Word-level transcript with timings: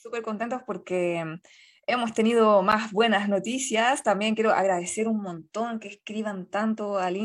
súper 0.00 0.22
contentos 0.22 0.62
porque 0.66 1.24
mm, 1.24 1.40
hemos 1.86 2.12
tenido 2.14 2.62
más 2.62 2.92
buenas 2.92 3.28
noticias. 3.28 4.02
También 4.02 4.34
quiero 4.34 4.52
agradecer 4.52 5.08
un 5.08 5.20
montón 5.22 5.80
que 5.80 5.88
escriban 5.88 6.46
tanto 6.46 6.98
al 6.98 7.16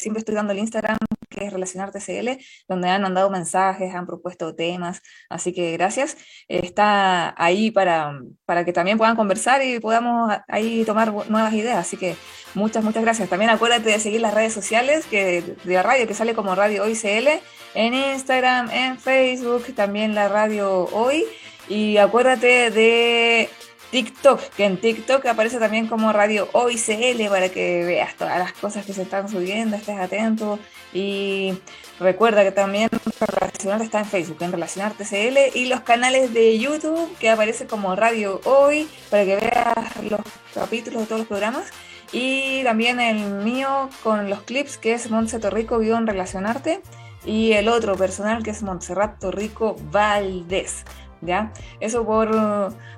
siempre 0.00 0.18
estoy 0.20 0.34
dando 0.34 0.52
el 0.52 0.58
Instagram, 0.58 0.98
que 1.28 1.44
es 1.44 1.52
Relacionarte 1.52 2.00
CL, 2.00 2.42
donde 2.68 2.88
han 2.88 3.02
mandado 3.02 3.30
mensajes, 3.30 3.94
han 3.94 4.06
propuesto 4.06 4.54
temas, 4.54 5.02
así 5.28 5.52
que 5.52 5.72
gracias. 5.72 6.16
Está 6.48 7.34
ahí 7.42 7.70
para, 7.70 8.20
para 8.44 8.64
que 8.64 8.72
también 8.72 8.98
puedan 8.98 9.16
conversar 9.16 9.62
y 9.64 9.78
podamos 9.78 10.32
ahí 10.48 10.84
tomar 10.84 11.12
nuevas 11.28 11.52
ideas, 11.54 11.78
así 11.78 11.96
que 11.96 12.16
muchas, 12.54 12.82
muchas 12.82 13.02
gracias. 13.02 13.28
También 13.28 13.50
acuérdate 13.50 13.90
de 13.90 14.00
seguir 14.00 14.20
las 14.20 14.34
redes 14.34 14.52
sociales 14.52 15.06
que, 15.06 15.42
de 15.64 15.74
la 15.74 15.82
radio, 15.82 16.06
que 16.06 16.14
sale 16.14 16.34
como 16.34 16.54
Radio 16.54 16.82
Hoy 16.84 16.94
CL, 16.94 17.28
en 17.74 17.94
Instagram, 17.94 18.70
en 18.70 18.98
Facebook, 18.98 19.74
también 19.74 20.14
la 20.14 20.28
Radio 20.28 20.86
Hoy. 20.92 21.24
Y 21.68 21.98
acuérdate 21.98 22.72
de 22.72 23.48
TikTok, 23.90 24.40
que 24.50 24.64
en 24.64 24.76
TikTok 24.76 25.26
aparece 25.26 25.58
también 25.58 25.86
como 25.88 26.12
Radio 26.12 26.48
OICL 26.52 27.28
para 27.28 27.48
que 27.48 27.84
veas 27.84 28.14
todas 28.14 28.38
las 28.38 28.52
cosas 28.52 28.86
que 28.86 28.92
se 28.92 29.02
están 29.02 29.28
subiendo, 29.28 29.76
estés 29.76 29.98
atento. 29.98 30.58
Y 30.92 31.54
recuerda 31.98 32.42
que 32.44 32.52
también 32.52 32.88
Relacionarte 33.20 33.84
está 33.84 33.98
en 34.00 34.06
Facebook, 34.06 34.38
en 34.40 34.52
Relacionarte 34.52 35.04
CL, 35.04 35.56
y 35.58 35.66
los 35.66 35.80
canales 35.80 36.32
de 36.32 36.58
YouTube 36.58 37.16
que 37.18 37.30
aparece 37.30 37.66
como 37.66 37.94
Radio 37.96 38.40
Hoy 38.44 38.88
para 39.10 39.24
que 39.24 39.36
veas 39.36 39.96
los 40.08 40.20
capítulos 40.54 41.02
de 41.02 41.06
todos 41.06 41.20
los 41.20 41.28
programas. 41.28 41.64
Y 42.12 42.64
también 42.64 43.00
el 43.00 43.44
mío 43.44 43.88
con 44.02 44.30
los 44.30 44.42
clips 44.42 44.78
que 44.78 44.94
es 44.94 45.10
Montse 45.10 45.38
Torrico 45.38 45.80
en 45.80 46.06
Relacionarte 46.06 46.80
y 47.24 47.52
el 47.52 47.68
otro 47.68 47.96
personal 47.96 48.42
que 48.42 48.50
es 48.50 48.62
Montserrat 48.62 49.18
Torrico 49.18 49.76
Valdés. 49.90 50.84
¿Ya? 51.22 51.52
Eso 51.80 52.04
por, 52.04 52.30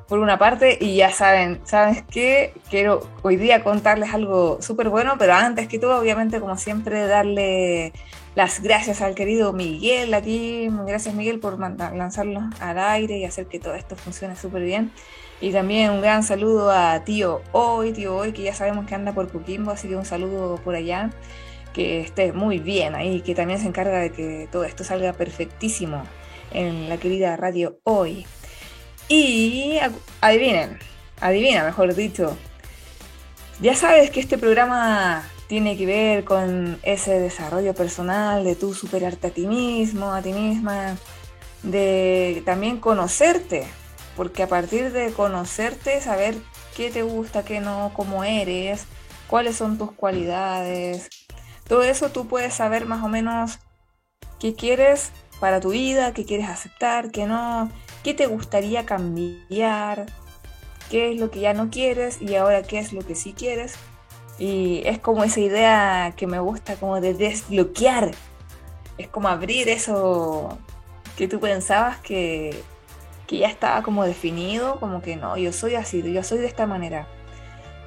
por 0.09 0.19
una 0.19 0.39
parte, 0.39 0.79
y 0.81 0.97
ya 0.97 1.11
saben, 1.11 1.61
¿sabes 1.65 2.05
qué? 2.11 2.55
Quiero 2.71 3.07
hoy 3.23 3.37
día 3.37 3.65
contarles 3.65 4.13
algo 4.15 4.59
súper 4.61 4.89
bueno, 4.89 5.15
pero 5.19 5.35
antes 5.35 5.69
que 5.69 5.79
todo, 5.79 6.01
obviamente, 6.01 6.41
como 6.41 6.57
siempre, 6.57 7.07
darle 7.07 7.93
las 8.35 8.63
gracias 8.63 9.03
al 9.03 9.15
querido 9.15 9.53
Miguel 9.53 10.15
aquí. 10.15 10.69
Gracias, 10.87 11.15
Miguel, 11.15 11.39
por 11.41 11.59
lanzarlo 11.59 12.41
al 12.61 12.79
aire 12.79 13.19
y 13.19 13.25
hacer 13.25 13.47
que 13.47 13.59
todo 13.59 13.75
esto 13.75 13.97
funcione 13.97 14.37
súper 14.37 14.63
bien. 14.63 14.93
Y 15.41 15.51
también 15.53 15.91
un 15.91 16.01
gran 16.01 16.23
saludo 16.23 16.71
a 16.71 17.03
tío 17.05 17.43
Hoy, 17.51 17.93
tío 17.93 18.17
Hoy, 18.17 18.33
que 18.33 18.43
ya 18.43 18.55
sabemos 18.55 18.87
que 18.87 18.95
anda 18.95 19.13
por 19.13 19.31
Coquimbo, 19.31 19.73
así 19.73 19.89
que 19.89 19.97
un 19.97 20.05
saludo 20.05 20.57
por 20.57 20.75
allá. 20.75 21.11
Que 21.75 22.01
esté 22.01 22.33
muy 22.33 22.59
bien 22.59 22.95
ahí, 22.95 23.23
que 23.23 23.35
también 23.35 23.59
se 23.59 23.67
encarga 23.67 23.99
de 23.99 24.13
que 24.13 24.49
todo 24.53 24.65
esto 24.65 24.85
salga 24.85 25.15
perfectísimo 25.15 26.05
en 26.55 26.89
la 26.89 26.97
querida 26.97 27.37
radio 27.37 27.79
hoy. 27.85 28.27
Y 29.09 29.79
adivinen, 30.21 30.79
adivina 31.21 31.65
mejor 31.65 31.95
dicho, 31.95 32.37
ya 33.61 33.75
sabes 33.75 34.11
que 34.11 34.21
este 34.21 34.39
programa 34.39 35.25
tiene 35.47 35.77
que 35.77 35.87
ver 35.87 36.25
con 36.25 36.79
ese 36.83 37.21
desarrollo 37.21 37.75
personal, 37.75 38.43
de 38.45 38.57
tú 38.57 38.75
superarte 38.75 39.27
a 39.27 39.31
ti 39.31 39.47
mismo, 39.47 40.13
a 40.13 40.23
ti 40.23 40.33
misma, 40.33 40.97
de 41.63 42.43
también 42.47 42.81
conocerte, 42.81 43.67
porque 44.17 44.43
a 44.43 44.49
partir 44.49 44.93
de 44.93 45.13
conocerte, 45.13 46.01
saber 46.01 46.37
qué 46.77 46.91
te 46.91 47.03
gusta, 47.03 47.45
qué 47.45 47.61
no, 47.61 47.93
cómo 47.95 48.25
eres, 48.25 48.87
cuáles 49.27 49.57
son 49.57 49.77
tus 49.77 49.93
cualidades, 49.93 51.11
todo 51.69 51.83
eso 51.83 52.11
tú 52.11 52.27
puedes 52.27 52.55
saber 52.55 52.87
más 52.87 53.05
o 53.05 53.09
menos 53.09 53.59
qué 54.39 54.55
quieres 54.55 55.11
para 55.43 55.59
tu 55.59 55.71
vida, 55.71 56.13
qué 56.13 56.25
quieres 56.25 56.49
aceptar, 56.49 57.11
qué 57.11 57.27
no, 57.27 57.69
qué 58.05 58.15
te 58.15 58.27
gustaría 58.27 58.87
cambiar, 58.87 60.07
qué 60.89 61.11
es 61.11 61.19
lo 61.19 61.33
que 61.33 61.41
ya 61.41 61.53
no 61.53 61.69
quieres 61.69 62.23
y 62.23 62.37
ahora 62.37 62.63
qué 62.63 62.79
es 62.79 62.93
lo 62.93 63.05
que 63.05 63.17
sí 63.17 63.33
quieres. 63.33 63.75
Y 64.39 64.83
es 64.85 65.01
como 65.01 65.25
esa 65.25 65.41
idea 65.41 66.15
que 66.17 66.29
me 66.29 66.39
gusta 66.39 66.77
como 66.77 67.01
de 67.01 67.15
desbloquear. 67.15 68.13
Es 68.99 69.09
como 69.09 69.27
abrir 69.27 69.69
eso 69.69 70.59
que 71.17 71.27
tú 71.27 71.41
pensabas 71.41 71.99
que, 71.99 72.63
que 73.27 73.39
ya 73.39 73.49
estaba 73.49 73.83
como 73.83 74.05
definido, 74.05 74.79
como 74.79 75.03
que 75.03 75.17
no, 75.17 75.37
yo 75.37 75.53
soy 75.53 75.75
así, 75.75 76.05
yo 76.13 76.23
soy 76.23 76.39
de 76.39 76.47
esta 76.47 76.67
manera. 76.69 77.09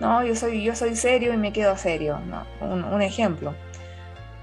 No, 0.02 0.26
yo 0.26 0.36
soy, 0.36 0.62
yo 0.62 0.76
soy 0.76 0.98
serio 0.98 1.34
y 1.34 1.38
me 1.38 1.54
quedo 1.54 1.78
serio. 1.78 2.20
No, 2.20 2.46
un 2.60 3.02
ejemplo 3.02 3.56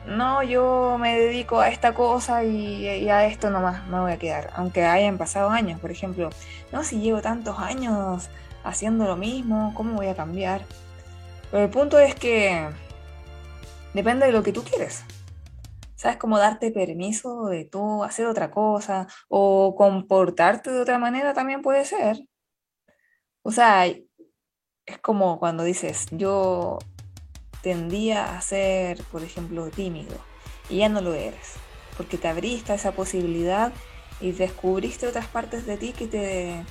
no, 0.06 0.42
yo 0.42 0.96
me 0.98 1.18
dedico 1.18 1.60
a 1.60 1.68
esta 1.68 1.94
cosa 1.94 2.44
y, 2.44 3.08
a 3.08 3.26
esto 3.26 3.50
nomás 3.50 3.86
me 3.86 4.00
voy 4.00 4.12
a 4.12 4.18
quedar, 4.18 4.50
aunque 4.54 4.84
hayan 4.84 5.18
pasado 5.18 5.50
años, 5.50 5.80
por 5.80 5.90
ejemplo, 5.90 6.30
no, 6.72 6.82
si 6.82 7.00
llevo 7.00 7.22
tantos 7.22 7.58
años 7.58 8.28
haciendo 8.64 9.04
lo 9.06 9.16
mismo, 9.16 9.72
¿cómo 9.74 9.94
voy 9.94 10.08
a 10.08 10.16
cambiar? 10.16 10.62
Pero 11.50 11.64
el 11.64 11.70
punto 11.70 11.98
es 11.98 12.14
que 12.14 12.68
depende 13.94 14.26
de 14.26 14.32
lo 14.32 14.42
que 14.42 14.52
tú 14.52 14.62
quieres. 14.64 15.04
¿Sabes 15.94 16.16
cómo 16.16 16.38
darte 16.38 16.72
permiso 16.72 17.46
de 17.46 17.64
tú 17.64 18.02
hacer 18.02 18.26
otra 18.26 18.50
cosa 18.50 19.06
o 19.28 19.74
comportarte 19.76 20.72
de 20.72 20.80
otra 20.80 20.98
manera 20.98 21.32
también 21.32 21.62
puede 21.62 21.84
ser? 21.84 22.18
O 23.42 23.52
sea, 23.52 23.86
es 23.86 24.98
como 25.00 25.38
cuando 25.38 25.62
dices, 25.62 26.06
yo 26.10 26.78
tendía 27.62 28.36
a 28.36 28.40
ser, 28.40 29.02
por 29.04 29.22
ejemplo, 29.22 29.70
tímido 29.70 30.16
y 30.68 30.78
ya 30.78 30.88
no 30.88 31.00
lo 31.00 31.14
eres, 31.14 31.54
porque 31.96 32.18
te 32.18 32.28
abriste 32.28 32.72
a 32.72 32.74
esa 32.74 32.92
posibilidad 32.92 33.72
y 34.20 34.32
descubriste 34.32 35.06
otras 35.06 35.26
partes 35.26 35.66
de 35.66 35.76
ti 35.76 35.92
que 35.92 36.06
te 36.06 36.64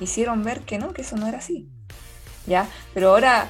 hicieron 0.00 0.44
ver 0.44 0.60
que 0.62 0.78
no, 0.78 0.92
que 0.92 1.02
eso 1.02 1.16
no 1.16 1.26
era 1.26 1.38
así. 1.38 1.68
¿Ya? 2.46 2.68
Pero 2.94 3.10
ahora, 3.10 3.48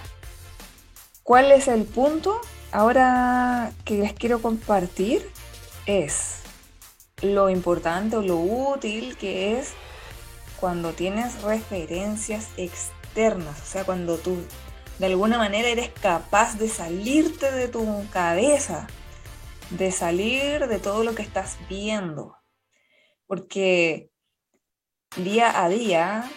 ¿cuál 1.22 1.52
es 1.52 1.68
el 1.68 1.84
punto? 1.84 2.40
Ahora 2.72 3.72
que 3.84 3.98
les 3.98 4.12
quiero 4.12 4.42
compartir 4.42 5.30
es 5.86 6.40
lo 7.22 7.48
importante 7.48 8.16
o 8.16 8.22
lo 8.22 8.36
útil 8.38 9.16
que 9.16 9.58
es 9.58 9.72
cuando 10.60 10.92
tienes 10.92 11.42
referencias 11.42 12.48
externas, 12.56 13.60
o 13.62 13.64
sea, 13.64 13.84
cuando 13.84 14.16
tú 14.18 14.38
de 14.98 15.06
alguna 15.06 15.38
manera 15.38 15.68
eres 15.68 15.90
capaz 15.90 16.58
de 16.58 16.68
salirte 16.68 17.52
de 17.52 17.68
tu 17.68 18.04
cabeza, 18.10 18.88
de 19.70 19.92
salir 19.92 20.66
de 20.66 20.78
todo 20.78 21.04
lo 21.04 21.14
que 21.14 21.22
estás 21.22 21.56
viendo. 21.68 22.36
Porque 23.26 24.10
día 25.16 25.62
a 25.62 25.68
día, 25.68 26.28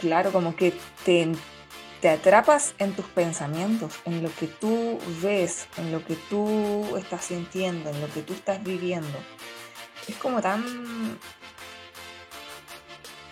claro, 0.00 0.32
como 0.32 0.56
que 0.56 0.72
te, 1.04 1.30
te 2.00 2.08
atrapas 2.08 2.74
en 2.78 2.92
tus 2.94 3.06
pensamientos, 3.06 3.94
en 4.04 4.22
lo 4.22 4.34
que 4.34 4.48
tú 4.48 4.98
ves, 5.22 5.68
en 5.76 5.92
lo 5.92 6.04
que 6.04 6.16
tú 6.16 6.96
estás 6.96 7.26
sintiendo, 7.26 7.90
en 7.90 8.00
lo 8.00 8.08
que 8.12 8.22
tú 8.22 8.32
estás 8.32 8.62
viviendo. 8.64 9.18
Es 10.08 10.16
como 10.16 10.42
tan 10.42 11.18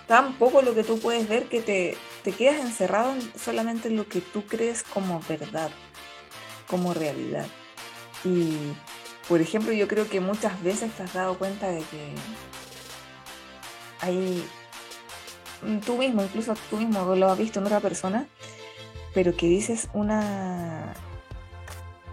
tan 0.07 0.35
poco 0.35 0.63
lo 0.63 0.75
que 0.75 0.85
tú 0.85 0.99
puedes 0.99 1.29
ver 1.29 1.49
que 1.49 1.63
te, 1.63 1.97
te 2.23 2.33
quedas 2.33 2.61
encerrado 2.61 3.15
solamente 3.37 3.89
en 3.89 3.97
lo 3.97 4.07
que 4.07 4.21
tú 4.21 4.45
crees 4.47 4.83
como 4.83 5.21
verdad, 5.29 5.71
como 6.69 6.95
realidad. 6.95 7.47
Y, 8.25 8.57
por 9.29 9.41
ejemplo, 9.41 9.73
yo 9.73 9.89
creo 9.89 10.09
que 10.09 10.21
muchas 10.21 10.63
veces 10.63 10.93
te 10.93 11.03
has 11.03 11.13
dado 11.13 11.37
cuenta 11.39 11.69
de 11.69 11.81
que 11.81 12.15
hay, 14.01 14.45
tú 15.85 15.97
mismo, 15.97 16.23
incluso 16.23 16.55
tú 16.71 16.77
mismo 16.77 17.15
lo 17.17 17.31
has 17.31 17.39
visto 17.39 17.59
en 17.59 17.67
otra 17.67 17.81
persona, 17.81 18.27
pero 19.15 19.37
que 19.37 19.47
dices 19.47 19.89
una, 19.93 20.95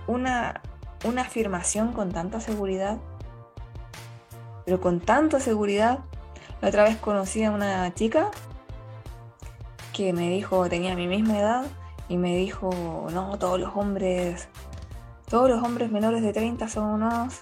una, 0.08 0.62
una 1.06 1.22
afirmación 1.22 1.94
con 1.94 2.12
tanta 2.12 2.42
seguridad, 2.42 2.98
pero 4.66 4.82
con 4.82 5.00
tanta 5.00 5.40
seguridad. 5.40 6.00
La 6.62 6.70
otra 6.70 6.84
vez 6.84 6.98
conocí 6.98 7.44
a 7.44 7.52
una 7.52 7.94
chica 7.94 8.32
que 10.00 10.14
me 10.14 10.30
dijo, 10.30 10.70
tenía 10.70 10.96
mi 10.96 11.08
misma 11.08 11.38
edad, 11.38 11.66
y 12.08 12.16
me 12.16 12.38
dijo, 12.38 13.10
no, 13.12 13.38
todos 13.38 13.60
los 13.60 13.76
hombres, 13.76 14.48
todos 15.30 15.50
los 15.50 15.62
hombres 15.62 15.92
menores 15.92 16.22
de 16.22 16.32
30 16.32 16.70
son 16.70 16.86
unos, 16.86 17.42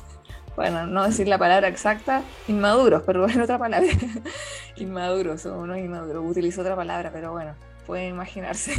bueno, 0.56 0.86
no 0.86 1.04
decir 1.04 1.28
la 1.28 1.36
palabra 1.36 1.68
exacta, 1.68 2.22
inmaduros, 2.46 3.02
pero 3.04 3.20
bueno, 3.24 3.44
otra 3.44 3.58
palabra, 3.58 3.90
inmaduros, 4.76 5.42
son 5.42 5.58
unos 5.58 5.76
inmaduros, 5.76 6.24
utilizó 6.26 6.62
otra 6.62 6.74
palabra, 6.74 7.10
pero 7.12 7.32
bueno, 7.32 7.54
pueden 7.86 8.14
imaginarse. 8.14 8.72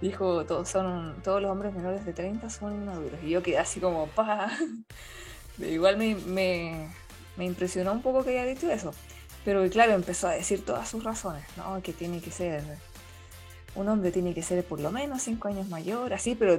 dijo, 0.00 0.44
todos, 0.44 0.68
son, 0.68 1.14
todos 1.22 1.40
los 1.40 1.48
hombres 1.48 1.72
menores 1.72 2.04
de 2.04 2.12
30 2.12 2.50
son 2.50 2.72
inmaduros, 2.72 3.22
y 3.22 3.30
yo 3.30 3.40
quedé 3.44 3.58
así 3.58 3.78
como, 3.78 4.08
pa. 4.08 4.50
Igual 5.60 5.96
me, 5.96 6.16
me, 6.16 6.88
me 7.36 7.44
impresionó 7.44 7.92
un 7.92 8.02
poco 8.02 8.24
que 8.24 8.30
haya 8.30 8.46
dicho 8.46 8.68
eso. 8.68 8.92
Pero 9.44 9.68
claro, 9.70 9.92
empezó 9.92 10.28
a 10.28 10.32
decir 10.32 10.64
todas 10.64 10.88
sus 10.88 11.02
razones, 11.02 11.44
¿no? 11.56 11.82
Que 11.82 11.92
tiene 11.92 12.20
que 12.20 12.30
ser, 12.30 12.62
un 13.74 13.88
hombre 13.88 14.12
tiene 14.12 14.34
que 14.34 14.42
ser 14.42 14.64
por 14.64 14.80
lo 14.80 14.90
menos 14.90 15.22
cinco 15.22 15.48
años 15.48 15.68
mayor, 15.68 16.12
así, 16.12 16.34
pero 16.34 16.58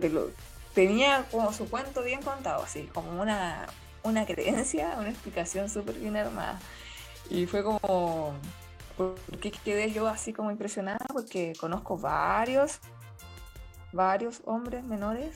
tenía 0.74 1.26
como 1.32 1.54
su 1.54 1.70
cuento 1.70 2.04
bien 2.04 2.22
contado, 2.22 2.64
así, 2.64 2.90
como 2.94 3.22
una, 3.22 3.68
una 4.04 4.26
creencia, 4.26 4.96
una 5.00 5.10
explicación 5.10 5.70
súper 5.70 5.96
bien 5.96 6.18
armada. 6.18 6.60
Y 7.30 7.46
fue 7.46 7.64
como, 7.64 8.34
¿por 8.98 9.16
qué 9.40 9.52
quedé 9.52 9.92
yo 9.92 10.08
así 10.08 10.34
como 10.34 10.52
impresionada? 10.52 11.06
Porque 11.08 11.54
conozco 11.58 11.98
varios, 11.98 12.80
varios 13.94 14.42
hombres 14.46 14.84
menores 14.84 15.36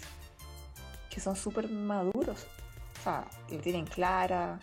que 1.09 1.21
son 1.21 1.35
súper 1.35 1.69
maduros, 1.69 2.45
o 2.99 3.03
sea, 3.03 3.25
que 3.47 3.57
tienen 3.57 3.85
clara, 3.85 4.59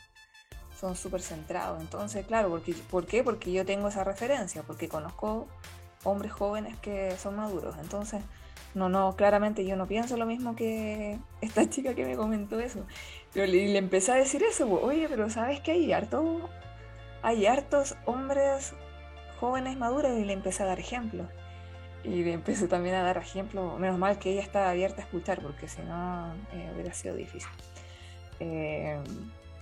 son 0.79 0.97
súper 0.97 1.23
centrados. 1.23 1.81
Entonces, 1.81 2.27
claro, 2.27 2.51
porque, 2.51 2.75
¿por 2.91 3.07
qué? 3.07 3.23
Porque 3.23 3.53
yo 3.53 3.65
tengo 3.65 3.89
esa 3.89 4.05
referencia, 4.05 4.63
porque 4.63 4.89
conozco 4.89 5.47
hombres 6.05 6.33
jóvenes 6.33 6.77
que 6.79 7.17
son 7.17 7.37
maduros. 7.37 7.77
Entonces, 7.81 8.23
no, 8.75 8.89
no, 8.89 9.15
claramente 9.17 9.65
yo 9.65 9.77
no 9.77 9.87
pienso 9.87 10.17
lo 10.17 10.27
mismo 10.27 10.57
que 10.57 11.19
esta 11.41 11.69
chica 11.71 11.95
que 11.95 12.05
me 12.05 12.17
comentó 12.17 12.59
eso. 12.61 12.85
Pero 13.33 13.47
le, 13.47 13.69
le 13.69 13.79
empecé 13.79 14.13
a 14.13 14.17
decir 14.17 14.43
eso, 14.43 14.71
oye, 14.71 15.07
pero 15.09 15.31
¿sabes 15.31 15.61
que 15.61 15.73
hay 15.73 15.93
harto, 15.93 16.49
hay 17.23 17.47
hartos 17.47 17.97
hombres 18.05 18.75
jóvenes 19.41 19.77
maduros? 19.77 20.19
Y 20.19 20.25
le 20.25 20.33
empecé 20.33 20.63
a 20.65 20.67
dar 20.67 20.81
ejemplos. 20.81 21.29
Y 22.03 22.23
le 22.23 22.33
empecé 22.33 22.69
también 22.69 22.97
a 22.97 23.03
dar 23.03 23.17
ejemplos. 23.17 23.79
Menos 23.79 23.99
mal 23.99 24.19
que 24.19 24.33
ella 24.33 24.43
estaba 24.43 24.71
abierta 24.71 25.01
a 25.01 25.05
escuchar, 25.05 25.41
porque 25.41 25.69
si 25.69 25.81
no 25.83 26.35
eh, 26.53 26.71
hubiera 26.75 26.93
sido 26.93 27.15
difícil. 27.15 27.49
Eh, 28.41 28.99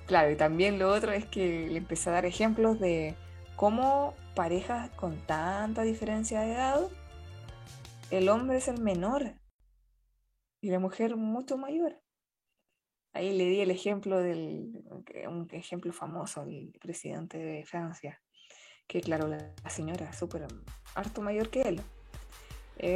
claro, 0.07 0.31
y 0.31 0.37
también 0.37 0.79
lo 0.79 0.91
otro 0.91 1.13
es 1.13 1.27
que 1.27 1.69
le 1.69 1.79
empecé 1.79 2.11
a 2.11 2.15
dar 2.15 2.27
ejemplos 2.27 2.79
de 2.79 3.15
cómo 3.57 4.15
parejas 4.35 4.91
con 4.91 5.17
tanta 5.27 5.83
diferencia 5.83 6.41
de 6.41 6.53
edad, 6.53 6.89
el 8.11 8.29
hombre 8.29 8.59
es 8.59 8.69
el 8.69 8.81
menor 8.81 9.35
y 10.61 10.71
la 10.71 10.79
mujer 10.79 11.17
mucho 11.17 11.57
mayor. 11.57 12.01
Ahí 13.15 13.37
le 13.37 13.45
di 13.45 13.61
el 13.61 13.71
ejemplo 13.71 14.19
del, 14.19 14.85
un 15.29 15.49
ejemplo 15.53 15.93
famoso, 15.93 16.43
el 16.43 16.73
presidente 16.81 17.39
de 17.39 17.65
Francia, 17.65 18.23
que 18.87 19.01
claro, 19.01 19.29
la, 19.29 19.53
señora 19.69 20.13
súper 20.13 20.47
harto 20.95 21.21
mayor 21.21 21.51
que 21.51 21.63
él. 21.63 21.81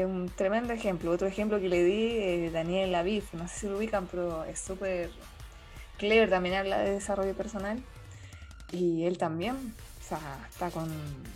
un 0.05 0.29
tremendo 0.29 0.73
ejemplo. 0.73 1.11
Otro 1.11 1.27
ejemplo 1.27 1.61
que 1.61 1.69
le 1.69 1.85
di, 1.85 2.09
eh, 2.17 2.51
Daniel 2.51 2.95
Aviv, 2.95 3.25
no 3.35 3.47
sé 3.47 3.61
si 3.61 3.67
lo 3.69 3.77
ubican, 3.77 4.07
pero 4.07 4.45
es 4.45 4.59
súper 4.59 5.11
clever, 5.97 6.31
también 6.31 6.55
habla 6.57 6.79
de 6.79 6.93
desarrollo 6.93 7.35
personal. 7.35 7.83
Y 8.73 9.05
él 9.05 9.19
también, 9.19 9.57
o 9.57 10.09
sea, 10.09 10.47
está 10.49 10.71
con. 10.71 10.91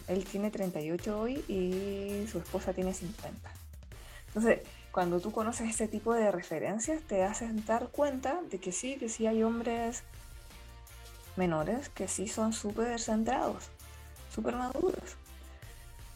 Él 0.09 0.25
tiene 0.25 0.51
38 0.51 1.19
hoy 1.19 1.45
y 1.49 2.27
su 2.29 2.39
esposa 2.39 2.73
tiene 2.73 2.95
50. 2.95 3.51
Entonces, 4.29 4.61
cuando 4.93 5.21
tú 5.21 5.33
conoces 5.33 5.71
ese 5.71 5.89
tipo 5.89 6.15
de 6.15 6.31
referencias, 6.31 7.03
te 7.03 7.23
haces 7.23 7.67
dar 7.67 7.89
cuenta 7.89 8.41
de 8.51 8.59
que 8.59 8.73
sí, 8.73 8.97
que 8.97 9.09
sí 9.09 9.27
hay 9.27 9.43
hombres 9.43 10.03
menores 11.37 11.89
que 11.89 12.09
sí 12.09 12.29
son 12.29 12.53
súper 12.53 13.01
centrados, 13.01 13.69
súper 14.35 14.57
maduros. 14.57 15.17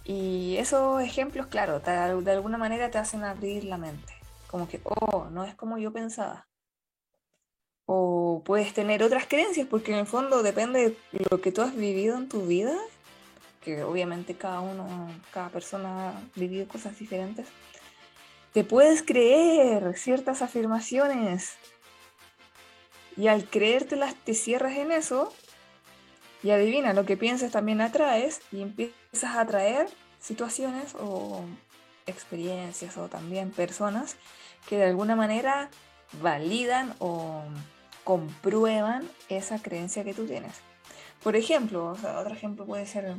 Y 0.04 0.56
esos 0.58 1.02
ejemplos, 1.02 1.46
claro, 1.46 1.80
de 1.80 2.30
alguna 2.30 2.58
manera 2.58 2.90
te 2.90 2.98
hacen 2.98 3.24
abrir 3.24 3.64
la 3.64 3.78
mente. 3.78 4.12
Como 4.48 4.68
que, 4.68 4.80
oh, 4.84 5.28
no 5.30 5.44
es 5.44 5.54
como 5.54 5.78
yo 5.78 5.92
pensaba 5.92 6.46
o 7.86 8.42
puedes 8.44 8.72
tener 8.72 9.02
otras 9.02 9.26
creencias, 9.26 9.66
porque 9.66 9.92
en 9.92 9.98
el 9.98 10.06
fondo 10.06 10.42
depende 10.42 10.96
de 11.12 11.26
lo 11.30 11.40
que 11.40 11.52
tú 11.52 11.62
has 11.62 11.74
vivido 11.74 12.16
en 12.16 12.28
tu 12.28 12.46
vida, 12.46 12.76
que 13.60 13.82
obviamente 13.82 14.34
cada 14.34 14.60
uno, 14.60 15.08
cada 15.32 15.48
persona 15.50 16.10
ha 16.10 16.22
vivido 16.34 16.66
cosas 16.68 16.98
diferentes. 16.98 17.46
Te 18.52 18.64
puedes 18.64 19.02
creer 19.02 19.96
ciertas 19.96 20.42
afirmaciones 20.42 21.54
y 23.16 23.28
al 23.28 23.44
creértelas 23.44 24.14
te 24.14 24.34
cierras 24.34 24.76
en 24.76 24.92
eso 24.92 25.32
y 26.42 26.50
adivina, 26.50 26.92
lo 26.92 27.04
que 27.04 27.16
piensas 27.16 27.52
también 27.52 27.80
atraes 27.80 28.40
y 28.52 28.60
empiezas 28.62 29.24
a 29.24 29.40
atraer 29.40 29.88
situaciones 30.20 30.94
o 31.00 31.42
experiencias 32.06 32.96
o 32.96 33.08
también 33.08 33.50
personas 33.50 34.16
que 34.68 34.76
de 34.76 34.84
alguna 34.84 35.16
manera 35.16 35.70
validan 36.22 36.94
o 36.98 37.42
comprueban 38.04 39.08
esa 39.28 39.60
creencia 39.60 40.04
que 40.04 40.14
tú 40.14 40.26
tienes. 40.26 40.52
Por 41.22 41.36
ejemplo, 41.36 41.90
otro 41.92 42.34
ejemplo 42.34 42.66
puede 42.66 42.86
ser, 42.86 43.14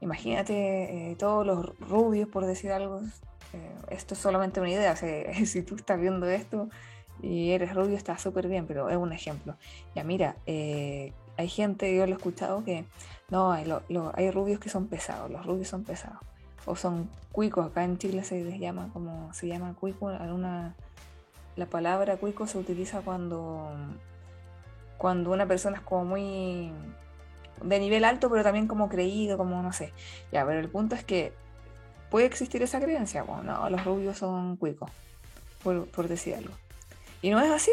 imagínate 0.00 1.12
eh, 1.12 1.16
todos 1.16 1.46
los 1.46 1.78
rubios, 1.78 2.28
por 2.28 2.44
decir 2.46 2.72
algo, 2.72 3.00
eh, 3.52 3.74
esto 3.90 4.14
es 4.14 4.20
solamente 4.20 4.60
una 4.60 4.70
idea, 4.70 4.96
si 5.46 5.62
tú 5.62 5.76
estás 5.76 6.00
viendo 6.00 6.26
esto 6.28 6.68
y 7.22 7.50
eres 7.52 7.74
rubio 7.74 7.96
está 7.96 8.18
súper 8.18 8.48
bien, 8.48 8.66
pero 8.66 8.90
es 8.90 8.96
un 8.96 9.12
ejemplo. 9.12 9.56
Ya 9.94 10.02
mira, 10.02 10.36
eh, 10.46 11.12
hay 11.36 11.48
gente, 11.48 11.94
yo 11.94 12.06
lo 12.06 12.12
he 12.12 12.16
escuchado, 12.16 12.64
que 12.64 12.84
no, 13.30 13.52
hay, 13.52 14.30
rubios 14.30 14.58
que 14.58 14.68
son 14.68 14.88
pesados, 14.88 15.30
los 15.30 15.46
rubios 15.46 15.68
son 15.68 15.84
pesados. 15.84 16.18
O 16.66 16.76
son 16.76 17.08
cuicos, 17.32 17.66
acá 17.66 17.84
en 17.84 17.98
Chile 17.98 18.24
se 18.24 18.42
les 18.44 18.58
llama 18.58 18.90
como 18.92 19.32
se 19.32 19.48
llama 19.48 19.74
cuico, 19.74 20.10
la 21.56 21.66
palabra 21.66 22.16
cuico 22.16 22.46
se 22.46 22.58
utiliza 22.58 23.00
cuando, 23.00 23.70
cuando 24.98 25.30
una 25.30 25.46
persona 25.46 25.76
es 25.76 25.82
como 25.82 26.04
muy 26.04 26.72
de 27.62 27.78
nivel 27.78 28.04
alto, 28.04 28.30
pero 28.30 28.42
también 28.42 28.66
como 28.66 28.88
creído, 28.88 29.36
como 29.36 29.62
no 29.62 29.72
sé. 29.72 29.92
Ya, 30.32 30.44
pero 30.46 30.60
el 30.60 30.68
punto 30.68 30.94
es 30.94 31.04
que 31.04 31.32
puede 32.10 32.26
existir 32.26 32.62
esa 32.62 32.80
creencia. 32.80 33.22
Bueno, 33.22 33.42
no, 33.42 33.70
los 33.70 33.84
rubios 33.84 34.18
son 34.18 34.56
cuicos, 34.56 34.90
por, 35.62 36.08
decir 36.08 36.34
algo. 36.34 36.54
Y 37.20 37.30
no 37.30 37.40
es 37.40 37.50
así, 37.50 37.70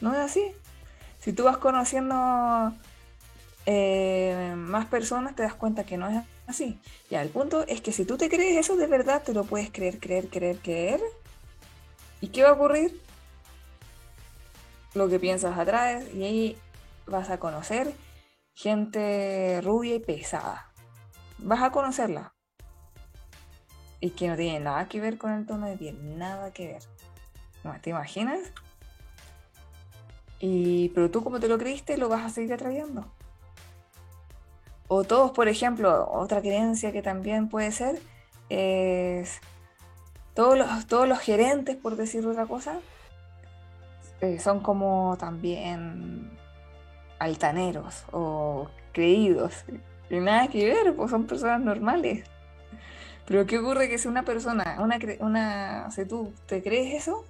no 0.00 0.12
es 0.12 0.18
así. 0.18 0.52
Si 1.20 1.32
tú 1.32 1.44
vas 1.44 1.58
conociendo 1.58 2.72
eh, 3.66 4.54
más 4.56 4.86
personas, 4.86 5.34
te 5.34 5.42
das 5.42 5.54
cuenta 5.54 5.84
que 5.84 5.96
no 5.96 6.08
es 6.08 6.24
así. 6.46 6.78
Ya, 7.10 7.22
el 7.22 7.28
punto 7.28 7.64
es 7.66 7.80
que 7.80 7.92
si 7.92 8.04
tú 8.04 8.16
te 8.16 8.28
crees 8.28 8.56
eso 8.58 8.76
de 8.76 8.86
verdad, 8.86 9.22
te 9.22 9.32
lo 9.32 9.44
puedes 9.44 9.70
creer, 9.70 9.98
creer, 9.98 10.28
creer, 10.28 10.58
creer 10.58 11.00
¿Y 12.20 12.28
qué 12.28 12.42
va 12.42 12.50
a 12.50 12.52
ocurrir? 12.52 13.00
Lo 14.94 15.08
que 15.08 15.18
piensas 15.18 15.58
atraes 15.58 16.12
y 16.14 16.24
ahí 16.24 16.58
vas 17.06 17.30
a 17.30 17.38
conocer 17.38 17.94
gente 18.54 19.60
rubia 19.62 19.94
y 19.94 20.00
pesada. 20.00 20.70
Vas 21.38 21.62
a 21.62 21.70
conocerla. 21.70 22.34
Y 24.00 24.10
que 24.10 24.28
no 24.28 24.36
tiene 24.36 24.60
nada 24.60 24.88
que 24.88 25.00
ver 25.00 25.18
con 25.18 25.32
el 25.32 25.46
tono 25.46 25.66
de 25.66 25.76
piel, 25.76 26.18
nada 26.18 26.52
que 26.52 26.68
ver. 26.68 26.82
¿No 27.64 27.78
te 27.80 27.90
imaginas? 27.90 28.52
Y, 30.40 30.88
pero 30.90 31.10
tú 31.10 31.22
como 31.22 31.38
te 31.38 31.48
lo 31.48 31.58
creíste, 31.58 31.98
lo 31.98 32.08
vas 32.08 32.24
a 32.24 32.30
seguir 32.30 32.52
atrayendo. 32.54 33.04
O 34.88 35.04
todos, 35.04 35.30
por 35.30 35.48
ejemplo, 35.48 36.10
otra 36.10 36.40
creencia 36.40 36.92
que 36.92 37.02
también 37.02 37.48
puede 37.48 37.70
ser 37.72 38.00
es 38.48 39.40
todos 40.34 40.56
los, 40.56 40.86
todos 40.86 41.08
los 41.08 41.18
gerentes, 41.18 41.76
por 41.76 41.96
decir 41.96 42.26
otra 42.26 42.46
cosa, 42.46 42.80
eh, 44.20 44.38
son 44.38 44.60
como 44.60 45.16
también 45.18 46.30
altaneros 47.18 48.04
o 48.12 48.68
creídos. 48.92 49.64
Y 50.08 50.16
nada 50.18 50.48
que 50.48 50.66
ver, 50.66 50.94
pues 50.94 51.10
son 51.10 51.26
personas 51.26 51.60
normales. 51.60 52.24
Pero 53.26 53.46
¿qué 53.46 53.58
ocurre 53.58 53.88
que 53.88 53.98
si 53.98 54.08
una 54.08 54.24
persona, 54.24 54.78
una, 54.80 54.98
una, 55.20 55.90
si 55.90 56.04
tú 56.04 56.32
te 56.46 56.62
crees 56.62 56.94
eso, 56.94 57.24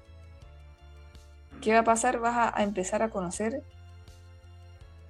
¿qué 1.60 1.74
va 1.74 1.80
a 1.80 1.84
pasar? 1.84 2.18
Vas 2.20 2.54
a, 2.54 2.62
empezar 2.62 3.02
a 3.02 3.10
conocer 3.10 3.62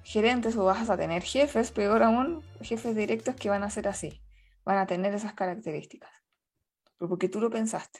gerentes 0.03 0.57
o 0.57 0.65
vas 0.65 0.89
a 0.89 0.97
tener 0.97 1.23
jefes, 1.23 1.71
peor 1.71 2.03
aún, 2.03 2.43
jefes 2.61 2.95
directos 2.95 3.35
que 3.35 3.49
van 3.49 3.63
a 3.63 3.69
ser 3.69 3.87
así, 3.87 4.21
van 4.65 4.77
a 4.77 4.85
tener 4.85 5.13
esas 5.13 5.33
características 5.33 6.20
porque 7.07 7.29
tú 7.29 7.39
lo 7.39 7.49
pensaste. 7.49 7.99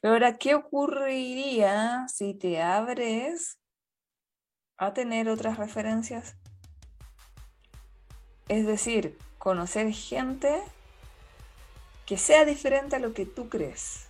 Pero 0.00 0.14
ahora, 0.14 0.38
¿qué 0.38 0.54
ocurriría 0.54 2.06
si 2.08 2.34
te 2.34 2.62
abres 2.62 3.58
a 4.78 4.92
tener 4.92 5.28
otras 5.28 5.58
referencias? 5.58 6.36
Es 8.48 8.66
decir, 8.66 9.18
conocer 9.38 9.92
gente 9.92 10.62
que 12.06 12.16
sea 12.16 12.44
diferente 12.44 12.96
a 12.96 12.98
lo 12.98 13.12
que 13.12 13.26
tú 13.26 13.48
crees. 13.48 14.08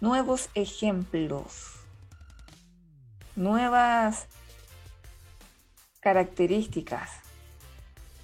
Nuevos 0.00 0.50
ejemplos. 0.54 1.76
Nuevas 3.36 4.26
características. 6.00 7.10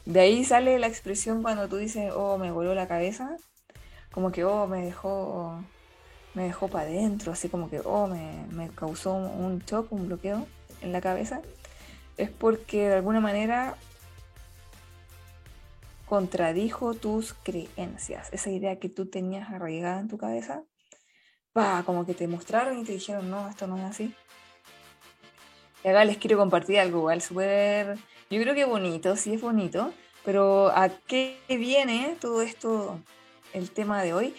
De 0.05 0.21
ahí 0.21 0.45
sale 0.45 0.79
la 0.79 0.87
expresión 0.87 1.43
cuando 1.43 1.69
tú 1.69 1.77
dices, 1.77 2.13
oh, 2.15 2.39
me 2.39 2.51
voló 2.51 2.75
la 2.75 2.89
cabeza 2.89 3.37
como 4.17 4.33
que, 4.33 4.47
oh, 4.47 4.67
me 4.67 4.83
dejó, 4.83 5.63
me 6.33 6.45
dejó 6.45 6.69
para 6.69 6.89
adentro, 6.89 7.33
así 7.33 7.51
como 7.51 7.69
que, 7.69 7.81
oh, 7.85 8.07
me, 8.07 8.47
me 8.51 8.71
causó 8.71 9.13
un 9.13 9.59
shock, 9.59 9.93
un 9.93 10.07
bloqueo 10.07 10.47
en 10.81 10.91
la 10.91 11.03
cabeza, 11.03 11.43
es 12.17 12.31
porque 12.31 12.89
de 12.89 12.95
alguna 12.95 13.21
manera 13.21 13.77
contradijo 16.07 16.95
tus 16.95 17.35
creencias, 17.35 18.33
esa 18.33 18.49
idea 18.49 18.79
que 18.79 18.89
tú 18.89 19.05
tenías 19.05 19.51
arraigada 19.51 20.01
en 20.01 20.09
tu 20.09 20.17
cabeza, 20.17 20.63
va 21.55 21.83
como 21.85 22.07
que 22.07 22.15
te 22.15 22.27
mostraron 22.27 22.79
y 22.79 22.85
te 22.85 22.93
dijeron, 22.93 23.29
no, 23.29 23.51
esto 23.51 23.67
no 23.67 23.77
es 23.77 23.85
así. 23.85 24.15
Y 25.85 25.89
acá 25.89 26.07
les 26.07 26.17
quiero 26.17 26.39
compartir 26.39 26.81
algo 26.81 27.01
igual 27.01 27.21
súper, 27.21 27.99
yo 28.31 28.41
creo 28.41 28.55
que 28.55 28.65
bonito, 28.65 29.15
sí 29.15 29.35
es 29.35 29.43
bonito, 29.43 29.93
pero 30.25 30.69
¿a 30.69 30.89
qué 30.89 31.39
viene 31.51 32.17
todo 32.19 32.41
esto, 32.41 32.99
el 33.57 33.71
tema 33.71 34.03
de 34.03 34.15
hoy? 34.15 34.35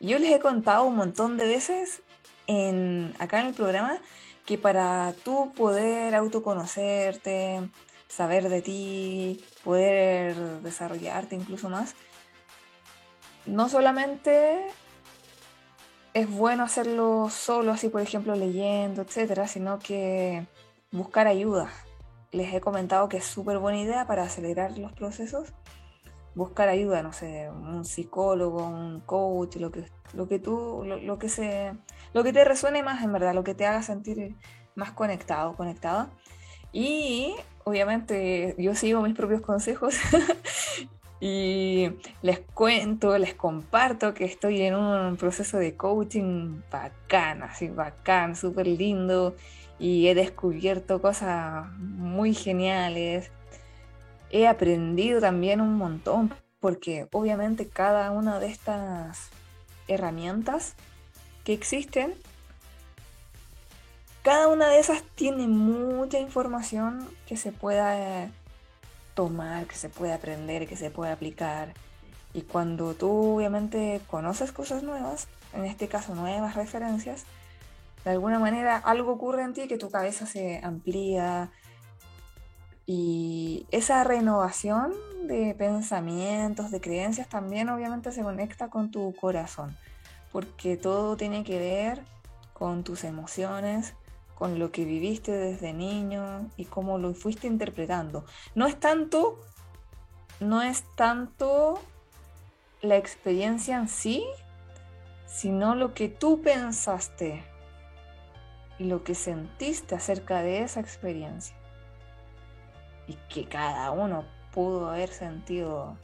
Yo 0.00 0.18
les 0.18 0.32
he 0.32 0.40
contado 0.40 0.84
un 0.84 0.96
montón 0.96 1.36
de 1.36 1.46
veces 1.46 2.02
en, 2.46 3.14
acá 3.18 3.40
en 3.40 3.48
el 3.48 3.54
programa 3.54 3.98
que 4.46 4.58
para 4.58 5.14
tú 5.24 5.52
poder 5.54 6.14
autoconocerte, 6.14 7.60
saber 8.08 8.48
de 8.48 8.62
ti, 8.62 9.44
poder 9.62 10.34
desarrollarte 10.62 11.36
incluso 11.36 11.68
más, 11.68 11.94
no 13.46 13.68
solamente 13.68 14.66
es 16.14 16.30
bueno 16.30 16.64
hacerlo 16.64 17.28
solo, 17.30 17.72
así 17.72 17.88
por 17.88 18.00
ejemplo 18.00 18.34
leyendo, 18.34 19.02
etcétera, 19.02 19.46
sino 19.46 19.78
que 19.78 20.46
buscar 20.90 21.26
ayuda. 21.26 21.70
Les 22.32 22.52
he 22.54 22.60
comentado 22.60 23.08
que 23.08 23.18
es 23.18 23.24
súper 23.24 23.58
buena 23.58 23.80
idea 23.80 24.06
para 24.06 24.24
acelerar 24.24 24.78
los 24.78 24.92
procesos. 24.92 25.52
Buscar 26.34 26.68
ayuda, 26.68 27.02
no 27.02 27.12
sé, 27.12 27.50
un 27.50 27.84
psicólogo, 27.84 28.66
un 28.66 29.00
coach, 29.00 29.56
lo 29.56 29.70
que, 29.70 29.84
lo 30.14 30.28
que 30.28 30.38
tú, 30.38 30.84
lo, 30.84 31.18
que 31.18 31.28
se, 31.28 31.72
lo 32.14 32.24
que 32.24 32.32
te 32.32 32.44
resuene 32.44 32.82
más 32.82 33.02
en 33.04 33.12
verdad, 33.12 33.34
lo 33.34 33.44
que 33.44 33.54
te 33.54 33.66
haga 33.66 33.82
sentir 33.82 34.34
más 34.74 34.92
conectado, 34.92 35.54
conectada. 35.54 36.10
Y 36.72 37.34
obviamente 37.64 38.54
yo 38.58 38.74
sigo 38.74 39.02
mis 39.02 39.14
propios 39.14 39.42
consejos 39.42 39.94
y 41.20 41.90
les 42.22 42.40
cuento, 42.40 43.16
les 43.18 43.34
comparto 43.34 44.14
que 44.14 44.24
estoy 44.24 44.62
en 44.62 44.74
un 44.74 45.16
proceso 45.16 45.58
de 45.58 45.76
coaching 45.76 46.62
bacán, 46.70 47.42
así 47.42 47.68
bacán, 47.68 48.36
súper 48.36 48.66
lindo 48.66 49.36
y 49.78 50.06
he 50.06 50.14
descubierto 50.14 51.02
cosas 51.02 51.66
muy 51.78 52.34
geniales. 52.34 53.32
He 54.32 54.48
aprendido 54.48 55.20
también 55.20 55.60
un 55.60 55.76
montón 55.76 56.34
porque 56.58 57.06
obviamente 57.12 57.68
cada 57.68 58.10
una 58.10 58.40
de 58.40 58.46
estas 58.46 59.28
herramientas 59.88 60.74
que 61.44 61.52
existen, 61.52 62.14
cada 64.22 64.48
una 64.48 64.68
de 64.68 64.78
esas 64.78 65.02
tiene 65.16 65.48
mucha 65.48 66.18
información 66.18 67.08
que 67.26 67.36
se 67.36 67.52
pueda 67.52 68.30
tomar, 69.14 69.66
que 69.66 69.74
se 69.74 69.88
puede 69.88 70.12
aprender, 70.12 70.66
que 70.66 70.76
se 70.76 70.90
puede 70.90 71.12
aplicar. 71.12 71.74
Y 72.32 72.42
cuando 72.42 72.94
tú 72.94 73.36
obviamente 73.36 74.00
conoces 74.06 74.52
cosas 74.52 74.82
nuevas, 74.82 75.28
en 75.52 75.64
este 75.64 75.88
caso 75.88 76.14
nuevas 76.14 76.54
referencias, 76.54 77.24
de 78.04 78.10
alguna 78.12 78.38
manera 78.38 78.76
algo 78.78 79.12
ocurre 79.12 79.42
en 79.42 79.52
ti 79.52 79.68
que 79.68 79.78
tu 79.78 79.90
cabeza 79.90 80.26
se 80.26 80.60
amplía 80.62 81.50
y 82.86 83.66
esa 83.70 84.02
renovación 84.04 84.92
de 85.26 85.54
pensamientos, 85.54 86.70
de 86.70 86.80
creencias 86.80 87.28
también 87.28 87.68
obviamente 87.68 88.12
se 88.12 88.22
conecta 88.22 88.68
con 88.68 88.90
tu 88.90 89.14
corazón, 89.14 89.76
porque 90.32 90.76
todo 90.76 91.16
tiene 91.16 91.44
que 91.44 91.58
ver 91.58 92.02
con 92.52 92.82
tus 92.82 93.04
emociones, 93.04 93.94
con 94.34 94.58
lo 94.58 94.72
que 94.72 94.84
viviste 94.84 95.30
desde 95.30 95.72
niño 95.72 96.50
y 96.56 96.64
cómo 96.64 96.98
lo 96.98 97.14
fuiste 97.14 97.46
interpretando. 97.46 98.24
No 98.54 98.66
es 98.66 98.78
tanto, 98.80 99.38
no 100.40 100.62
es 100.62 100.84
tanto 100.96 101.80
la 102.80 102.96
experiencia 102.96 103.76
en 103.76 103.88
sí, 103.88 104.24
sino 105.26 105.76
lo 105.76 105.94
que 105.94 106.08
tú 106.08 106.42
pensaste 106.42 107.44
y 108.78 108.84
lo 108.84 109.04
que 109.04 109.14
sentiste 109.14 109.94
acerca 109.94 110.42
de 110.42 110.62
esa 110.62 110.80
experiencia. 110.80 111.61
Y 113.06 113.14
que 113.28 113.46
cada 113.46 113.90
uno 113.90 114.24
pudo 114.52 114.90
haber 114.90 115.08
sentido 115.08 115.96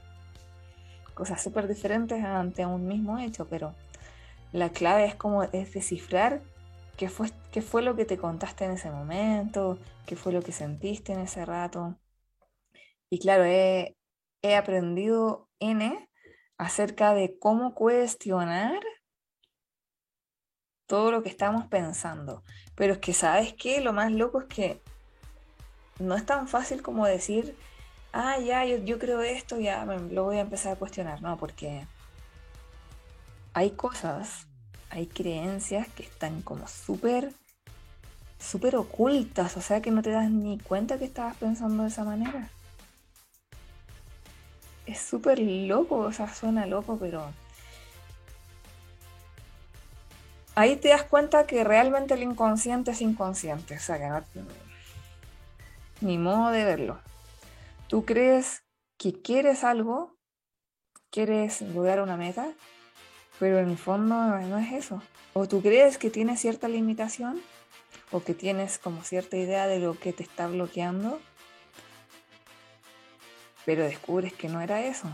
cosas 1.14 1.42
súper 1.42 1.68
diferentes 1.68 2.24
ante 2.24 2.64
un 2.64 2.86
mismo 2.86 3.18
hecho, 3.18 3.46
pero 3.48 3.74
la 4.52 4.70
clave 4.70 5.04
es 5.04 5.14
como 5.14 5.42
es 5.42 5.72
descifrar 5.72 6.42
¿Qué 6.98 7.08
fue, 7.08 7.30
¿Qué 7.52 7.62
fue 7.62 7.82
lo 7.82 7.94
que 7.94 8.04
te 8.04 8.18
contaste 8.18 8.64
en 8.64 8.72
ese 8.72 8.90
momento? 8.90 9.78
¿Qué 10.04 10.16
fue 10.16 10.32
lo 10.32 10.42
que 10.42 10.50
sentiste 10.50 11.12
en 11.12 11.20
ese 11.20 11.44
rato? 11.44 11.96
Y 13.08 13.20
claro, 13.20 13.44
he, 13.44 13.96
he 14.42 14.56
aprendido 14.56 15.48
N 15.60 16.10
acerca 16.58 17.14
de 17.14 17.38
cómo 17.38 17.76
cuestionar 17.76 18.80
todo 20.86 21.12
lo 21.12 21.22
que 21.22 21.28
estamos 21.28 21.68
pensando. 21.68 22.42
Pero 22.74 22.94
es 22.94 22.98
que, 22.98 23.12
¿sabes 23.12 23.54
qué? 23.54 23.80
Lo 23.80 23.92
más 23.92 24.10
loco 24.10 24.40
es 24.40 24.46
que 24.46 24.82
no 25.98 26.14
es 26.14 26.26
tan 26.26 26.48
fácil 26.48 26.82
como 26.82 27.06
decir, 27.06 27.56
ah, 28.12 28.38
ya, 28.38 28.64
yo, 28.64 28.78
yo 28.78 28.98
creo 28.98 29.22
esto, 29.22 29.58
ya 29.58 29.84
lo 29.84 30.24
voy 30.24 30.38
a 30.38 30.42
empezar 30.42 30.72
a 30.72 30.76
cuestionar. 30.76 31.22
No, 31.22 31.36
porque 31.36 31.86
hay 33.54 33.70
cosas 33.72 34.48
hay 34.90 35.06
creencias 35.06 35.88
que 35.88 36.02
están 36.02 36.42
como 36.42 36.66
súper, 36.66 37.32
súper 38.38 38.76
ocultas, 38.76 39.56
o 39.56 39.60
sea 39.60 39.82
que 39.82 39.90
no 39.90 40.02
te 40.02 40.10
das 40.10 40.30
ni 40.30 40.58
cuenta 40.58 40.98
que 40.98 41.04
estabas 41.04 41.36
pensando 41.36 41.82
de 41.82 41.88
esa 41.90 42.04
manera. 42.04 42.50
Es 44.86 45.00
súper 45.00 45.38
loco, 45.40 45.98
o 45.98 46.12
sea, 46.12 46.32
suena 46.32 46.66
loco, 46.66 46.96
pero... 46.98 47.30
Ahí 50.54 50.76
te 50.76 50.88
das 50.88 51.04
cuenta 51.04 51.46
que 51.46 51.62
realmente 51.62 52.14
el 52.14 52.22
inconsciente 52.22 52.90
es 52.90 53.00
inconsciente, 53.00 53.76
o 53.76 53.80
sea 53.80 53.98
que 53.98 54.08
no... 54.08 54.67
Ni 56.00 56.18
modo 56.18 56.50
de 56.50 56.64
verlo. 56.64 57.00
Tú 57.88 58.04
crees 58.04 58.62
que 58.98 59.20
quieres 59.20 59.64
algo, 59.64 60.16
quieres 61.10 61.62
lograr 61.62 62.00
una 62.00 62.16
meta, 62.16 62.52
pero 63.38 63.58
en 63.58 63.70
el 63.70 63.78
fondo 63.78 64.14
no 64.14 64.58
es 64.58 64.72
eso. 64.72 65.02
O 65.32 65.48
tú 65.48 65.62
crees 65.62 65.98
que 65.98 66.10
tienes 66.10 66.40
cierta 66.40 66.68
limitación 66.68 67.40
o 68.10 68.22
que 68.22 68.34
tienes 68.34 68.78
como 68.78 69.02
cierta 69.02 69.36
idea 69.36 69.66
de 69.66 69.80
lo 69.80 69.98
que 69.98 70.12
te 70.12 70.22
está 70.22 70.48
bloqueando, 70.48 71.20
pero 73.64 73.84
descubres 73.84 74.32
que 74.32 74.48
no 74.48 74.60
era 74.60 74.84
eso, 74.84 75.08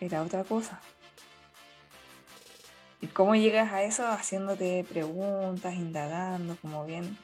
era 0.00 0.22
otra 0.22 0.44
cosa. 0.44 0.80
¿Y 3.02 3.06
cómo 3.08 3.34
llegas 3.34 3.72
a 3.72 3.82
eso? 3.82 4.06
Haciéndote 4.06 4.84
preguntas, 4.88 5.74
indagando, 5.74 6.56
como 6.60 6.84
bien. 6.84 7.16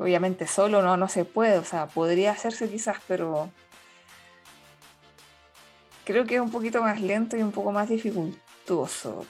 Obviamente 0.00 0.48
solo 0.48 0.82
no, 0.82 0.96
no 0.96 1.08
se 1.08 1.24
puede, 1.24 1.58
o 1.58 1.64
sea, 1.64 1.86
podría 1.86 2.32
hacerse 2.32 2.68
quizás, 2.68 2.96
pero 3.06 3.50
creo 6.04 6.24
que 6.24 6.34
es 6.36 6.40
un 6.40 6.50
poquito 6.50 6.82
más 6.82 7.00
lento 7.00 7.36
y 7.36 7.42
un 7.42 7.52
poco 7.52 7.70
más 7.70 7.88
difícil. 7.88 8.36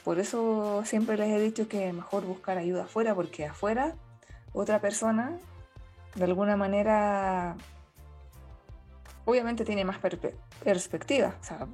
Por 0.04 0.18
eso 0.18 0.82
siempre 0.84 1.16
les 1.16 1.30
he 1.30 1.40
dicho 1.40 1.66
que 1.66 1.94
mejor 1.94 2.24
buscar 2.26 2.58
ayuda 2.58 2.84
afuera, 2.84 3.14
porque 3.14 3.46
afuera 3.46 3.94
otra 4.52 4.80
persona 4.80 5.38
de 6.14 6.24
alguna 6.24 6.56
manera 6.56 7.56
obviamente 9.24 9.64
tiene 9.64 9.84
más 9.86 9.98
perspectiva. 9.98 11.34
O 11.40 11.44
sea, 11.44 11.66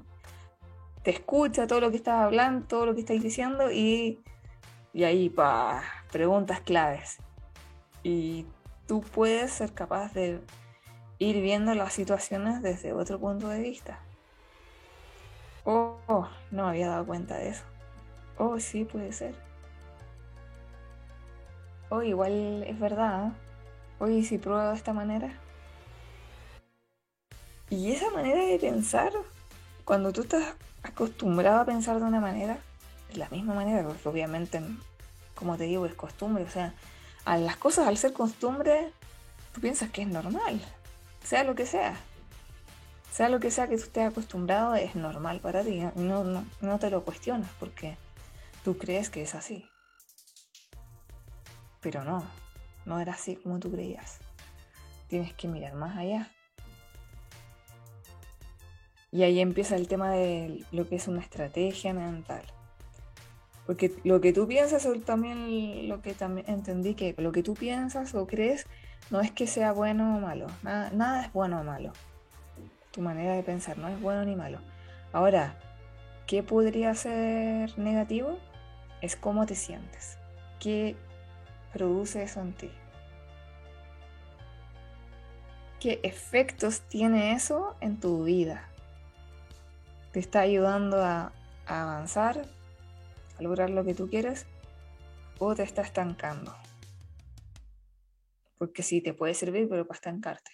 te 1.03 1.11
escucha 1.11 1.67
todo 1.67 1.81
lo 1.81 1.91
que 1.91 1.97
estás 1.97 2.23
hablando, 2.23 2.67
todo 2.69 2.87
lo 2.87 2.95
que 2.95 3.01
estás 3.01 3.21
diciendo 3.21 3.73
y, 3.73 4.21
y 4.93 5.03
ahí 5.03 5.29
pa, 5.29 5.83
preguntas 6.13 6.61
claves. 6.61 7.19
Y 8.05 8.47
tú 8.87 9.01
puedes 9.03 9.53
ser 9.53 9.73
capaz 9.73 10.13
de 10.13 10.41
ir 11.19 11.41
viendo 11.41 11.75
las 11.75 11.93
situaciones 11.93 12.63
desde 12.63 12.93
otro 12.93 13.19
punto 13.19 13.49
de 13.49 13.61
vista. 13.61 13.99
Oh, 15.65 16.29
no 16.51 16.65
me 16.65 16.69
había 16.71 16.89
dado 16.89 17.07
cuenta 17.07 17.37
de 17.37 17.49
eso. 17.49 17.65
Oh, 18.39 18.61
sí, 18.61 18.85
puede 18.85 19.13
ser. 19.13 19.35
Oh, 21.89 22.03
igual 22.03 22.65
es 22.65 22.79
verdad. 22.79 23.33
Oye, 23.99 24.23
si 24.23 24.39
pruebo 24.39 24.69
de 24.69 24.77
esta 24.77 24.93
manera. 24.93 25.33
Y 27.71 27.91
esa 27.91 28.11
manera 28.11 28.45
de 28.45 28.59
pensar, 28.59 29.13
cuando 29.85 30.13
tú 30.13 30.23
estás 30.23 30.55
acostumbrado 30.83 31.61
a 31.61 31.65
pensar 31.65 31.99
de 31.99 32.05
una 32.05 32.21
manera, 32.21 32.59
de 33.11 33.19
la 33.19 33.29
misma 33.31 33.55
manera, 33.55 33.83
porque 33.83 34.09
obviamente, 34.09 34.61
como 35.35 35.57
te 35.57 35.65
digo, 35.65 35.87
es 35.87 35.95
costumbre. 35.95 36.45
O 36.45 36.51
sea, 36.51 36.75
a 37.27 37.37
las 37.37 37.57
cosas 37.59 37.87
al 37.87 37.99
ser 37.99 38.15
costumbre, 38.15 38.93
tú 39.53 39.61
piensas 39.61 39.91
que 39.91 40.01
es 40.03 40.09
normal, 40.09 40.59
sea 41.23 41.45
lo 41.45 41.55
que 41.55 41.67
sea 41.67 41.95
sea 43.17 43.31
lo 43.31 43.41
que 43.41 43.51
sea 43.51 43.67
que 43.67 43.79
tú 43.79 43.85
estés 43.85 44.11
acostumbrado, 44.11 44.75
es 44.75 44.95
normal 44.95 45.41
para 45.41 45.65
ti. 45.65 45.81
No, 45.95 46.23
no, 46.23 46.45
no 46.61 46.79
te 46.79 46.91
lo 46.91 47.03
cuestionas 47.03 47.51
porque 47.59 47.97
tú 48.63 48.77
crees 48.77 49.09
que 49.09 49.23
es 49.23 49.35
así. 49.35 49.71
Pero 51.81 52.05
no, 52.05 52.23
no 52.85 53.01
era 53.01 53.15
así 53.15 53.37
como 53.37 53.59
tú 53.59 53.73
creías. 53.73 54.19
Tienes 55.09 55.33
que 55.33 55.49
mirar 55.49 55.77
más 55.77 55.97
allá. 55.97 56.31
Y 59.11 59.23
ahí 59.23 59.41
empieza 59.41 59.77
el 59.77 59.89
tema 59.89 60.11
de 60.11 60.67
lo 60.71 60.87
que 60.87 60.97
es 60.97 61.09
una 61.09 61.23
estrategia 61.23 61.95
mental. 61.95 62.45
Porque 63.67 63.93
lo 64.05 64.21
que 64.21 64.33
tú 64.33 64.47
piensas, 64.47 64.89
también 65.05 65.89
lo 65.89 66.01
que 66.01 66.15
también 66.15 66.49
entendí 66.49 66.95
que 66.95 67.15
lo 67.19 67.33
que 67.33 67.43
tú 67.43 67.55
piensas 67.55 68.15
o 68.15 68.27
crees 68.27 68.65
no 69.11 69.21
es 69.21 69.33
que 69.33 69.47
sea 69.47 69.73
bueno 69.73 70.17
o 70.17 70.21
malo, 70.21 70.47
nada, 70.63 70.91
nada 70.91 71.25
es 71.25 71.33
bueno 71.33 71.61
o 71.61 71.65
malo. 71.65 71.93
Tu 72.93 73.01
manera 73.03 73.35
de 73.35 73.43
pensar 73.43 73.77
no 73.77 73.89
es 73.89 74.01
bueno 74.01 74.25
ni 74.25 74.37
malo. 74.37 74.59
Ahora, 75.13 75.59
¿qué 76.27 76.43
podría 76.43 76.95
ser 76.95 77.77
negativo? 77.79 78.39
Es 79.03 79.17
cómo 79.17 79.47
te 79.47 79.57
sientes. 79.57 80.17
¿Qué 80.61 80.97
produce 81.73 82.23
eso 82.23 82.41
en 82.41 82.53
ti? 82.53 82.71
¿Qué 85.81 86.01
efectos 86.05 86.81
tiene 86.83 87.33
eso 87.33 87.77
en 87.81 87.99
tu 87.99 88.25
vida? 88.25 88.69
¿Te 90.13 90.21
está 90.21 90.41
ayudando 90.41 91.05
a, 91.05 91.33
a 91.67 91.83
avanzar, 91.83 92.47
lograr 93.39 93.71
lo 93.71 93.85
que 93.85 93.95
tú 93.95 94.09
quieres? 94.09 94.47
¿O 95.39 95.55
te 95.55 95.63
está 95.63 95.83
estancando? 95.83 96.55
Porque 98.59 98.83
sí, 98.83 99.01
te 99.01 99.13
puede 99.13 99.35
servir, 99.35 99.69
pero 99.69 99.87
para 99.87 99.97
estancarte. 99.97 100.51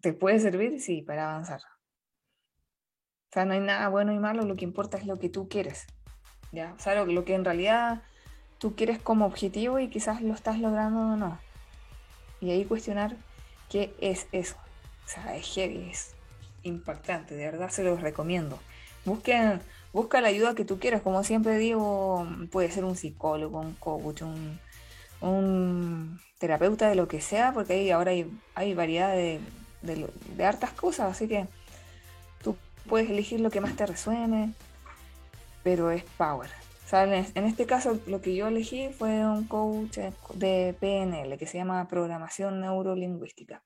¿Te 0.00 0.12
puede 0.12 0.38
servir? 0.38 0.80
Sí, 0.80 1.02
para 1.02 1.30
avanzar. 1.30 1.60
O 1.60 3.32
sea, 3.32 3.44
no 3.44 3.52
hay 3.52 3.60
nada 3.60 3.88
bueno 3.88 4.12
y 4.12 4.18
malo, 4.18 4.44
lo 4.44 4.56
que 4.56 4.64
importa 4.64 4.96
es 4.96 5.06
lo 5.06 5.18
que 5.18 5.28
tú 5.28 5.48
quieres. 5.48 5.86
¿ya? 6.52 6.74
O 6.76 6.80
sea, 6.80 6.94
lo, 6.94 7.06
lo 7.06 7.24
que 7.24 7.34
en 7.34 7.44
realidad 7.44 8.02
tú 8.58 8.74
quieres 8.74 8.98
como 8.98 9.26
objetivo 9.26 9.78
y 9.78 9.88
quizás 9.88 10.22
lo 10.22 10.34
estás 10.34 10.58
logrando 10.58 11.00
o 11.00 11.16
no. 11.16 11.38
Y 12.40 12.50
ahí 12.50 12.64
cuestionar 12.64 13.16
qué 13.70 13.94
es 14.00 14.26
eso. 14.32 14.56
O 15.04 15.08
sea, 15.08 15.36
es 15.36 15.46
heavy, 15.54 15.90
es 15.90 16.14
impactante, 16.62 17.34
de 17.34 17.44
verdad 17.44 17.70
se 17.70 17.84
los 17.84 18.00
recomiendo. 18.00 18.58
Busquen, 19.04 19.60
busca 19.96 20.20
la 20.20 20.28
ayuda 20.28 20.54
que 20.54 20.66
tú 20.66 20.78
quieras, 20.78 21.00
como 21.00 21.24
siempre 21.24 21.56
digo, 21.56 22.28
puede 22.52 22.70
ser 22.70 22.84
un 22.84 22.96
psicólogo, 22.96 23.60
un 23.60 23.72
coach, 23.72 24.20
un, 25.22 26.20
terapeuta 26.38 26.90
de 26.90 26.94
lo 26.94 27.08
que 27.08 27.22
sea, 27.22 27.54
porque 27.54 27.72
ahí 27.72 27.90
ahora 27.90 28.10
hay, 28.10 28.30
hay 28.54 28.74
variedad 28.74 29.14
de, 29.14 29.40
de, 29.80 30.44
hartas 30.44 30.72
cosas, 30.72 31.10
así 31.10 31.26
que 31.26 31.46
tú 32.44 32.58
puedes 32.86 33.08
elegir 33.08 33.40
lo 33.40 33.50
que 33.50 33.62
más 33.62 33.74
te 33.74 33.86
resuene, 33.86 34.52
pero 35.62 35.90
es 35.90 36.04
power. 36.18 36.50
en 36.92 37.44
este 37.46 37.64
caso 37.64 37.98
lo 38.06 38.20
que 38.20 38.36
yo 38.36 38.48
elegí 38.48 38.90
fue 38.90 39.24
un 39.24 39.44
coach 39.44 39.96
de 40.34 40.76
PNL 40.78 41.38
que 41.38 41.46
se 41.46 41.56
llama 41.56 41.88
Programación 41.88 42.60
Neurolingüística. 42.60 43.62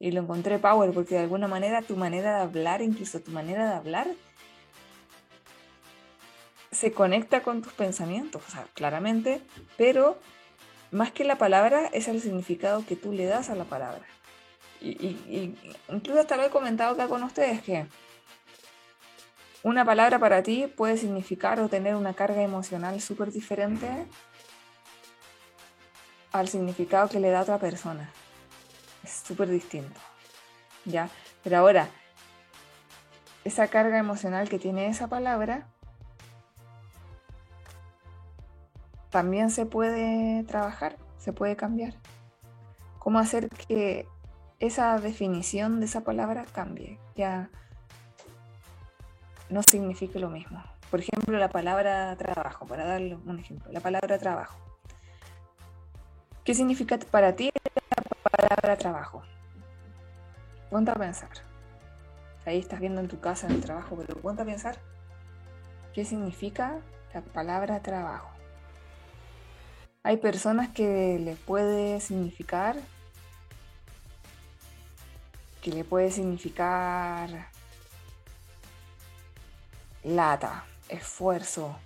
Y 0.00 0.10
lo 0.10 0.22
encontré 0.22 0.58
power 0.58 0.92
porque 0.92 1.14
de 1.14 1.20
alguna 1.20 1.46
manera 1.46 1.82
tu 1.82 1.96
manera 1.96 2.36
de 2.36 2.42
hablar, 2.42 2.82
incluso 2.82 3.20
tu 3.20 3.30
manera 3.30 3.68
de 3.68 3.74
hablar, 3.76 4.08
se 6.78 6.92
conecta 6.92 7.42
con 7.42 7.60
tus 7.60 7.72
pensamientos, 7.72 8.40
o 8.46 8.50
sea, 8.52 8.68
claramente, 8.74 9.42
pero 9.76 10.16
más 10.92 11.10
que 11.10 11.24
la 11.24 11.36
palabra 11.36 11.88
es 11.92 12.06
el 12.06 12.22
significado 12.22 12.86
que 12.86 12.94
tú 12.94 13.12
le 13.12 13.24
das 13.24 13.50
a 13.50 13.56
la 13.56 13.64
palabra. 13.64 14.06
Y, 14.80 15.56
incluso 15.88 16.20
hasta 16.20 16.36
lo 16.36 16.44
he 16.44 16.50
comentado 16.50 16.94
acá 16.94 17.08
con 17.08 17.24
ustedes 17.24 17.62
que 17.62 17.88
una 19.64 19.84
palabra 19.84 20.20
para 20.20 20.44
ti 20.44 20.68
puede 20.68 20.96
significar 20.96 21.58
o 21.58 21.68
tener 21.68 21.96
una 21.96 22.14
carga 22.14 22.42
emocional 22.42 23.00
súper 23.00 23.32
diferente 23.32 23.88
al 26.30 26.46
significado 26.46 27.08
que 27.08 27.18
le 27.18 27.30
da 27.30 27.42
otra 27.42 27.58
persona. 27.58 28.08
Es 29.02 29.24
súper 29.26 29.48
distinto. 29.48 29.98
¿Ya? 30.84 31.10
Pero 31.42 31.58
ahora, 31.58 31.88
esa 33.42 33.66
carga 33.66 33.98
emocional 33.98 34.48
que 34.48 34.60
tiene 34.60 34.86
esa 34.86 35.08
palabra 35.08 35.66
también 39.10 39.50
se 39.50 39.66
puede 39.66 40.42
trabajar, 40.44 40.96
se 41.18 41.32
puede 41.32 41.56
cambiar. 41.56 41.94
¿Cómo 42.98 43.18
hacer 43.18 43.48
que 43.48 44.06
esa 44.58 44.98
definición 44.98 45.80
de 45.80 45.86
esa 45.86 46.02
palabra 46.02 46.44
cambie? 46.52 46.98
Ya 47.16 47.50
no 49.48 49.62
signifique 49.62 50.18
lo 50.18 50.30
mismo. 50.30 50.62
Por 50.90 51.00
ejemplo, 51.00 51.38
la 51.38 51.48
palabra 51.48 52.16
trabajo, 52.16 52.66
para 52.66 52.84
darle 52.84 53.14
un 53.14 53.38
ejemplo, 53.38 53.70
la 53.72 53.80
palabra 53.80 54.18
trabajo. 54.18 54.58
¿Qué 56.44 56.54
significa 56.54 56.98
para 57.10 57.34
ti 57.34 57.50
la 57.84 58.30
palabra 58.30 58.76
trabajo? 58.76 59.22
Ponte 60.70 60.90
a 60.90 60.94
pensar. 60.94 61.30
Ahí 62.46 62.58
estás 62.58 62.80
viendo 62.80 63.00
en 63.00 63.08
tu 63.08 63.20
casa 63.20 63.46
en 63.46 63.54
el 63.54 63.60
trabajo, 63.60 63.96
pero 63.96 64.18
ponte 64.20 64.42
a 64.42 64.44
pensar 64.46 64.78
qué 65.92 66.06
significa 66.06 66.78
la 67.12 67.20
palabra 67.20 67.80
trabajo. 67.80 68.37
Hay 70.02 70.16
personas 70.18 70.68
que 70.70 71.18
le 71.18 71.34
puede 71.34 72.00
significar, 72.00 72.76
que 75.62 75.70
le 75.70 75.84
puede 75.84 76.10
significar 76.10 77.48
lata, 80.04 80.64
esfuerzo, 80.88 81.76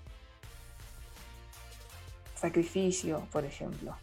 sacrificio, 2.37 3.27
por 3.33 3.44
ejemplo. 3.44 3.96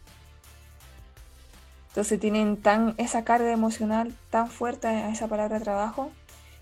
Entonces 1.88 2.20
tienen 2.20 2.56
tan 2.56 2.94
esa 2.98 3.24
carga 3.24 3.50
emocional 3.52 4.14
tan 4.30 4.48
fuerte 4.48 4.86
a 4.86 5.10
esa 5.10 5.28
palabra 5.28 5.58
trabajo 5.60 6.12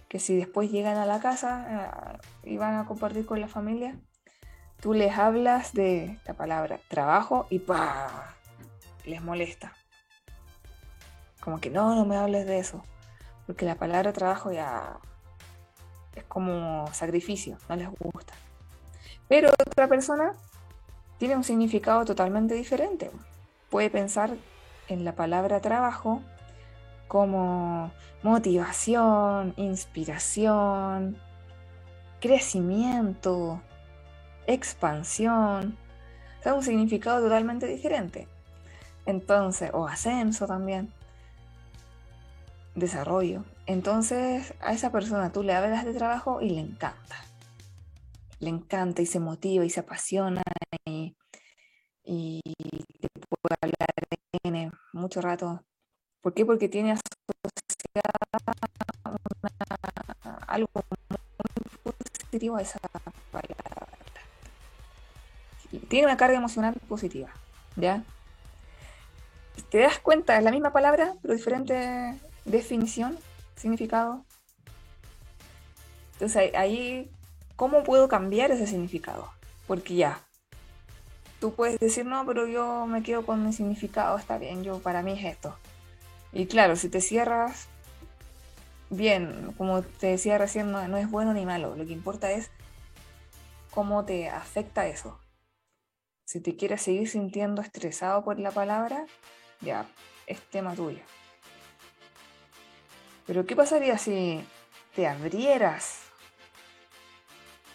que 0.08 0.18
si 0.18 0.36
después 0.36 0.70
llegan 0.70 0.96
a 0.96 1.04
la 1.04 1.20
casa 1.20 2.18
eh, 2.44 2.50
y 2.50 2.56
van 2.56 2.76
a 2.76 2.86
compartir 2.86 3.26
con 3.26 3.40
la 3.40 3.48
familia, 3.48 3.94
tú 4.80 4.94
les 4.94 5.16
hablas 5.16 5.72
de 5.72 6.18
la 6.26 6.34
palabra 6.34 6.80
trabajo 6.88 7.46
y 7.50 7.58
¡pa! 7.58 8.34
les 9.04 9.22
molesta. 9.22 9.72
Como 11.40 11.60
que 11.60 11.70
no, 11.70 11.94
no 11.94 12.04
me 12.04 12.16
hables 12.16 12.46
de 12.46 12.58
eso. 12.58 12.82
Porque 13.46 13.64
la 13.64 13.76
palabra 13.76 14.12
trabajo 14.12 14.52
ya 14.52 14.98
es 16.14 16.24
como 16.24 16.86
sacrificio, 16.92 17.56
no 17.68 17.76
les 17.76 17.88
gusta. 17.88 18.34
Pero 19.28 19.50
otra 19.50 19.88
persona 19.88 20.32
tiene 21.18 21.36
un 21.36 21.44
significado 21.44 22.04
totalmente 22.04 22.54
diferente. 22.54 23.10
Puede 23.70 23.90
pensar 23.90 24.36
en 24.88 25.04
la 25.04 25.14
palabra 25.14 25.60
trabajo 25.60 26.22
como 27.08 27.90
motivación, 28.22 29.54
inspiración, 29.56 31.16
crecimiento, 32.20 33.62
expansión, 34.48 35.76
o 36.40 36.42
sea, 36.42 36.54
un 36.54 36.62
significado 36.62 37.22
totalmente 37.22 37.66
diferente. 37.66 38.26
Entonces, 39.06 39.70
o 39.72 39.86
ascenso 39.86 40.46
también, 40.46 40.92
desarrollo. 42.74 43.44
Entonces, 43.66 44.54
a 44.60 44.72
esa 44.72 44.90
persona 44.90 45.30
tú 45.30 45.42
le 45.42 45.54
hablas 45.54 45.84
de 45.84 45.94
trabajo 45.94 46.40
y 46.40 46.50
le 46.50 46.60
encanta. 46.60 47.16
Le 48.40 48.50
encanta 48.50 49.02
y 49.02 49.06
se 49.06 49.20
motiva 49.20 49.64
y 49.64 49.70
se 49.70 49.80
apasiona 49.80 50.42
y, 50.84 51.14
y 52.04 52.40
te 53.00 53.08
puede 53.28 53.56
hablar 53.60 53.88
tiene 54.42 54.70
mucho 54.92 55.20
rato. 55.20 55.64
¿Por 56.20 56.34
qué? 56.34 56.44
Porque 56.44 56.68
tiene 56.68 56.92
asociada 56.92 58.12
algo 60.46 60.68
muy 60.90 61.92
positivo 61.92 62.56
a 62.56 62.62
esa 62.62 62.78
palabra 63.30 63.67
tiene 65.88 66.06
una 66.06 66.16
carga 66.16 66.36
emocional 66.36 66.74
positiva, 66.88 67.28
¿ya? 67.76 68.02
¿Te 69.70 69.78
das 69.78 69.98
cuenta? 69.98 70.38
Es 70.38 70.44
la 70.44 70.50
misma 70.50 70.72
palabra, 70.72 71.14
pero 71.20 71.34
diferente 71.34 72.18
definición, 72.44 73.18
significado. 73.56 74.24
Entonces 76.14 76.54
ahí, 76.54 77.10
¿cómo 77.56 77.84
puedo 77.84 78.08
cambiar 78.08 78.50
ese 78.50 78.66
significado? 78.66 79.30
Porque 79.66 79.94
ya, 79.94 80.20
tú 81.40 81.52
puedes 81.54 81.78
decir, 81.78 82.06
no, 82.06 82.24
pero 82.26 82.46
yo 82.46 82.86
me 82.86 83.02
quedo 83.02 83.24
con 83.24 83.44
mi 83.44 83.52
significado, 83.52 84.16
está 84.18 84.38
bien, 84.38 84.64
yo 84.64 84.78
para 84.78 85.02
mí 85.02 85.12
es 85.12 85.24
esto. 85.24 85.56
Y 86.32 86.46
claro, 86.46 86.76
si 86.76 86.88
te 86.88 87.00
cierras, 87.00 87.68
bien, 88.90 89.52
como 89.56 89.82
te 89.82 90.08
decía 90.08 90.38
recién, 90.38 90.72
no 90.72 90.96
es 90.96 91.10
bueno 91.10 91.34
ni 91.34 91.44
malo, 91.44 91.76
lo 91.76 91.86
que 91.86 91.92
importa 91.92 92.30
es 92.30 92.50
cómo 93.70 94.04
te 94.04 94.28
afecta 94.28 94.86
eso. 94.86 95.18
Si 96.28 96.40
te 96.40 96.56
quieres 96.56 96.82
seguir 96.82 97.08
sintiendo 97.08 97.62
estresado 97.62 98.22
por 98.22 98.38
la 98.38 98.50
palabra, 98.50 99.06
ya, 99.62 99.86
es 100.26 100.38
tema 100.50 100.74
tuyo. 100.74 101.00
Pero 103.26 103.46
¿qué 103.46 103.56
pasaría 103.56 103.96
si 103.96 104.44
te 104.94 105.06
abrieras 105.06 106.00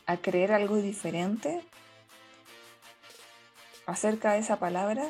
a 0.05 0.17
creer 0.17 0.51
algo 0.51 0.75
diferente 0.75 1.63
acerca 3.87 4.33
de 4.33 4.39
esa 4.41 4.59
palabra? 4.59 5.03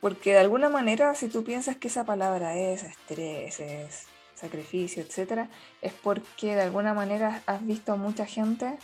Porque 0.00 0.32
de 0.32 0.38
alguna 0.38 0.70
manera, 0.70 1.14
si 1.14 1.28
tú 1.28 1.44
piensas 1.44 1.76
que 1.76 1.88
esa 1.88 2.06
palabra 2.06 2.56
es 2.56 2.82
estrés, 2.82 3.60
es 3.60 4.06
sacrificio, 4.34 5.02
etc., 5.02 5.50
es 5.82 5.92
porque 5.92 6.54
de 6.54 6.62
alguna 6.62 6.94
manera 6.94 7.42
has 7.44 7.66
visto 7.66 7.92
a 7.92 7.96
mucha 7.96 8.24
gente 8.24 8.78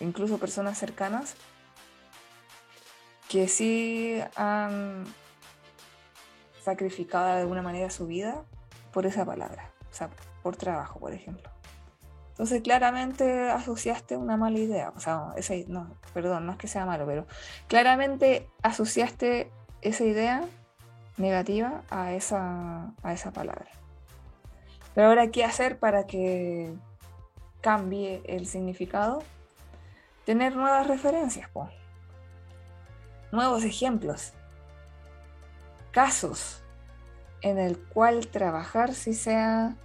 incluso 0.00 0.38
personas 0.38 0.78
cercanas, 0.78 1.34
que 3.28 3.48
sí 3.48 4.20
han 4.36 5.04
sacrificado 6.62 7.26
de 7.34 7.40
alguna 7.40 7.62
manera 7.62 7.90
su 7.90 8.06
vida 8.06 8.44
por 8.92 9.06
esa 9.06 9.24
palabra, 9.24 9.70
o 9.90 9.94
sea, 9.94 10.10
por 10.42 10.56
trabajo, 10.56 11.00
por 11.00 11.12
ejemplo. 11.12 11.50
Entonces 12.30 12.62
claramente 12.62 13.50
asociaste 13.50 14.16
una 14.16 14.36
mala 14.36 14.58
idea, 14.58 14.92
o 14.96 15.00
sea, 15.00 15.32
ese, 15.36 15.66
no, 15.68 15.94
perdón, 16.12 16.46
no 16.46 16.52
es 16.52 16.58
que 16.58 16.66
sea 16.66 16.84
malo, 16.84 17.06
pero 17.06 17.26
claramente 17.68 18.48
asociaste 18.62 19.52
esa 19.82 20.04
idea 20.04 20.42
negativa 21.16 21.82
a 21.90 22.12
esa, 22.12 22.92
a 23.02 23.12
esa 23.12 23.32
palabra. 23.32 23.68
Pero 24.94 25.08
ahora, 25.08 25.30
¿qué 25.30 25.44
hacer 25.44 25.78
para 25.78 26.06
que 26.06 26.72
cambie 27.60 28.22
el 28.26 28.46
significado? 28.46 29.22
Tener 30.24 30.56
nuevas 30.56 30.86
referencias, 30.86 31.50
nuevos 33.30 33.64
ejemplos, 33.64 34.32
casos 35.90 36.62
en 37.42 37.58
el 37.58 37.78
cual 37.78 38.28
trabajar 38.28 38.94
si 38.94 39.12
sea, 39.12 39.76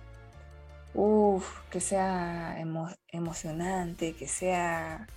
que 1.70 1.82
sea 1.82 2.58
emocionante, 3.12 4.16
que 4.16 4.28
sea 4.28 5.08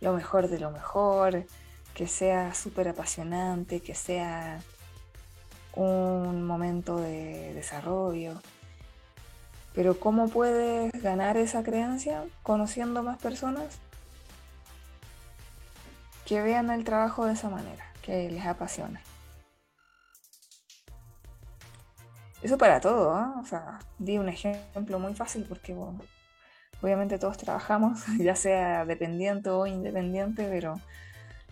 lo 0.00 0.12
mejor 0.12 0.48
de 0.48 0.60
lo 0.60 0.70
mejor, 0.70 1.46
que 1.94 2.06
sea 2.06 2.52
súper 2.52 2.88
apasionante, 2.88 3.80
que 3.80 3.94
sea 3.94 4.60
un 5.74 6.44
momento 6.44 6.98
de 6.98 7.54
desarrollo. 7.54 8.34
Pero 9.74 9.98
¿cómo 9.98 10.28
puedes 10.28 10.92
ganar 11.02 11.38
esa 11.38 11.62
creencia? 11.62 12.24
Conociendo 12.42 13.02
más 13.02 13.18
personas 13.18 13.78
que 16.30 16.40
vean 16.40 16.70
el 16.70 16.84
trabajo 16.84 17.26
de 17.26 17.32
esa 17.32 17.50
manera, 17.50 17.84
que 18.02 18.30
les 18.30 18.46
apasiona. 18.46 19.00
Eso 22.40 22.56
para 22.56 22.80
todo, 22.80 23.18
¿eh? 23.18 23.40
O 23.40 23.44
sea, 23.44 23.80
di 23.98 24.16
un 24.16 24.28
ejemplo 24.28 25.00
muy 25.00 25.12
fácil 25.16 25.44
porque 25.48 25.76
obviamente 26.80 27.18
todos 27.18 27.36
trabajamos, 27.36 28.04
ya 28.20 28.36
sea 28.36 28.84
dependiente 28.84 29.50
o 29.50 29.66
independiente, 29.66 30.46
pero 30.48 30.80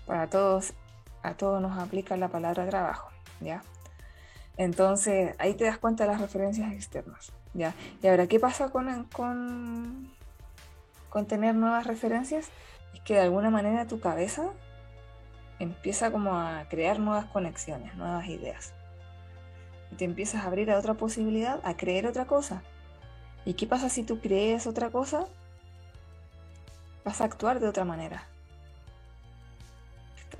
para 0.06 0.28
todos, 0.28 0.74
a 1.24 1.34
todos 1.34 1.60
nos 1.60 1.76
aplica 1.76 2.16
la 2.16 2.28
palabra 2.28 2.68
trabajo, 2.68 3.10
¿ya? 3.40 3.64
Entonces, 4.58 5.34
ahí 5.40 5.54
te 5.54 5.64
das 5.64 5.78
cuenta 5.78 6.04
de 6.04 6.12
las 6.12 6.20
referencias 6.20 6.72
externas. 6.72 7.32
¿ya? 7.52 7.74
Y 8.00 8.06
ahora, 8.06 8.28
¿qué 8.28 8.38
pasa 8.38 8.68
con, 8.68 9.06
con, 9.06 10.08
con 11.08 11.26
tener 11.26 11.56
nuevas 11.56 11.84
referencias? 11.84 12.48
Es 12.94 13.00
que 13.00 13.14
de 13.14 13.22
alguna 13.22 13.50
manera 13.50 13.88
tu 13.88 13.98
cabeza 13.98 14.52
empieza 15.58 16.10
como 16.10 16.38
a 16.38 16.66
crear 16.68 16.98
nuevas 16.98 17.26
conexiones, 17.26 17.94
nuevas 17.96 18.26
ideas. 18.26 18.72
Y 19.92 19.96
te 19.96 20.04
empiezas 20.04 20.44
a 20.44 20.46
abrir 20.46 20.70
a 20.70 20.78
otra 20.78 20.94
posibilidad, 20.94 21.60
a 21.64 21.76
creer 21.76 22.06
otra 22.06 22.26
cosa. 22.26 22.62
¿Y 23.44 23.54
qué 23.54 23.66
pasa 23.66 23.88
si 23.88 24.02
tú 24.02 24.20
crees 24.20 24.66
otra 24.66 24.90
cosa? 24.90 25.26
Vas 27.04 27.20
a 27.20 27.24
actuar 27.24 27.60
de 27.60 27.68
otra 27.68 27.84
manera. 27.84 28.26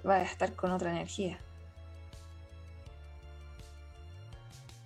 Vas 0.05 0.21
a 0.21 0.23
estar 0.23 0.55
con 0.55 0.71
otra 0.71 0.91
energía. 0.91 1.39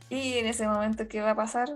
Y 0.08 0.34
en 0.34 0.46
ese 0.46 0.66
momento, 0.68 1.08
¿qué 1.08 1.20
va 1.20 1.30
a 1.30 1.36
pasar? 1.36 1.68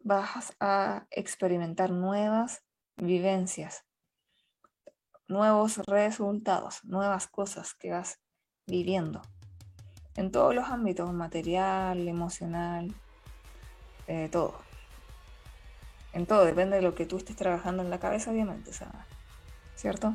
Vas 0.00 0.54
a 0.60 1.06
experimentar 1.10 1.90
nuevas 1.90 2.62
vivencias, 2.96 3.84
nuevos 5.32 5.78
resultados, 5.78 6.84
nuevas 6.84 7.26
cosas 7.26 7.74
que 7.74 7.90
vas 7.90 8.20
viviendo 8.66 9.22
en 10.16 10.30
todos 10.30 10.54
los 10.54 10.68
ámbitos, 10.68 11.12
material, 11.12 12.06
emocional, 12.06 12.94
eh, 14.06 14.28
todo. 14.30 14.54
En 16.12 16.26
todo, 16.26 16.44
depende 16.44 16.76
de 16.76 16.82
lo 16.82 16.94
que 16.94 17.06
tú 17.06 17.16
estés 17.16 17.36
trabajando 17.36 17.82
en 17.82 17.88
la 17.88 17.98
cabeza, 17.98 18.30
obviamente, 18.30 18.70
¿cierto? 19.76 20.14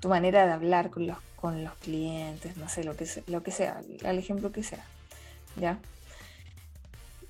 Tu 0.00 0.08
manera 0.08 0.46
de 0.46 0.52
hablar 0.52 0.90
con 0.90 1.06
los, 1.06 1.18
con 1.36 1.64
los 1.64 1.74
clientes, 1.76 2.56
no 2.58 2.68
sé, 2.68 2.84
lo 2.84 2.94
que, 2.94 3.08
lo 3.26 3.42
que 3.42 3.50
sea, 3.50 3.80
el 4.02 4.18
ejemplo 4.18 4.52
que 4.52 4.62
sea, 4.62 4.84
¿ya? 5.56 5.78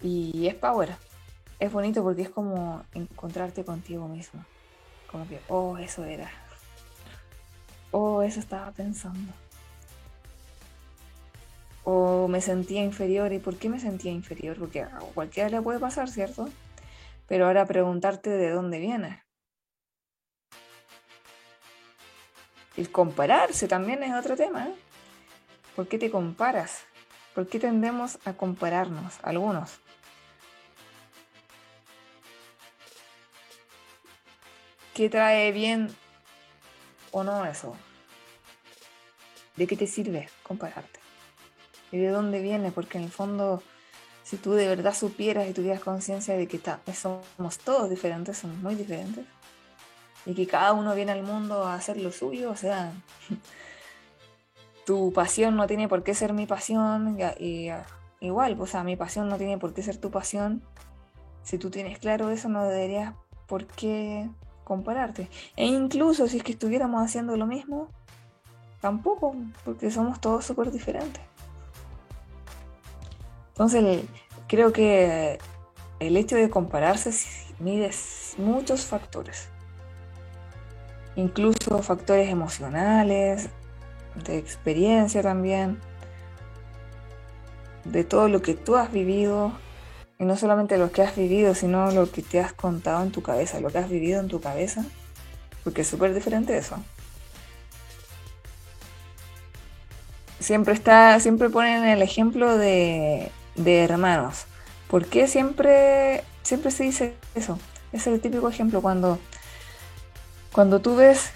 Y 0.02 0.48
es 0.48 0.54
power. 0.54 0.96
Es 1.58 1.72
bonito 1.72 2.02
porque 2.02 2.22
es 2.22 2.28
como 2.28 2.82
encontrarte 2.92 3.64
contigo 3.64 4.08
mismo. 4.08 4.44
Como 5.10 5.26
que, 5.26 5.40
oh, 5.48 5.78
eso 5.78 6.04
era. 6.04 6.30
Oh, 7.98 8.20
eso 8.20 8.40
estaba 8.40 8.72
pensando. 8.72 9.32
O 11.82 12.28
me 12.28 12.42
sentía 12.42 12.84
inferior. 12.84 13.32
¿Y 13.32 13.38
por 13.38 13.56
qué 13.56 13.70
me 13.70 13.80
sentía 13.80 14.12
inferior? 14.12 14.58
Porque 14.58 14.82
a 14.82 14.98
cualquiera 15.14 15.48
le 15.48 15.62
puede 15.62 15.78
pasar, 15.78 16.10
¿cierto? 16.10 16.50
Pero 17.26 17.46
ahora 17.46 17.64
preguntarte 17.64 18.28
de 18.28 18.50
dónde 18.50 18.80
viene. 18.80 19.24
El 22.76 22.92
compararse 22.92 23.66
también 23.66 24.02
es 24.02 24.12
otro 24.12 24.36
tema. 24.36 24.66
¿eh? 24.66 24.74
¿Por 25.74 25.88
qué 25.88 25.98
te 25.98 26.10
comparas? 26.10 26.82
¿Por 27.34 27.48
qué 27.48 27.58
tendemos 27.58 28.18
a 28.26 28.34
compararnos? 28.34 29.14
Algunos. 29.22 29.78
¿Qué 34.92 35.08
trae 35.08 35.50
bien 35.50 35.88
o 37.10 37.24
no 37.24 37.46
eso? 37.46 37.74
¿De 39.56 39.66
qué 39.66 39.76
te 39.76 39.86
sirve 39.86 40.28
compararte? 40.42 41.00
¿Y 41.92 41.98
de 41.98 42.08
dónde 42.08 42.40
viene? 42.42 42.72
Porque 42.72 42.98
en 42.98 43.04
el 43.04 43.10
fondo, 43.10 43.62
si 44.22 44.36
tú 44.36 44.52
de 44.52 44.68
verdad 44.68 44.94
supieras 44.94 45.48
y 45.48 45.52
tuvieras 45.52 45.80
conciencia 45.80 46.36
de 46.36 46.46
que 46.46 46.60
somos 46.94 47.58
todos 47.64 47.88
diferentes, 47.88 48.38
somos 48.38 48.58
muy 48.58 48.74
diferentes, 48.74 49.24
y 50.26 50.34
que 50.34 50.46
cada 50.46 50.72
uno 50.72 50.94
viene 50.94 51.12
al 51.12 51.22
mundo 51.22 51.64
a 51.64 51.74
hacer 51.74 51.96
lo 51.98 52.10
suyo, 52.10 52.50
o 52.50 52.56
sea, 52.56 52.92
tu 54.84 55.12
pasión 55.12 55.56
no 55.56 55.66
tiene 55.66 55.88
por 55.88 56.02
qué 56.02 56.14
ser 56.14 56.32
mi 56.32 56.46
pasión, 56.46 57.16
y, 57.38 57.70
igual, 58.20 58.60
o 58.60 58.66
sea, 58.66 58.82
mi 58.82 58.96
pasión 58.96 59.28
no 59.28 59.38
tiene 59.38 59.56
por 59.58 59.72
qué 59.72 59.82
ser 59.82 59.96
tu 59.98 60.10
pasión. 60.10 60.62
Si 61.44 61.58
tú 61.58 61.70
tienes 61.70 61.98
claro 62.00 62.30
eso, 62.30 62.48
no 62.48 62.64
deberías 62.64 63.14
por 63.46 63.66
qué 63.66 64.28
compararte. 64.64 65.28
E 65.54 65.66
incluso 65.66 66.26
si 66.26 66.38
es 66.38 66.42
que 66.42 66.52
estuviéramos 66.52 67.04
haciendo 67.04 67.36
lo 67.36 67.46
mismo, 67.46 67.88
tampoco, 68.80 69.34
porque 69.64 69.90
somos 69.90 70.20
todos 70.20 70.44
súper 70.44 70.70
diferentes. 70.70 71.22
Entonces, 73.48 74.04
creo 74.46 74.72
que 74.72 75.38
el 75.98 76.16
hecho 76.16 76.36
de 76.36 76.50
compararse 76.50 77.10
mide 77.58 77.90
muchos 78.36 78.84
factores, 78.84 79.48
incluso 81.14 81.82
factores 81.82 82.28
emocionales, 82.28 83.48
de 84.26 84.38
experiencia 84.38 85.22
también, 85.22 85.80
de 87.84 88.04
todo 88.04 88.28
lo 88.28 88.42
que 88.42 88.54
tú 88.54 88.76
has 88.76 88.92
vivido, 88.92 89.52
y 90.18 90.24
no 90.24 90.36
solamente 90.36 90.78
lo 90.78 90.90
que 90.92 91.02
has 91.02 91.14
vivido, 91.14 91.54
sino 91.54 91.90
lo 91.90 92.10
que 92.10 92.22
te 92.22 92.40
has 92.40 92.52
contado 92.52 93.02
en 93.02 93.12
tu 93.12 93.22
cabeza, 93.22 93.60
lo 93.60 93.70
que 93.70 93.78
has 93.78 93.88
vivido 93.88 94.20
en 94.20 94.28
tu 94.28 94.40
cabeza, 94.40 94.84
porque 95.64 95.82
es 95.82 95.88
súper 95.88 96.14
diferente 96.14 96.56
eso. 96.56 96.76
Siempre 100.46 100.74
está, 100.74 101.18
siempre 101.18 101.50
ponen 101.50 101.84
el 101.86 102.02
ejemplo 102.02 102.56
de, 102.56 103.32
de 103.56 103.82
hermanos. 103.82 104.46
¿Por 104.86 105.06
qué 105.06 105.26
siempre, 105.26 106.22
siempre 106.42 106.70
se 106.70 106.84
dice 106.84 107.16
eso? 107.34 107.58
Es 107.90 108.06
el 108.06 108.20
típico 108.20 108.48
ejemplo 108.48 108.80
cuando, 108.80 109.18
cuando 110.52 110.80
tú 110.80 110.94
ves 110.94 111.32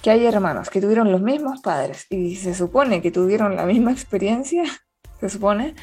que 0.00 0.08
hay 0.08 0.24
hermanos 0.24 0.70
que 0.70 0.80
tuvieron 0.80 1.12
los 1.12 1.20
mismos 1.20 1.60
padres 1.60 2.06
y 2.08 2.36
se 2.36 2.54
supone 2.54 3.02
que 3.02 3.10
tuvieron 3.10 3.56
la 3.56 3.66
misma 3.66 3.92
experiencia, 3.92 4.64
se 5.20 5.28
supone, 5.28 5.74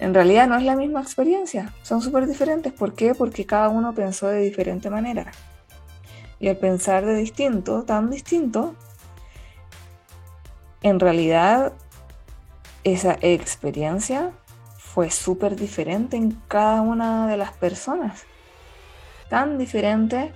en 0.00 0.12
realidad 0.12 0.48
no 0.48 0.56
es 0.56 0.64
la 0.64 0.74
misma 0.74 1.02
experiencia, 1.02 1.72
son 1.82 2.02
súper 2.02 2.26
diferentes. 2.26 2.72
¿Por 2.72 2.94
qué? 2.94 3.14
Porque 3.14 3.46
cada 3.46 3.68
uno 3.68 3.94
pensó 3.94 4.26
de 4.26 4.40
diferente 4.40 4.90
manera. 4.90 5.30
Y 6.40 6.48
al 6.48 6.56
pensar 6.56 7.06
de 7.06 7.14
distinto, 7.14 7.84
tan 7.84 8.10
distinto, 8.10 8.74
en 10.82 10.98
realidad 10.98 11.72
esa 12.84 13.18
experiencia 13.20 14.32
fue 14.78 15.10
súper 15.10 15.56
diferente 15.56 16.16
en 16.16 16.32
cada 16.48 16.80
una 16.80 17.26
de 17.26 17.36
las 17.36 17.52
personas. 17.52 18.24
Tan 19.28 19.58
diferente 19.58 20.32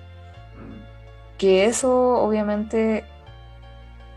que 1.38 1.66
eso 1.66 2.22
obviamente 2.22 3.04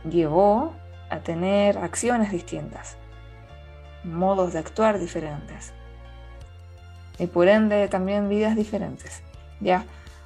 llevó 0.10 0.74
a 1.10 1.20
tener 1.20 1.78
acciones 1.78 2.32
distintas 2.32 2.98
modos 4.04 4.54
de 4.54 4.60
actuar 4.60 5.00
diferentes. 5.00 5.74
Y 7.20 7.28
por 7.28 7.48
ende 7.48 7.88
también 7.88 8.30
vidas 8.30 8.56
diferentes, 8.56 9.22
¿ya? 9.60 9.86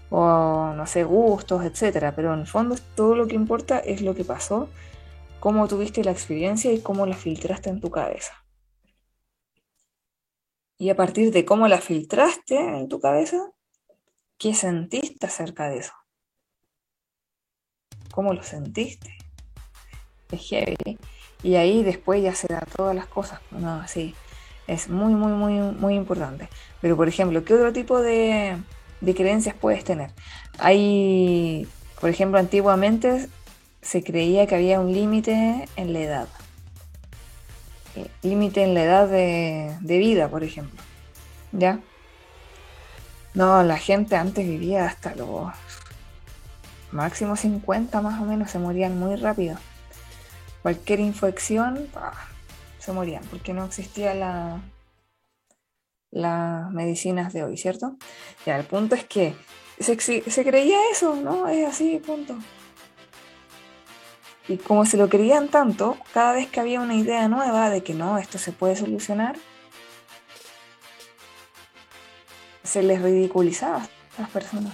O 0.09 0.73
no 0.75 0.85
sé, 0.85 1.03
gustos, 1.03 1.63
etcétera. 1.63 2.13
Pero 2.15 2.33
en 2.33 2.41
el 2.41 2.47
fondo 2.47 2.75
todo 2.95 3.15
lo 3.15 3.27
que 3.27 3.35
importa 3.35 3.79
es 3.79 4.01
lo 4.01 4.13
que 4.13 4.25
pasó 4.25 4.69
cómo 5.41 5.67
tuviste 5.67 6.03
la 6.03 6.11
experiencia 6.11 6.71
y 6.71 6.81
cómo 6.81 7.07
la 7.07 7.15
filtraste 7.15 7.71
en 7.71 7.81
tu 7.81 7.89
cabeza. 7.89 8.45
Y 10.77 10.91
a 10.91 10.95
partir 10.95 11.31
de 11.31 11.45
cómo 11.45 11.67
la 11.67 11.81
filtraste 11.81 12.57
en 12.57 12.87
tu 12.87 12.99
cabeza, 12.99 13.51
¿qué 14.37 14.53
sentiste 14.53 15.25
acerca 15.25 15.67
de 15.67 15.79
eso? 15.79 15.93
¿Cómo 18.11 18.33
lo 18.33 18.43
sentiste? 18.43 19.17
Es 20.31 20.41
heavy. 20.47 20.99
Y 21.41 21.55
ahí 21.55 21.81
después 21.83 22.21
ya 22.21 22.35
se 22.35 22.47
da 22.47 22.61
todas 22.77 22.95
las 22.95 23.07
cosas. 23.07 23.41
No, 23.49 23.81
así. 23.81 24.13
Es 24.67 24.89
muy, 24.89 25.15
muy, 25.15 25.31
muy, 25.31 25.53
muy 25.75 25.95
importante. 25.95 26.49
Pero, 26.81 26.95
por 26.95 27.07
ejemplo, 27.07 27.43
¿qué 27.43 27.55
otro 27.55 27.73
tipo 27.73 27.99
de, 27.99 28.57
de 29.01 29.15
creencias 29.15 29.55
puedes 29.55 29.83
tener? 29.83 30.11
Hay, 30.59 31.67
por 31.99 32.11
ejemplo, 32.11 32.37
antiguamente 32.37 33.27
se 33.81 34.03
creía 34.03 34.47
que 34.47 34.55
había 34.55 34.79
un 34.79 34.93
límite 34.93 35.67
en 35.75 35.93
la 35.93 35.99
edad. 35.99 36.27
Eh, 37.95 38.09
límite 38.21 38.63
en 38.63 38.73
la 38.73 38.83
edad 38.83 39.07
de, 39.07 39.77
de 39.81 39.97
vida, 39.97 40.29
por 40.29 40.43
ejemplo. 40.43 40.81
¿Ya? 41.51 41.79
No, 43.33 43.63
la 43.63 43.77
gente 43.77 44.15
antes 44.15 44.47
vivía 44.47 44.85
hasta 44.85 45.15
los 45.15 45.51
máximo 46.91 47.35
50 47.35 48.01
más 48.01 48.21
o 48.21 48.25
menos, 48.25 48.51
se 48.51 48.59
morían 48.59 48.99
muy 48.99 49.15
rápido. 49.15 49.57
Cualquier 50.61 50.99
infección, 50.99 51.87
se 52.79 52.91
morían, 52.91 53.23
porque 53.25 53.53
no 53.53 53.65
existía 53.65 54.13
la 54.13 54.61
las 56.11 56.69
medicinas 56.71 57.31
de 57.31 57.43
hoy, 57.43 57.57
¿cierto? 57.57 57.95
Ya, 58.45 58.57
el 58.57 58.65
punto 58.65 58.95
es 58.95 59.05
que 59.05 59.33
se, 59.79 59.97
se 59.97 60.43
creía 60.43 60.77
eso, 60.91 61.15
¿no? 61.15 61.47
Es 61.47 61.67
así, 61.67 62.01
punto. 62.05 62.35
Y 64.47 64.57
como 64.57 64.85
se 64.85 64.97
lo 64.97 65.07
creían 65.07 65.47
tanto, 65.49 65.97
cada 66.13 66.33
vez 66.33 66.47
que 66.47 66.59
había 66.59 66.81
una 66.81 66.95
idea 66.95 67.27
nueva 67.27 67.69
de 67.69 67.83
que 67.83 67.93
no, 67.93 68.17
esto 68.17 68.37
se 68.37 68.51
puede 68.51 68.75
solucionar, 68.75 69.37
se 72.63 72.83
les 72.83 73.01
ridiculizaba 73.01 73.87
a 74.17 74.21
las 74.21 74.29
personas. 74.29 74.73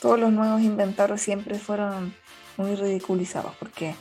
Todos 0.00 0.18
los 0.18 0.32
nuevos 0.32 0.60
inventarios 0.60 1.20
siempre 1.20 1.58
fueron 1.58 2.14
muy 2.56 2.74
ridiculizados 2.74 3.54
porque 3.58 3.94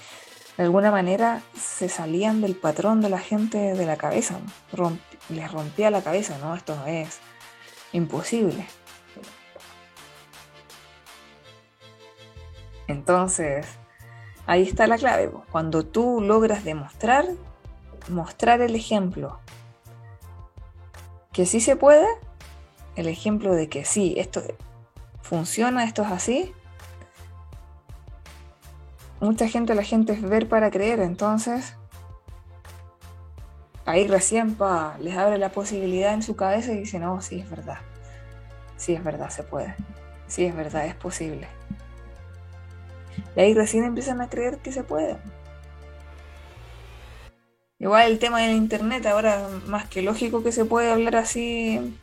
de 0.57 0.63
alguna 0.63 0.91
manera 0.91 1.41
se 1.59 1.89
salían 1.89 2.41
del 2.41 2.55
patrón 2.55 3.01
de 3.01 3.09
la 3.09 3.19
gente 3.19 3.57
de 3.57 3.85
la 3.85 3.97
cabeza, 3.97 4.39
les 5.29 5.51
rompía 5.51 5.91
la 5.91 6.01
cabeza, 6.01 6.37
¿no? 6.39 6.55
Esto 6.55 6.75
es 6.87 7.19
imposible. 7.91 8.65
Entonces, 12.87 13.67
ahí 14.47 14.63
está 14.63 14.87
la 14.87 14.97
clave. 14.97 15.29
Cuando 15.51 15.85
tú 15.85 16.21
logras 16.21 16.63
demostrar, 16.63 17.25
mostrar 18.09 18.61
el 18.61 18.75
ejemplo 18.75 19.39
que 21.31 21.45
sí 21.45 21.59
se 21.61 21.75
puede, 21.75 22.07
el 22.95 23.07
ejemplo 23.07 23.53
de 23.53 23.69
que 23.69 23.85
sí, 23.85 24.15
esto 24.17 24.41
funciona, 25.21 25.83
esto 25.83 26.01
es 26.01 26.11
así, 26.11 26.51
mucha 29.19 29.47
gente, 29.47 29.75
la 29.75 29.83
gente 29.83 30.13
es 30.13 30.21
ver 30.23 30.49
para 30.49 30.71
creer, 30.71 30.99
entonces 31.01 31.75
ahí 33.85 34.07
recién 34.07 34.55
pa, 34.55 34.95
les 34.99 35.15
abre 35.15 35.37
la 35.37 35.49
posibilidad 35.49 36.13
en 36.13 36.23
su 36.23 36.35
cabeza 36.35 36.71
y 36.71 36.79
dicen, 36.79 37.01
no, 37.01 37.21
sí 37.21 37.39
es 37.39 37.49
verdad, 37.49 37.77
sí 38.77 38.93
es 38.93 39.03
verdad, 39.03 39.29
se 39.29 39.43
puede, 39.43 39.75
sí 40.27 40.45
es 40.45 40.55
verdad, 40.55 40.87
es 40.87 40.95
posible. 40.95 41.47
Y 43.37 43.39
ahí 43.39 43.53
recién 43.53 43.83
empiezan 43.85 44.19
a 44.19 44.29
creer 44.29 44.57
que 44.57 44.71
se 44.71 44.83
puede. 44.83 45.17
Igual 47.79 48.11
el 48.11 48.17
tema 48.17 48.41
del 48.41 48.55
internet, 48.55 49.05
ahora 49.05 49.47
más 49.67 49.87
que 49.87 50.01
lógico 50.01 50.41
que 50.43 50.51
se 50.51 50.65
puede 50.65 50.91
hablar 50.91 51.15
así 51.15 51.95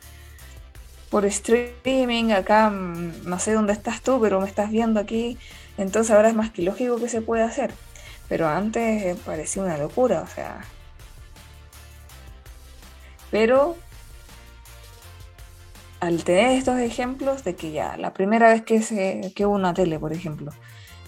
por 1.09 1.25
streaming, 1.25 2.31
acá 2.31 2.69
mm, 2.69 3.25
no 3.25 3.37
sé 3.39 3.51
dónde 3.53 3.73
estás 3.73 4.01
tú, 4.01 4.19
pero 4.21 4.39
me 4.39 4.47
estás 4.47 4.71
viendo 4.71 5.01
aquí, 5.01 5.37
entonces 5.77 6.15
ahora 6.15 6.29
es 6.29 6.35
más 6.35 6.51
que 6.51 6.61
lógico 6.61 6.97
que 6.99 7.09
se 7.09 7.21
puede 7.21 7.43
hacer. 7.43 7.73
Pero 8.29 8.47
antes 8.47 9.03
eh, 9.03 9.17
parecía 9.25 9.63
una 9.63 9.77
locura, 9.77 10.21
o 10.21 10.27
sea. 10.27 10.61
Pero 13.29 13.75
al 15.99 16.23
tener 16.23 16.51
estos 16.51 16.79
ejemplos 16.79 17.43
de 17.43 17.55
que 17.55 17.71
ya 17.71 17.97
la 17.97 18.13
primera 18.13 18.49
vez 18.49 18.63
que, 18.63 18.81
se, 18.81 19.33
que 19.35 19.45
hubo 19.45 19.55
una 19.55 19.73
tele, 19.73 19.99
por 19.99 20.13
ejemplo, 20.13 20.53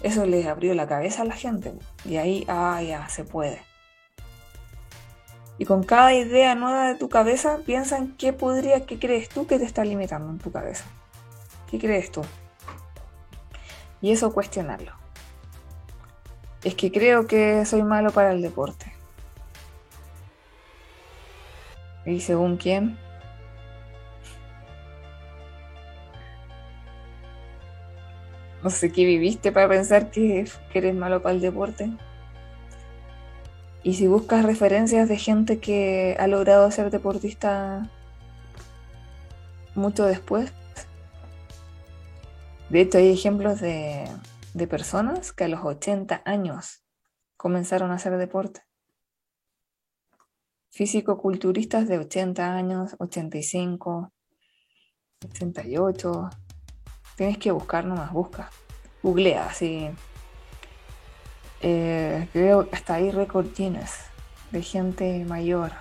eso 0.04 0.26
les 0.26 0.46
abrió 0.46 0.74
la 0.74 0.88
cabeza 0.88 1.24
a 1.24 1.26
la 1.26 1.36
gente. 1.36 1.74
Y 2.06 2.18
ahí, 2.18 2.46
ah, 2.48 2.82
ya, 2.82 3.08
se 3.10 3.24
puede. 3.24 3.62
Y 5.58 5.66
con 5.66 5.84
cada 5.84 6.14
idea 6.14 6.54
nueva 6.56 6.88
de 6.88 6.96
tu 6.96 7.10
cabeza, 7.10 7.60
piensa 7.66 7.98
en 7.98 8.16
qué 8.16 8.32
podría, 8.32 8.86
qué 8.86 9.00
crees 9.00 9.28
tú 9.30 9.48
que 9.48 9.58
te 9.58 9.66
está 9.66 9.84
limitando 9.84 10.30
en 10.30 10.38
tu 10.38 10.52
cabeza. 10.52 10.86
¿Qué 11.70 11.80
crees 11.80 12.12
tú? 12.12 12.22
Y 14.02 14.12
eso 14.12 14.32
cuestionarlo. 14.32 14.94
Es 16.64 16.76
que 16.76 16.92
creo 16.92 17.26
que 17.26 17.66
soy 17.66 17.82
malo 17.82 18.12
para 18.12 18.32
el 18.32 18.42
deporte. 18.42 18.94
¿Y 22.06 22.22
según 22.22 22.58
quién? 22.58 22.98
No 28.64 28.70
sé 28.70 28.92
qué 28.92 29.06
viviste 29.06 29.52
para 29.52 29.70
pensar 29.70 30.10
que, 30.10 30.46
eres 30.74 30.96
malo 30.96 31.22
para 31.22 31.36
el 31.36 31.42
deporte. 31.42 31.92
Y 33.84 33.94
si 33.94 34.08
buscas 34.08 34.46
referencias 34.46 35.08
de 35.08 35.18
gente 35.18 35.60
que 35.60 36.18
ha 36.20 36.28
logrado 36.28 36.70
ser 36.72 36.90
deportista 36.90 37.90
mucho 39.76 40.06
después, 40.06 40.52
de 42.70 42.82
hecho 42.82 42.98
hay 42.98 43.12
ejemplos 43.12 43.62
de, 43.62 44.10
personas 44.70 45.32
que 45.32 45.44
a 45.44 45.48
los 45.48 45.64
80 45.64 46.24
años 46.26 46.84
comenzaron 47.38 47.92
a 47.92 47.96
hacer 47.96 48.18
deporte. 48.18 48.62
Físico-culturistas 50.72 51.88
de 51.88 52.00
80 52.00 52.56
años, 52.56 52.96
85, 53.00 54.12
88. 55.26 56.30
Tienes 57.18 57.38
que 57.38 57.52
buscar 57.52 57.84
nomás, 57.84 58.14
busca. 58.14 58.50
Googlea, 59.04 59.48
así 59.48 59.90
eh, 61.62 62.28
creo 62.32 62.70
que 62.70 62.76
hasta 62.76 62.96
ahí 62.96 63.12
récord 63.12 63.48
Guinness 63.56 63.92
de 64.52 64.62
gente 64.62 65.26
mayor, 65.26 65.72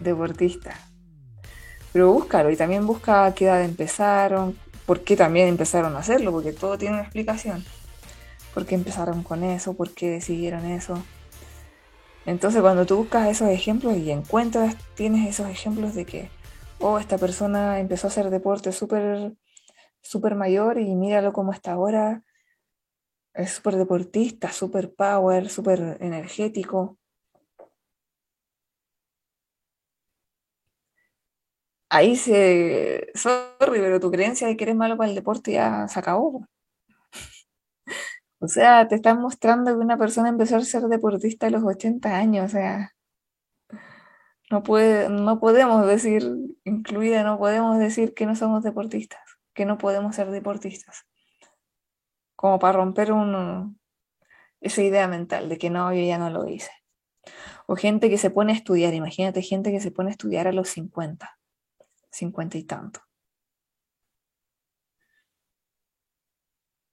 deportista. 0.00 0.78
Pero 1.92 2.12
búscalo 2.12 2.50
y 2.50 2.56
también 2.56 2.86
busca 2.86 3.32
qué 3.34 3.46
edad 3.46 3.62
empezaron, 3.62 4.58
por 4.86 5.02
qué 5.02 5.16
también 5.16 5.48
empezaron 5.48 5.96
a 5.96 6.00
hacerlo, 6.00 6.32
porque 6.32 6.52
todo 6.52 6.76
tiene 6.76 6.94
una 6.94 7.04
explicación. 7.04 7.64
¿Por 8.52 8.66
qué 8.66 8.74
empezaron 8.74 9.22
con 9.22 9.42
eso? 9.42 9.74
¿Por 9.74 9.94
qué 9.94 10.10
decidieron 10.10 10.64
eso? 10.66 11.02
Entonces 12.26 12.60
cuando 12.60 12.86
tú 12.86 12.96
buscas 12.96 13.28
esos 13.28 13.48
ejemplos 13.48 13.96
y 13.96 14.10
encuentras, 14.10 14.76
tienes 14.94 15.28
esos 15.28 15.48
ejemplos 15.48 15.94
de 15.94 16.04
que, 16.04 16.30
oh, 16.78 16.98
esta 16.98 17.18
persona 17.18 17.80
empezó 17.80 18.06
a 18.06 18.10
hacer 18.10 18.30
deporte 18.30 18.72
súper 18.72 19.32
súper 20.04 20.34
mayor 20.36 20.78
y 20.78 20.94
míralo 20.94 21.32
cómo 21.32 21.52
está 21.52 21.72
ahora, 21.72 22.22
es 23.34 23.52
súper 23.52 23.76
deportista, 23.76 24.52
súper 24.52 24.94
power, 24.94 25.48
súper 25.50 25.98
energético. 26.00 26.98
Ahí 31.88 32.16
se. 32.16 33.06
Sorry, 33.14 33.80
pero 33.80 34.00
tu 34.00 34.10
creencia 34.10 34.48
de 34.48 34.56
que 34.56 34.64
eres 34.64 34.76
malo 34.76 34.96
para 34.96 35.08
el 35.08 35.14
deporte 35.14 35.52
ya 35.52 35.86
se 35.88 35.98
acabó. 35.98 36.46
O 38.40 38.48
sea, 38.48 38.86
te 38.88 38.96
están 38.96 39.20
mostrando 39.20 39.72
que 39.72 39.78
una 39.78 39.96
persona 39.98 40.28
empezó 40.28 40.56
a 40.56 40.60
ser 40.60 40.82
deportista 40.82 41.46
a 41.46 41.50
los 41.50 41.64
80 41.64 42.16
años. 42.16 42.46
O 42.46 42.48
sea, 42.48 42.94
no, 44.50 44.62
puede, 44.62 45.08
no 45.08 45.40
podemos 45.40 45.86
decir, 45.86 46.22
incluida, 46.64 47.22
no 47.24 47.38
podemos 47.38 47.78
decir 47.78 48.14
que 48.14 48.26
no 48.26 48.36
somos 48.36 48.62
deportistas, 48.62 49.33
que 49.54 49.64
no 49.64 49.78
podemos 49.78 50.16
ser 50.16 50.30
deportistas 50.30 51.06
como 52.44 52.58
para 52.58 52.78
romper 52.78 53.10
esa 54.60 54.82
idea 54.82 55.08
mental 55.08 55.48
de 55.48 55.56
que 55.56 55.70
no, 55.70 55.94
yo 55.94 56.04
ya 56.04 56.18
no 56.18 56.28
lo 56.28 56.46
hice. 56.46 56.70
O 57.66 57.74
gente 57.74 58.10
que 58.10 58.18
se 58.18 58.28
pone 58.28 58.52
a 58.52 58.56
estudiar, 58.56 58.92
imagínate 58.92 59.40
gente 59.40 59.70
que 59.70 59.80
se 59.80 59.90
pone 59.90 60.10
a 60.10 60.12
estudiar 60.12 60.46
a 60.46 60.52
los 60.52 60.68
50, 60.68 61.38
50 62.10 62.58
y 62.58 62.64
tanto. 62.64 63.00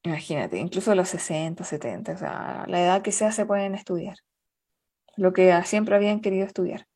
Imagínate, 0.04 0.58
incluso 0.58 0.93
a 0.93 0.95
los 0.95 1.10
60, 1.10 1.63
70, 1.63 2.13
o 2.13 2.17
sea, 2.17 2.65
la 2.67 2.82
edad 2.82 3.02
que 3.02 3.12
sea 3.12 3.32
se 3.34 3.45
pueden 3.45 3.76
estudiar. 3.76 4.15
Lo 5.17 5.34
que 5.34 5.62
siempre 5.65 5.95
habían 5.95 6.21
querido 6.21 6.45
estudiar. 6.45 6.88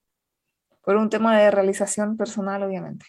Por 0.81 0.95
un 0.95 1.09
tema 1.09 1.37
de 1.37 1.51
realización 1.51 2.15
personal, 2.15 2.63
obviamente. 2.63 3.05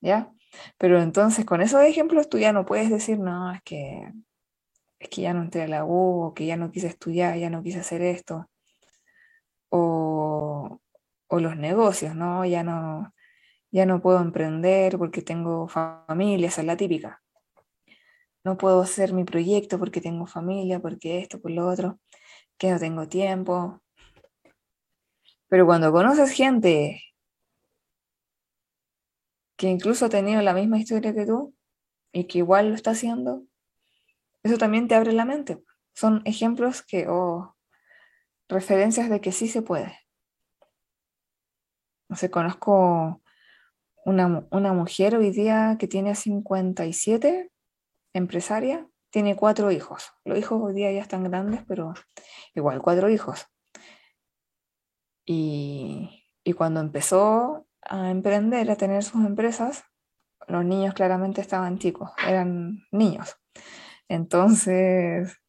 ¿Ya? 0.00 0.30
Pero 0.78 1.00
entonces, 1.00 1.44
con 1.44 1.60
esos 1.60 1.82
ejemplos, 1.82 2.28
tú 2.28 2.38
ya 2.38 2.52
no 2.52 2.64
puedes 2.66 2.90
decir, 2.90 3.18
no, 3.18 3.52
es 3.52 3.62
que 3.62 4.12
es 5.04 5.10
que 5.10 5.22
ya 5.22 5.34
no 5.34 5.42
entré 5.42 5.62
a 5.62 5.68
la 5.68 5.84
U, 5.84 6.22
o 6.22 6.34
que 6.34 6.46
ya 6.46 6.56
no 6.56 6.72
quise 6.72 6.86
estudiar, 6.88 7.36
ya 7.38 7.50
no 7.50 7.62
quise 7.62 7.80
hacer 7.80 8.02
esto. 8.02 8.48
O, 9.70 10.80
o 11.28 11.40
los 11.40 11.56
negocios, 11.56 12.14
¿no? 12.16 12.44
Ya 12.46 12.62
no, 12.64 13.12
ya 13.70 13.86
no 13.86 14.00
puedo 14.00 14.20
emprender 14.20 14.98
porque 14.98 15.22
tengo 15.22 15.68
familia, 15.68 16.48
esa 16.48 16.62
es 16.62 16.66
la 16.66 16.76
típica. 16.76 17.22
No 18.44 18.56
puedo 18.56 18.82
hacer 18.82 19.12
mi 19.12 19.24
proyecto 19.24 19.78
porque 19.78 20.00
tengo 20.00 20.26
familia, 20.26 20.80
porque 20.80 21.18
esto, 21.18 21.40
por 21.40 21.50
lo 21.50 21.68
otro, 21.68 21.98
que 22.58 22.70
no 22.70 22.78
tengo 22.78 23.08
tiempo. 23.08 23.82
Pero 25.48 25.66
cuando 25.66 25.92
conoces 25.92 26.30
gente 26.30 27.02
que 29.64 29.70
incluso 29.70 30.04
ha 30.04 30.08
tenido 30.10 30.42
la 30.42 30.52
misma 30.52 30.76
historia 30.76 31.14
que 31.14 31.24
tú 31.24 31.54
y 32.12 32.24
que 32.24 32.36
igual 32.36 32.68
lo 32.68 32.74
está 32.74 32.90
haciendo, 32.90 33.46
eso 34.42 34.58
también 34.58 34.88
te 34.88 34.94
abre 34.94 35.14
la 35.14 35.24
mente. 35.24 35.64
Son 35.94 36.20
ejemplos 36.26 36.82
que, 36.82 37.08
o 37.08 37.56
referencias 38.46 39.08
de 39.08 39.22
que 39.22 39.32
sí 39.32 39.48
se 39.48 39.62
puede. 39.62 39.98
No 42.10 42.16
sé, 42.16 42.30
conozco 42.30 43.22
una, 44.04 44.46
una 44.50 44.74
mujer 44.74 45.16
hoy 45.16 45.30
día 45.30 45.76
que 45.78 45.88
tiene 45.88 46.14
57, 46.14 47.50
empresaria, 48.12 48.86
tiene 49.08 49.34
cuatro 49.34 49.70
hijos. 49.70 50.12
Los 50.26 50.38
hijos 50.38 50.60
hoy 50.62 50.74
día 50.74 50.92
ya 50.92 51.00
están 51.00 51.24
grandes, 51.24 51.62
pero 51.66 51.94
igual, 52.54 52.82
cuatro 52.82 53.08
hijos. 53.08 53.46
Y, 55.24 56.28
y 56.44 56.52
cuando 56.52 56.80
empezó 56.80 57.66
a 57.88 58.10
emprender, 58.10 58.70
a 58.70 58.76
tener 58.76 59.02
sus 59.02 59.24
empresas, 59.24 59.84
los 60.48 60.64
niños 60.64 60.94
claramente 60.94 61.40
estaban 61.40 61.78
chicos, 61.78 62.10
eran 62.26 62.84
niños. 62.90 63.36
Entonces, 64.08 65.40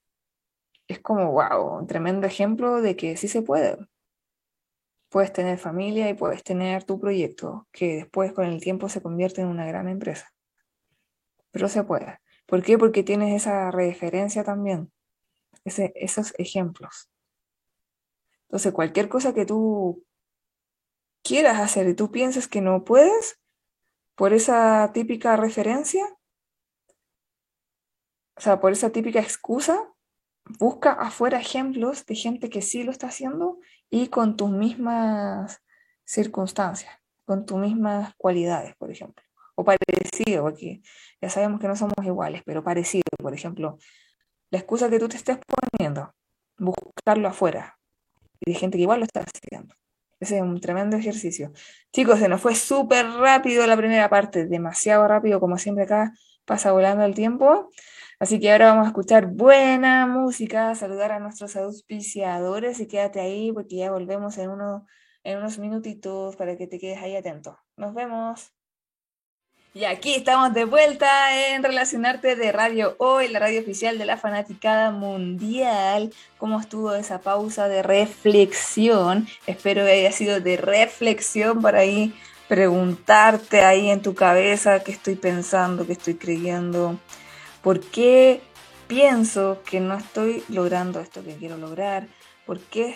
es 0.88 1.00
como, 1.00 1.32
wow, 1.32 1.80
un 1.80 1.88
tremendo 1.88 2.28
ejemplo 2.28 2.82
de 2.82 2.96
que 2.96 3.18
sí 3.18 3.28
se 3.28 3.42
puede. 3.42 3.78
Puedes 5.10 5.34
tener 5.34 5.58
familia 5.58 6.10
y 6.10 6.14
puedes 6.14 6.44
tener 6.44 6.84
tu 6.84 7.00
proyecto, 7.00 7.68
que 7.72 7.96
después 7.96 8.34
con 8.34 8.46
el 8.46 8.62
tiempo 8.62 8.90
se 8.90 9.02
convierte 9.02 9.42
en 9.42 9.48
una 9.48 9.66
gran 9.66 9.88
empresa. 9.88 10.32
Pero 11.52 11.70
se 11.70 11.84
puede. 11.84 12.20
¿Por 12.46 12.64
qué? 12.64 12.78
Porque 12.78 13.04
tienes 13.04 13.34
esa 13.34 13.72
referencia 13.72 14.44
también, 14.44 14.92
ese, 15.64 15.94
esos 15.96 16.34
ejemplos. 16.38 17.10
Entonces, 18.44 18.74
cualquier 18.74 19.10
cosa 19.10 19.34
que 19.34 19.46
tú 19.46 20.06
quieras 21.26 21.60
hacer 21.60 21.90
y 21.90 21.96
tú 21.96 22.12
pienses 22.12 22.48
que 22.48 22.62
no 22.62 22.86
puedes, 22.86 23.42
por 24.16 24.32
esa 24.32 24.92
típica 24.94 25.36
referencia, 25.36 26.06
o 28.38 28.42
sea, 28.42 28.60
por 28.62 28.72
esa 28.72 28.92
típica 28.92 29.20
excusa, 29.20 29.92
busca 30.60 30.92
afuera 30.94 31.40
ejemplos 31.40 32.06
de 32.06 32.16
gente 32.16 32.50
que 32.50 32.62
sí 32.62 32.84
lo 32.84 32.92
está 32.92 33.08
haciendo 33.08 33.60
y 33.90 34.10
con 34.10 34.38
tus 34.38 34.52
mismas 34.52 35.64
circunstancias, 36.06 36.94
con 37.26 37.46
tus 37.46 37.58
mismas 37.58 38.14
cualidades, 38.18 38.76
por 38.76 38.92
ejemplo. 38.92 39.24
O 39.56 39.64
parecido, 39.64 40.44
porque 40.44 40.82
ya 41.22 41.30
sabemos 41.30 41.60
que 41.60 41.68
no 41.68 41.76
somos 41.76 42.06
iguales, 42.06 42.44
pero 42.46 42.64
parecido, 42.64 43.10
por 43.18 43.34
ejemplo, 43.34 43.80
la 44.52 44.60
excusa 44.60 44.90
que 44.90 45.00
tú 45.00 45.10
te 45.10 45.18
estés 45.18 45.40
poniendo, 45.48 46.14
buscarlo 46.58 47.28
afuera, 47.28 47.80
y 48.42 48.52
de 48.52 48.60
gente 48.60 48.78
que 48.78 48.84
igual 48.84 49.00
lo 49.00 49.06
está 49.06 49.22
haciendo. 49.22 49.74
Ese 50.20 50.38
es 50.38 50.42
un 50.42 50.60
tremendo 50.60 50.98
ejercicio. 50.98 51.52
Chicos, 51.92 52.20
se 52.20 52.30
nos 52.30 52.42
fue 52.42 52.56
súper 52.56 53.06
rápido 53.08 53.68
la 53.68 53.78
primera 53.78 54.10
parte, 54.10 54.46
demasiado 54.48 55.08
rápido, 55.08 55.40
como 55.40 55.58
siempre 55.58 55.84
acá 55.84 56.14
pasa 56.46 56.72
volando 56.72 57.04
el 57.04 57.16
tiempo. 57.16 57.70
Así 58.20 58.40
que 58.40 58.52
ahora 58.52 58.68
vamos 58.68 58.86
a 58.86 58.90
escuchar 58.90 59.28
buena 59.28 60.08
música, 60.08 60.74
saludar 60.76 61.12
a 61.12 61.20
nuestros 61.20 61.56
auspiciadores 61.58 62.80
y 62.80 62.88
quédate 62.88 63.20
ahí 63.20 63.52
porque 63.52 63.78
ya 63.78 63.92
volvemos 63.92 64.38
en, 64.38 64.50
uno, 64.52 64.86
en 65.24 65.38
unos 65.40 65.60
minutitos 65.60 66.36
para 66.38 66.58
que 66.58 66.68
te 66.68 66.80
quedes 66.80 67.00
ahí 67.02 67.16
atento. 67.16 67.60
Nos 67.76 67.94
vemos. 67.94 68.55
Y 69.76 69.84
aquí 69.84 70.16
estamos 70.16 70.54
de 70.54 70.64
vuelta 70.64 71.50
en 71.50 71.62
Relacionarte 71.62 72.38
de 72.38 72.54
Radio 72.54 72.96
Hoy, 72.98 73.28
la 73.28 73.40
radio 73.40 73.60
oficial 73.60 73.98
de 73.98 74.06
la 74.06 74.16
fanaticada 74.16 74.90
mundial. 74.92 76.14
¿Cómo 76.38 76.62
estuvo 76.62 76.94
esa 76.96 77.20
pausa 77.20 77.68
de 77.68 77.84
reflexión? 77.84 79.28
Espero 79.48 79.84
que 79.84 79.92
haya 79.92 80.14
sido 80.14 80.40
de 80.40 80.56
reflexión 80.56 81.62
para 81.62 81.80
ahí 81.80 82.16
preguntarte 82.48 83.66
ahí 83.66 83.90
en 83.90 84.02
tu 84.02 84.16
cabeza 84.16 84.82
qué 84.82 84.94
estoy 84.94 85.16
pensando, 85.16 85.86
qué 85.86 85.92
estoy 85.92 86.16
creyendo, 86.16 86.98
por 87.62 87.82
qué 87.82 88.42
pienso 88.88 89.62
que 89.70 89.82
no 89.82 89.98
estoy 89.98 90.46
logrando 90.48 91.02
esto 91.02 91.22
que 91.22 91.36
quiero 91.36 91.58
lograr, 91.58 92.08
por 92.46 92.62
qué, 92.62 92.96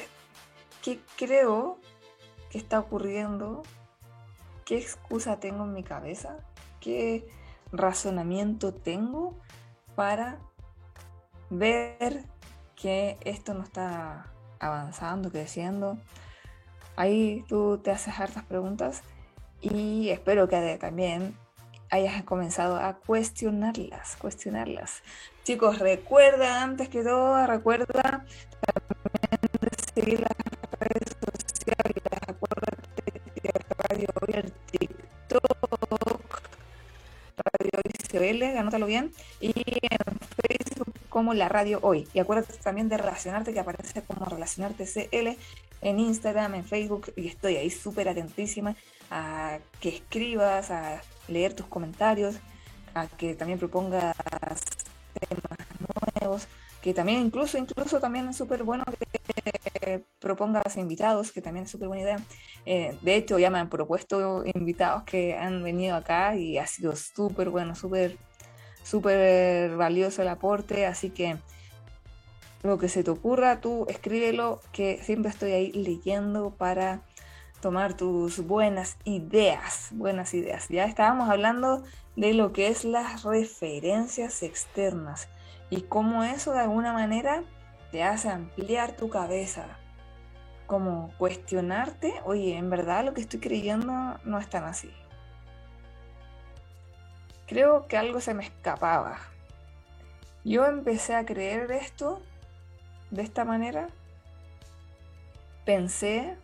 qué 0.81 0.97
creo 1.17 1.77
que 2.49 2.57
está 2.57 2.79
ocurriendo, 2.79 3.63
qué 4.63 4.77
excusa 4.77 5.41
tengo 5.41 5.65
en 5.65 5.73
mi 5.73 5.83
cabeza 5.83 6.37
qué 6.79 7.27
razonamiento 7.71 8.73
tengo 8.73 9.35
para 9.95 10.39
ver 11.49 12.23
que 12.75 13.17
esto 13.21 13.53
no 13.53 13.63
está 13.63 14.31
avanzando, 14.59 15.31
creciendo. 15.31 15.97
Ahí 16.95 17.43
tú 17.47 17.77
te 17.77 17.91
haces 17.91 18.19
hartas 18.19 18.43
preguntas 18.45 19.03
y 19.61 20.09
espero 20.09 20.47
que 20.47 20.77
también 20.79 21.35
hayas 21.91 22.23
comenzado 22.23 22.77
a 22.77 22.97
cuestionarlas, 22.97 24.15
cuestionarlas. 24.17 25.01
Chicos, 25.43 25.79
recuerda, 25.79 26.61
antes 26.61 26.89
que 26.89 27.03
todo, 27.03 27.45
recuerda 27.47 28.25
también 28.61 29.71
seguir 29.93 30.19
las 30.21 30.31
redes 30.79 31.17
sociales, 31.47 32.03
Radio 38.11 38.31
ICL, 38.31 38.57
anótalo 38.57 38.85
bien, 38.85 39.11
y 39.39 39.53
en 39.55 40.19
Facebook 40.47 40.93
como 41.09 41.33
la 41.33 41.49
radio 41.49 41.79
hoy. 41.81 42.07
Y 42.13 42.19
acuérdate 42.19 42.53
también 42.57 42.89
de 42.89 42.97
relacionarte, 42.97 43.53
que 43.53 43.59
aparece 43.59 44.01
como 44.03 44.25
relacionarte 44.25 44.85
CL 44.85 45.37
en 45.81 45.99
Instagram, 45.99 46.55
en 46.55 46.65
Facebook, 46.65 47.11
y 47.15 47.27
estoy 47.27 47.55
ahí 47.57 47.69
súper 47.69 48.09
atentísima 48.09 48.75
a 49.11 49.59
que 49.79 49.89
escribas, 49.89 50.71
a 50.71 51.01
leer 51.27 51.53
tus 51.53 51.67
comentarios, 51.67 52.35
a 52.93 53.07
que 53.07 53.35
también 53.35 53.59
propongas 53.59 54.15
temas 55.19 55.57
nuevos, 56.19 56.47
que 56.81 56.93
también 56.93 57.19
incluso, 57.19 57.57
incluso 57.57 57.99
también 57.99 58.29
es 58.29 58.37
súper 58.37 58.63
bueno 58.63 58.83
que 59.81 60.05
propongas 60.19 60.77
invitados, 60.77 61.31
que 61.31 61.41
también 61.41 61.65
es 61.65 61.71
súper 61.71 61.87
buena 61.87 62.03
idea. 62.03 62.19
Eh, 62.65 62.97
de 63.01 63.15
hecho, 63.15 63.39
ya 63.39 63.49
me 63.49 63.59
han 63.59 63.69
propuesto 63.69 64.43
invitados 64.45 65.03
que 65.03 65.35
han 65.35 65.63
venido 65.63 65.95
acá 65.95 66.35
y 66.35 66.57
ha 66.57 66.67
sido 66.67 66.95
súper 66.95 67.49
bueno, 67.49 67.75
súper, 67.75 68.17
súper 68.83 69.75
valioso 69.75 70.21
el 70.21 70.29
aporte, 70.29 70.85
así 70.85 71.09
que 71.09 71.37
lo 72.63 72.77
que 72.77 72.89
se 72.89 73.03
te 73.03 73.11
ocurra, 73.11 73.61
tú 73.61 73.85
escríbelo, 73.89 74.61
que 74.71 75.01
siempre 75.03 75.31
estoy 75.31 75.51
ahí 75.51 75.71
leyendo 75.71 76.51
para 76.51 77.01
tomar 77.61 77.95
tus 77.95 78.45
buenas 78.45 78.97
ideas, 79.03 79.89
buenas 79.91 80.33
ideas. 80.33 80.67
Ya 80.69 80.85
estábamos 80.85 81.29
hablando 81.29 81.83
de 82.15 82.33
lo 82.33 82.53
que 82.53 82.67
es 82.67 82.85
las 82.85 83.23
referencias 83.23 84.43
externas 84.43 85.27
y 85.69 85.81
cómo 85.81 86.23
eso 86.23 86.51
de 86.51 86.59
alguna 86.59 86.93
manera 86.93 87.43
te 87.91 88.03
hace 88.03 88.29
ampliar 88.29 88.95
tu 88.95 89.09
cabeza, 89.09 89.65
como 90.67 91.11
cuestionarte, 91.17 92.13
oye, 92.25 92.55
en 92.57 92.69
verdad 92.69 93.03
lo 93.03 93.13
que 93.13 93.21
estoy 93.21 93.39
creyendo 93.39 93.93
no 94.23 94.37
es 94.37 94.49
tan 94.49 94.65
así. 94.65 94.91
Creo 97.47 97.87
que 97.87 97.97
algo 97.97 98.21
se 98.21 98.35
me 98.35 98.43
escapaba. 98.43 99.17
Yo 100.45 100.65
empecé 100.65 101.15
a 101.15 101.25
creer 101.25 101.71
esto 101.71 102.21
de 103.09 103.23
esta 103.23 103.43
manera. 103.43 103.89
Pensé 105.65 106.37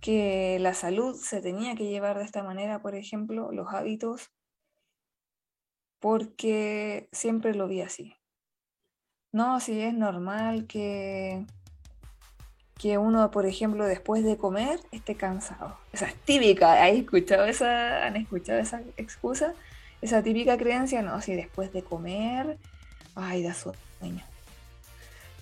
que 0.00 0.58
la 0.60 0.74
salud 0.74 1.16
se 1.16 1.40
tenía 1.40 1.74
que 1.76 1.86
llevar 1.86 2.18
de 2.18 2.24
esta 2.24 2.42
manera, 2.42 2.80
por 2.80 2.94
ejemplo, 2.94 3.52
los 3.52 3.72
hábitos, 3.72 4.32
porque 6.04 7.08
siempre 7.12 7.54
lo 7.54 7.66
vi 7.66 7.80
así. 7.80 8.14
No, 9.32 9.58
si 9.58 9.80
es 9.80 9.94
normal 9.94 10.66
que, 10.66 11.46
que 12.78 12.98
uno, 12.98 13.30
por 13.30 13.46
ejemplo, 13.46 13.86
después 13.86 14.22
de 14.22 14.36
comer 14.36 14.80
esté 14.92 15.14
cansado. 15.14 15.78
Esa 15.94 16.08
es 16.08 16.14
típica, 16.16 16.84
¿han 16.84 16.96
escuchado 16.96 17.46
esa, 17.46 18.04
¿han 18.04 18.16
escuchado 18.16 18.58
esa 18.58 18.82
excusa? 18.98 19.54
Esa 20.02 20.22
típica 20.22 20.58
creencia, 20.58 21.00
no, 21.00 21.22
si 21.22 21.34
después 21.36 21.72
de 21.72 21.82
comer, 21.82 22.58
ay, 23.14 23.42
da 23.42 23.54
sueño. 23.54 24.26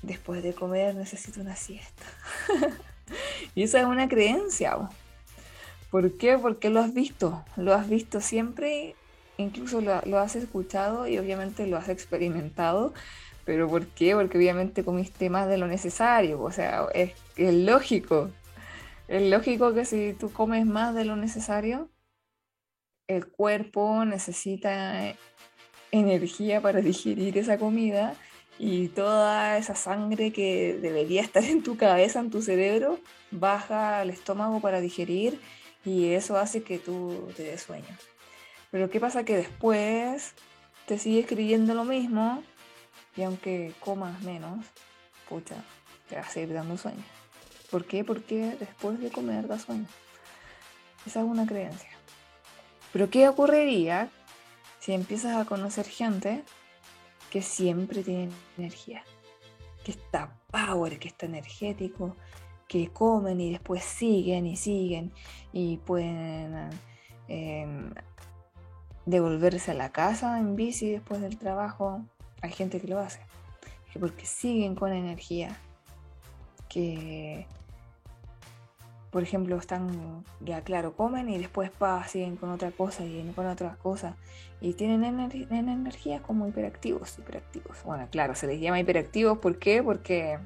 Después 0.02 0.44
de 0.44 0.54
comer 0.54 0.94
necesito 0.94 1.40
una 1.40 1.56
siesta. 1.56 2.04
y 3.56 3.64
esa 3.64 3.80
es 3.80 3.86
una 3.86 4.08
creencia. 4.08 4.78
¿Por 5.90 6.16
qué? 6.16 6.38
Porque 6.38 6.70
lo 6.70 6.78
has 6.78 6.94
visto, 6.94 7.44
lo 7.56 7.74
has 7.74 7.88
visto 7.88 8.20
siempre 8.20 8.94
incluso 9.42 9.80
lo, 9.80 10.18
has 10.18 10.36
escuchado 10.36 11.06
y 11.06 11.18
obviamente 11.18 11.66
lo 11.66 11.76
has 11.76 11.88
experimentado, 11.88 12.94
pero 13.44 13.68
¿por 13.68 13.86
qué? 13.86 14.14
Porque 14.14 14.38
obviamente 14.38 14.84
comiste 14.84 15.30
más 15.30 15.48
de 15.48 15.58
lo 15.58 15.66
necesario, 15.66 16.40
o 16.42 16.52
sea, 16.52 16.86
es, 16.94 17.12
es 17.36 17.54
lógico, 17.54 18.30
es 19.08 19.22
lógico 19.30 19.74
que 19.74 19.84
si 19.84 20.14
tú 20.18 20.32
comes 20.32 20.66
más 20.66 20.94
de 20.94 21.04
lo 21.04 21.16
necesario, 21.16 21.90
el 23.08 23.26
cuerpo 23.28 24.04
necesita 24.04 25.14
energía 25.90 26.60
para 26.60 26.80
digerir 26.80 27.36
esa 27.36 27.58
comida 27.58 28.14
y 28.58 28.88
toda 28.88 29.58
esa 29.58 29.74
sangre 29.74 30.32
que 30.32 30.78
debería 30.80 31.22
estar 31.22 31.44
en 31.44 31.62
tu 31.62 31.76
cabeza, 31.76 32.20
en 32.20 32.30
tu 32.30 32.42
cerebro, 32.42 33.00
baja 33.30 34.00
al 34.00 34.10
estómago 34.10 34.60
para 34.60 34.80
digerir 34.80 35.40
y 35.84 36.12
eso 36.12 36.36
hace 36.36 36.62
que 36.62 36.78
tú 36.78 37.28
te 37.36 37.42
des 37.44 37.62
sueño. 37.62 37.96
Pero 38.72 38.90
¿qué 38.90 38.98
pasa? 38.98 39.24
Que 39.24 39.36
después 39.36 40.34
te 40.86 40.98
sigues 40.98 41.26
creyendo 41.26 41.74
lo 41.74 41.84
mismo 41.84 42.42
y 43.14 43.22
aunque 43.22 43.74
comas 43.80 44.20
menos, 44.22 44.66
pucha, 45.28 45.56
te 46.08 46.16
va 46.16 46.22
a 46.22 46.28
seguir 46.28 46.54
dando 46.54 46.78
sueño. 46.78 47.04
¿Por 47.70 47.84
qué? 47.84 48.02
Porque 48.02 48.56
después 48.58 48.98
de 48.98 49.10
comer 49.10 49.46
da 49.46 49.58
sueño. 49.58 49.86
Esa 51.06 51.20
es 51.20 51.26
una 51.26 51.46
creencia. 51.46 51.90
Pero 52.94 53.10
¿qué 53.10 53.28
ocurriría 53.28 54.10
si 54.80 54.92
empiezas 54.92 55.36
a 55.36 55.44
conocer 55.44 55.86
gente 55.86 56.42
que 57.30 57.42
siempre 57.42 58.02
tiene 58.02 58.30
energía? 58.56 59.04
Que 59.84 59.92
está 59.92 60.38
power, 60.50 60.98
que 60.98 61.08
está 61.08 61.26
energético, 61.26 62.16
que 62.68 62.88
comen 62.88 63.38
y 63.38 63.52
después 63.52 63.84
siguen 63.84 64.46
y 64.46 64.56
siguen 64.56 65.12
y 65.52 65.76
pueden 65.76 66.70
em, 69.06 69.10
devolverse 69.10 69.70
a 69.70 69.74
la 69.74 69.90
casa 69.90 70.38
en 70.38 70.56
bici 70.56 70.90
después 70.90 71.20
del 71.20 71.38
trabajo. 71.38 72.02
Hay 72.40 72.52
gente 72.52 72.80
que 72.80 72.88
lo 72.88 72.98
hace, 72.98 73.20
porque 73.98 74.26
siguen 74.26 74.74
con 74.74 74.92
energía, 74.92 75.56
que 76.68 77.46
por 79.12 79.22
ejemplo, 79.22 79.58
están, 79.58 80.24
ya 80.40 80.62
claro, 80.62 80.96
comen 80.96 81.28
y 81.28 81.36
después 81.36 81.70
pa, 81.70 82.02
siguen 82.08 82.36
con 82.36 82.48
otra 82.48 82.70
cosa 82.70 83.04
y 83.04 83.30
con 83.36 83.46
otras 83.46 83.76
cosas. 83.76 84.14
Y 84.58 84.72
tienen 84.72 85.04
energía 85.04 86.22
como 86.22 86.48
hiperactivos, 86.48 87.18
hiperactivos. 87.18 87.84
Bueno, 87.84 88.08
claro, 88.10 88.34
se 88.34 88.46
les 88.46 88.58
llama 88.58 88.80
hiperactivos, 88.80 89.36
¿por 89.36 89.58
qué? 89.58 89.82
Porque 89.82 90.38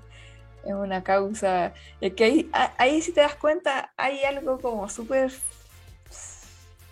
es 0.64 0.74
una 0.74 1.04
causa. 1.04 1.72
Es 2.00 2.14
que 2.14 2.24
ahí, 2.24 2.50
ahí, 2.78 3.00
si 3.00 3.12
te 3.12 3.20
das 3.20 3.36
cuenta, 3.36 3.92
hay 3.96 4.24
algo 4.24 4.58
como 4.58 4.88
súper. 4.88 5.30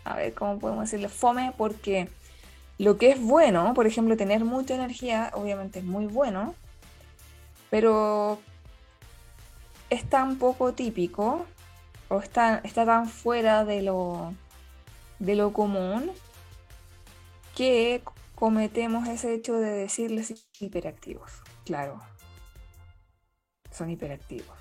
A 0.09 0.16
ver, 0.16 0.32
¿cómo 0.32 0.59
podemos 0.59 0.84
decirle? 0.84 1.11
Fome, 1.11 1.52
porque 1.59 2.09
lo 2.78 2.96
que 2.96 3.11
es 3.11 3.20
bueno, 3.20 3.74
por 3.74 3.86
ejemplo, 3.86 4.16
tener 4.16 4.42
mucha 4.42 4.74
energía, 4.74 5.30
obviamente 5.34 5.80
es 5.80 5.84
muy 5.84 6.06
bueno, 6.06 6.54
pero 7.68 8.38
es 9.90 10.09
tan 10.09 10.36
poco 10.38 10.72
típico 10.72 11.44
o 12.09 12.20
está, 12.20 12.62
está 12.64 12.86
tan 12.86 13.06
fuera 13.06 13.66
de 13.66 13.82
lo, 13.82 14.32
de 15.18 15.36
lo 15.36 15.52
común 15.52 16.11
que 17.54 18.00
cometemos 18.34 19.06
ese 19.09 19.34
hecho 19.34 19.59
de 19.59 19.72
decirles 19.72 20.46
hiperactivos. 20.59 21.32
Claro, 21.66 22.00
son 23.70 23.90
hiperactivos. 23.90 24.56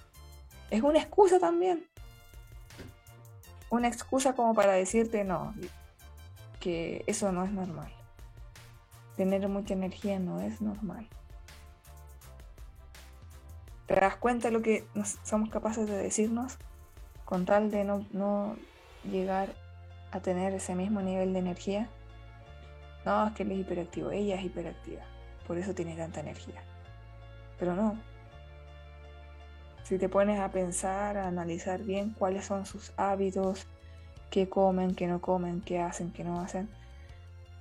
Es 0.71 0.81
una 0.81 0.99
excusa 0.99 1.39
también. 1.39 1.87
Una 3.69 3.87
excusa 3.87 4.33
como 4.33 4.53
para 4.53 4.73
decirte 4.73 5.23
no, 5.23 5.53
que 6.59 7.03
eso 7.07 7.31
no 7.31 7.43
es 7.43 7.51
normal. 7.51 7.91
Tener 9.15 9.47
mucha 9.47 9.73
energía 9.73 10.19
no 10.19 10.41
es 10.41 10.61
normal. 10.61 11.07
¿Te 13.87 13.95
das 13.95 14.17
cuenta 14.17 14.49
de 14.49 14.53
lo 14.53 14.61
que 14.61 14.85
somos 15.23 15.49
capaces 15.49 15.87
de 15.87 15.97
decirnos 15.97 16.57
con 17.25 17.45
tal 17.45 17.71
de 17.71 17.83
no, 17.83 18.55
llegar 19.09 19.55
a 20.11 20.19
tener 20.19 20.53
ese 20.53 20.75
mismo 20.75 21.01
nivel 21.01 21.33
de 21.33 21.39
energía? 21.39 21.89
No, 23.05 23.27
es 23.27 23.33
que 23.33 23.43
él 23.43 23.51
es 23.53 23.59
hiperactivo, 23.59 24.11
ella 24.11 24.35
es 24.35 24.43
hiperactiva, 24.43 25.03
por 25.47 25.57
eso 25.57 25.73
tiene 25.73 25.95
tanta 25.95 26.19
energía. 26.19 26.61
Pero 27.57 27.75
no. 27.75 27.97
Si 29.87 29.97
te 29.97 30.09
pones 30.09 30.37
a 30.37 30.51
pensar, 30.51 31.17
a 31.17 31.29
analizar 31.29 31.81
bien 31.81 32.13
cuáles 32.13 32.43
son 32.43 32.65
sus 32.65 32.91
hábitos, 32.97 33.67
qué 34.29 34.49
comen, 34.49 34.95
qué 34.95 35.07
no 35.07 35.21
comen, 35.21 35.61
qué 35.61 35.79
hacen, 35.79 36.11
qué 36.11 36.25
no 36.25 36.41
hacen, 36.41 36.67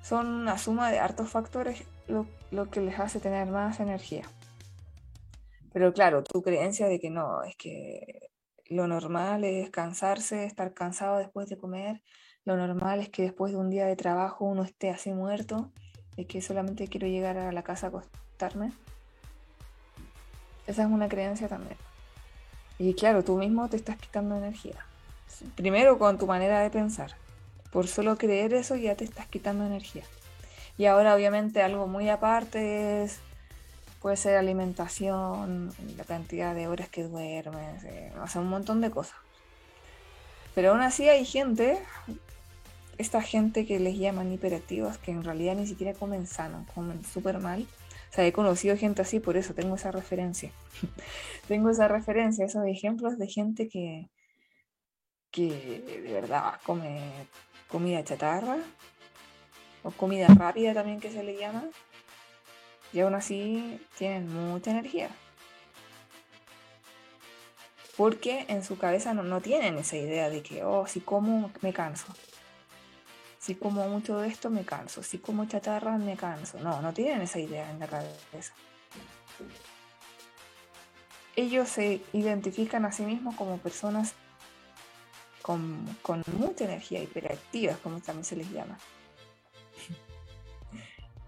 son 0.03 0.27
una 0.27 0.59
suma 0.59 0.91
de 0.91 0.99
hartos 0.99 1.31
factores 1.31 1.85
lo 2.09 2.71
que 2.71 2.81
les 2.81 2.99
hace 2.99 3.21
tener 3.21 3.47
más 3.47 3.79
energía. 3.79 4.25
Pero 5.73 5.93
claro, 5.93 6.25
tu 6.25 6.43
creencia 6.43 6.89
de 6.89 6.99
que 6.99 7.11
no, 7.11 7.45
es 7.45 7.55
que 7.55 8.31
lo 8.71 8.89
normal 8.89 9.45
es 9.45 9.71
cansarse, 9.71 10.47
estar 10.47 10.75
cansado 10.75 11.19
después 11.19 11.49
de 11.49 11.59
comer, 11.59 12.03
lo 12.45 12.57
normal 12.57 12.99
es 12.99 13.09
que 13.09 13.23
después 13.23 13.53
de 13.53 13.59
un 13.59 13.71
día 13.71 13.87
de 13.87 13.95
trabajo 13.95 14.47
uno 14.47 14.65
esté 14.65 14.91
así 14.91 15.13
muerto, 15.13 15.71
es 16.17 16.27
que 16.27 16.43
solamente 16.43 16.89
quiero 16.89 17.07
llegar 17.07 17.39
a 17.39 17.53
la 17.53 17.63
casa 17.63 17.87
a 17.87 17.91
acostarme. 17.91 18.73
Esa 20.67 20.83
es 20.83 20.89
una 20.89 21.09
creencia 21.09 21.47
también. 21.47 21.86
Y 22.79 22.95
claro, 22.95 23.25
tú 23.25 23.37
mismo 23.37 23.69
te 23.69 23.77
estás 23.77 23.97
quitando 23.97 24.37
energía. 24.37 24.77
Primero 25.55 25.99
con 25.99 26.19
tu 26.19 26.27
manera 26.27 26.61
de 26.61 26.71
pensar. 26.71 27.13
Por 27.71 27.89
solo 27.89 28.17
creer 28.17 28.55
eso 28.55 28.77
ya 28.77 28.95
te 28.95 29.05
estás 29.05 29.27
quitando 29.27 29.65
energía. 29.65 30.05
Y 30.79 30.87
ahora 30.87 31.15
obviamente 31.15 31.63
algo 31.63 31.87
muy 31.87 32.09
aparte 32.09 33.05
es 33.05 33.21
Puede 34.07 34.17
ser 34.17 34.37
alimentación, 34.37 35.73
la 35.97 36.05
cantidad 36.05 36.55
de 36.55 36.69
horas 36.69 36.89
que 36.89 37.03
duermes, 37.03 37.83
eh, 37.83 38.13
o 38.23 38.29
sea, 38.29 38.41
un 38.41 38.49
montón 38.49 38.81
de 38.81 38.89
cosas. 38.89 39.17
Pero 40.55 40.71
aún 40.71 40.81
así 40.81 41.09
hay 41.09 41.25
gente, 41.25 41.81
esta 42.99 43.21
gente 43.21 43.67
que 43.67 43.81
les 43.81 43.99
llaman 43.99 44.33
hiperactivos, 44.33 44.97
que 44.99 45.11
en 45.11 45.25
realidad 45.25 45.57
ni 45.57 45.67
siquiera 45.67 45.93
comen 45.93 46.29
sano, 46.29 46.67
comen 46.73 47.05
súper 47.05 47.41
mal. 47.41 47.67
O 48.11 48.15
sea, 48.15 48.27
he 48.27 48.33
conocido 48.33 48.77
gente 48.77 49.03
así, 49.03 49.21
por 49.21 49.37
eso 49.37 49.55
tengo 49.55 49.75
esa 49.75 49.91
referencia. 49.91 50.53
tengo 51.49 51.71
esa 51.71 51.89
referencia, 51.89 52.45
esos 52.45 52.65
ejemplos 52.67 53.19
de 53.19 53.29
gente 53.29 53.69
que, 53.69 54.09
que 55.31 55.83
de 56.05 56.13
verdad 56.13 56.61
come 56.65 57.01
comida 57.69 58.05
chatarra 58.05 58.59
o 59.83 59.91
comida 59.91 60.29
rápida 60.29 60.73
también 60.73 61.01
que 61.01 61.11
se 61.11 61.23
le 61.23 61.37
llama 61.37 61.65
y 62.93 63.01
aún 63.01 63.15
así 63.15 63.81
tienen 63.99 64.33
mucha 64.33 64.71
energía. 64.71 65.11
Porque 67.97 68.45
en 68.49 68.63
su 68.63 68.79
cabeza 68.79 69.15
no, 69.15 69.41
tienen 69.41 69.79
esa 69.79 69.97
idea 69.97 70.29
de 70.29 70.43
que, 70.43 70.65
oh, 70.65 70.87
si 70.87 71.01
como 71.01 71.51
me 71.63 71.73
canso. 71.73 72.07
Si 73.47 73.55
como 73.55 73.89
mucho 73.89 74.19
de 74.19 74.27
esto 74.27 74.51
me 74.51 74.65
canso. 74.65 75.05
Si 75.05 75.19
como 75.19 75.45
chatarra 75.45 75.97
me 75.99 76.17
canso. 76.17 76.59
No, 76.59 76.83
no 76.83 76.93
tienen 76.93 77.23
esa 77.23 77.39
idea 77.39 77.71
en 77.71 77.79
la 77.79 77.87
cabeza. 77.87 78.53
Ellos 81.37 81.69
se 81.69 82.03
identifican 82.13 82.85
a 82.85 82.91
sí 82.91 83.05
mismos 83.05 83.37
como 83.37 83.59
personas 83.59 84.15
con, 85.43 85.85
mucha 86.39 86.65
energía, 86.65 87.01
hiperactivas, 87.01 87.79
como 87.79 88.01
también 88.01 88.25
se 88.25 88.35
les 88.35 88.51
llama 88.51 88.77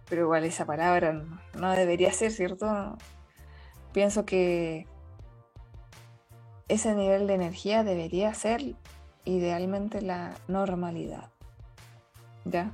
pero 0.08 0.22
igual 0.22 0.42
esa 0.44 0.64
palabra 0.64 1.22
no, 1.54 1.72
debería 1.72 2.10
ser, 2.12 2.32
¿cierto? 2.32 2.96
Pienso 3.92 4.24
que 4.24 4.86
ese 6.66 6.94
nivel 6.94 7.26
de 7.26 7.34
energía 7.34 7.84
debería 7.84 8.32
ser 8.34 8.74
idealmente 9.24 10.00
la 10.00 10.34
normalidad. 10.48 11.30
¿Ya? 12.50 12.72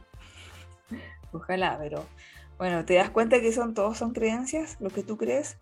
Ojalá, 1.32 1.76
pero 1.80 2.04
bueno, 2.58 2.84
¿te 2.84 2.94
das 2.94 3.10
cuenta 3.10 3.40
que 3.40 3.52
son 3.52 3.74
todos 3.74 3.98
son 3.98 4.12
creencias, 4.12 4.76
lo 4.80 4.90
que 4.90 5.02
tú 5.02 5.16
crees? 5.16 5.56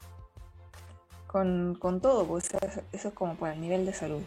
Con, 1.26 1.78
todo, 2.02 2.26
pues 2.26 2.50
eso, 2.60 2.82
es 2.92 3.14
como 3.14 3.36
por 3.36 3.48
el 3.48 3.60
nivel 3.60 3.86
de 3.86 3.94
salud. 3.94 4.22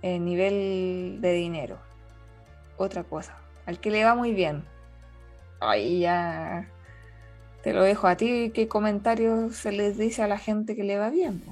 El 0.00 0.24
nivel 0.24 1.18
de 1.20 1.32
dinero. 1.32 1.78
Otra 2.76 3.02
cosa. 3.02 3.36
Al 3.66 3.80
que 3.80 3.90
le 3.90 4.04
va 4.04 4.14
muy 4.14 4.32
bien. 4.32 4.62
Ahí 5.58 6.00
ya 6.00 6.68
te 7.62 7.72
lo 7.72 7.82
dejo 7.82 8.06
a 8.06 8.16
ti, 8.16 8.52
¿qué 8.54 8.68
comentarios 8.68 9.56
se 9.56 9.72
les 9.72 9.98
dice 9.98 10.22
a 10.22 10.28
la 10.28 10.38
gente 10.38 10.76
que 10.76 10.84
le 10.84 10.98
va 10.98 11.10
bien? 11.10 11.42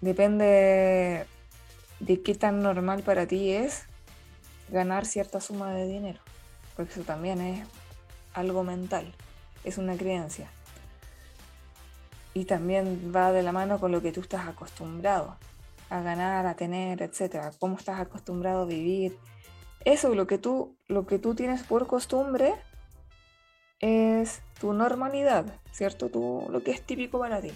Depende 0.00 1.24
de 2.00 2.22
qué 2.22 2.34
tan 2.34 2.62
normal 2.62 3.02
para 3.02 3.26
ti 3.26 3.52
es 3.52 3.84
ganar 4.68 5.06
cierta 5.06 5.40
suma 5.40 5.72
de 5.72 5.86
dinero, 5.86 6.20
porque 6.76 6.92
eso 6.92 7.02
también 7.02 7.40
es 7.40 7.66
algo 8.34 8.64
mental, 8.64 9.12
es 9.64 9.78
una 9.78 9.96
creencia. 9.96 10.50
Y 12.34 12.44
también 12.44 13.12
va 13.14 13.32
de 13.32 13.42
la 13.42 13.52
mano 13.52 13.80
con 13.80 13.90
lo 13.90 14.00
que 14.02 14.12
tú 14.12 14.20
estás 14.20 14.46
acostumbrado. 14.46 15.36
a 15.90 16.02
ganar, 16.02 16.46
a 16.46 16.54
tener, 16.54 17.00
etcétera, 17.00 17.50
cómo 17.58 17.78
estás 17.78 17.98
acostumbrado 17.98 18.62
a 18.62 18.66
vivir. 18.66 19.16
Eso, 19.86 20.14
lo 20.14 20.26
que 20.26 20.36
tú, 20.36 20.76
lo 20.86 21.06
que 21.06 21.18
tú 21.18 21.34
tienes 21.34 21.62
por 21.62 21.86
costumbre, 21.86 22.54
es 23.80 24.42
tu 24.60 24.74
normalidad, 24.74 25.46
¿cierto? 25.72 26.10
Tú, 26.10 26.46
lo 26.50 26.62
que 26.62 26.72
es 26.72 26.82
típico 26.82 27.18
para 27.18 27.40
ti. 27.40 27.52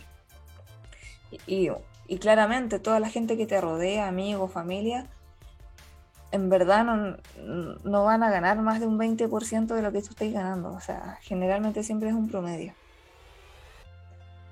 Y, 1.47 1.67
y, 1.67 1.71
claramente 2.19 2.79
toda 2.79 3.01
la 3.01 3.09
gente 3.09 3.37
que 3.37 3.47
te 3.47 3.61
rodea, 3.61 4.09
amigos, 4.09 4.53
familia, 4.53 5.07
en 6.33 6.49
verdad 6.49 6.85
no, 6.85 7.17
no, 7.85 8.05
van 8.05 8.23
a 8.23 8.31
ganar 8.31 8.61
más 8.61 8.81
de 8.81 8.87
un 8.87 8.99
20% 8.99 9.67
de 9.67 9.83
lo 9.83 9.93
que 9.93 10.01
tú 10.01 10.09
estás 10.11 10.33
ganando. 10.33 10.73
O 10.73 10.81
sea, 10.81 11.19
generalmente 11.21 11.83
siempre 11.83 12.09
es 12.09 12.15
un 12.15 12.29
promedio. 12.29 12.73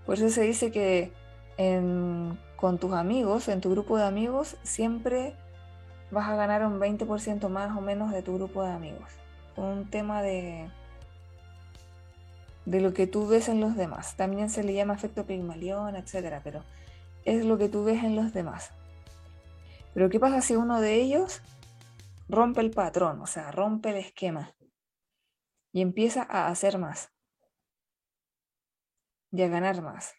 Por 0.06 0.16
eso 0.16 0.28
se 0.28 0.42
dice 0.42 0.70
que 0.70 1.12
con 2.56 2.78
tus 2.78 2.92
amigos, 2.92 3.48
en 3.48 3.60
tu 3.60 3.70
grupo 3.70 3.96
de 3.96 4.04
amigos, 4.04 4.56
siempre 4.62 5.34
vas 6.10 6.28
a 6.28 6.36
ganar 6.36 6.64
un 6.66 6.78
20% 6.80 7.48
más 7.48 7.76
o 7.76 7.80
menos 7.80 8.12
de 8.12 8.22
tu 8.22 8.34
grupo 8.34 8.62
de 8.62 8.70
amigos. 8.70 9.10
Un 9.56 9.88
tema 9.88 10.22
de, 10.22 10.70
de 12.66 12.80
lo 12.80 12.92
que 12.92 13.06
tú 13.06 13.26
ves 13.26 13.48
en 13.48 13.60
los 13.60 13.76
demás. 13.76 14.16
También 14.16 14.50
se 14.50 14.62
le 14.62 14.74
llama 14.74 14.94
efecto 14.94 15.24
Pigmalión, 15.24 15.96
etc. 15.96 16.40
Pero 16.42 16.62
es 17.24 17.44
lo 17.44 17.58
que 17.58 17.68
tú 17.68 17.84
ves 17.84 18.02
en 18.02 18.16
los 18.16 18.32
demás. 18.32 18.70
Pero 19.94 20.08
¿qué 20.08 20.20
pasa 20.20 20.40
si 20.40 20.56
uno 20.56 20.80
de 20.80 20.94
ellos 20.94 21.42
rompe 22.28 22.60
el 22.60 22.70
patrón, 22.70 23.20
o 23.20 23.26
sea, 23.26 23.50
rompe 23.50 23.90
el 23.90 23.96
esquema 23.96 24.54
y 25.72 25.82
empieza 25.82 26.22
a 26.22 26.48
hacer 26.48 26.78
más 26.78 27.12
y 29.32 29.42
a 29.42 29.48
ganar 29.48 29.82
más? 29.82 30.14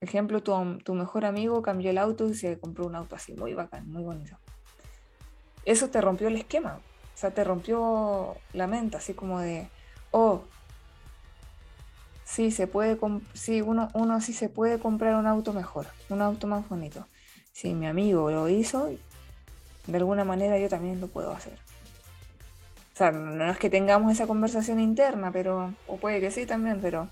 ejemplo, 0.00 0.42
tu, 0.42 0.78
tu 0.78 0.94
mejor 0.94 1.24
amigo 1.24 1.62
cambió 1.62 1.90
el 1.90 1.98
auto 1.98 2.28
y 2.28 2.34
se 2.34 2.58
compró 2.58 2.86
un 2.86 2.94
auto 2.94 3.16
así, 3.16 3.34
muy 3.34 3.54
bacán, 3.54 3.88
muy 3.90 4.02
bonito. 4.02 4.38
Eso 5.64 5.90
te 5.90 6.00
rompió 6.00 6.28
el 6.28 6.36
esquema, 6.36 6.76
o 7.14 7.18
sea, 7.18 7.32
te 7.32 7.44
rompió 7.44 8.36
la 8.52 8.66
mente, 8.66 8.96
así 8.96 9.14
como 9.14 9.40
de, 9.40 9.68
oh, 10.12 10.44
sí, 12.28 12.50
se 12.50 12.66
puede, 12.66 12.98
sí, 13.32 13.62
uno, 13.62 13.88
uno 13.94 14.20
sí 14.20 14.32
se 14.32 14.48
puede 14.48 14.78
comprar 14.78 15.14
un 15.14 15.26
auto 15.26 15.52
mejor, 15.52 15.86
un 16.10 16.20
auto 16.20 16.46
más 16.46 16.68
bonito. 16.68 17.06
Si 17.52 17.74
mi 17.74 17.86
amigo 17.86 18.30
lo 18.30 18.48
hizo, 18.48 18.90
de 19.86 19.96
alguna 19.96 20.24
manera 20.24 20.58
yo 20.58 20.68
también 20.68 21.00
lo 21.00 21.08
puedo 21.08 21.32
hacer. 21.32 21.54
O 22.94 22.98
sea, 22.98 23.12
no 23.12 23.50
es 23.50 23.58
que 23.58 23.70
tengamos 23.70 24.12
esa 24.12 24.26
conversación 24.26 24.78
interna, 24.78 25.32
pero, 25.32 25.72
o 25.86 25.96
puede 25.96 26.20
que 26.20 26.30
sí 26.30 26.46
también, 26.46 26.80
pero, 26.82 27.08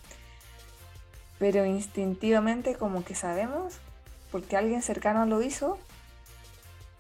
pero 1.39 1.65
instintivamente 1.65 2.75
como 2.75 3.05
que 3.05 3.15
sabemos, 3.15 3.79
porque 4.31 4.57
alguien 4.57 4.83
cercano 4.83 5.25
lo 5.27 5.43
hizo, 5.43 5.79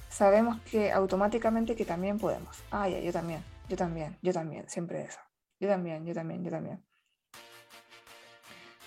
sabemos 0.08 0.60
que 0.62 0.90
automáticamente 0.90 1.76
que 1.76 1.84
también 1.84 2.18
podemos. 2.18 2.56
Ah, 2.70 2.88
ya, 2.88 2.98
yo 3.00 3.12
también, 3.12 3.44
yo 3.68 3.76
también, 3.76 4.16
yo 4.22 4.32
también, 4.32 4.68
siempre 4.68 5.02
eso. 5.02 5.20
Yo 5.60 5.68
también, 5.68 6.06
yo 6.06 6.14
también, 6.14 6.44
yo 6.44 6.50
también. 6.50 6.85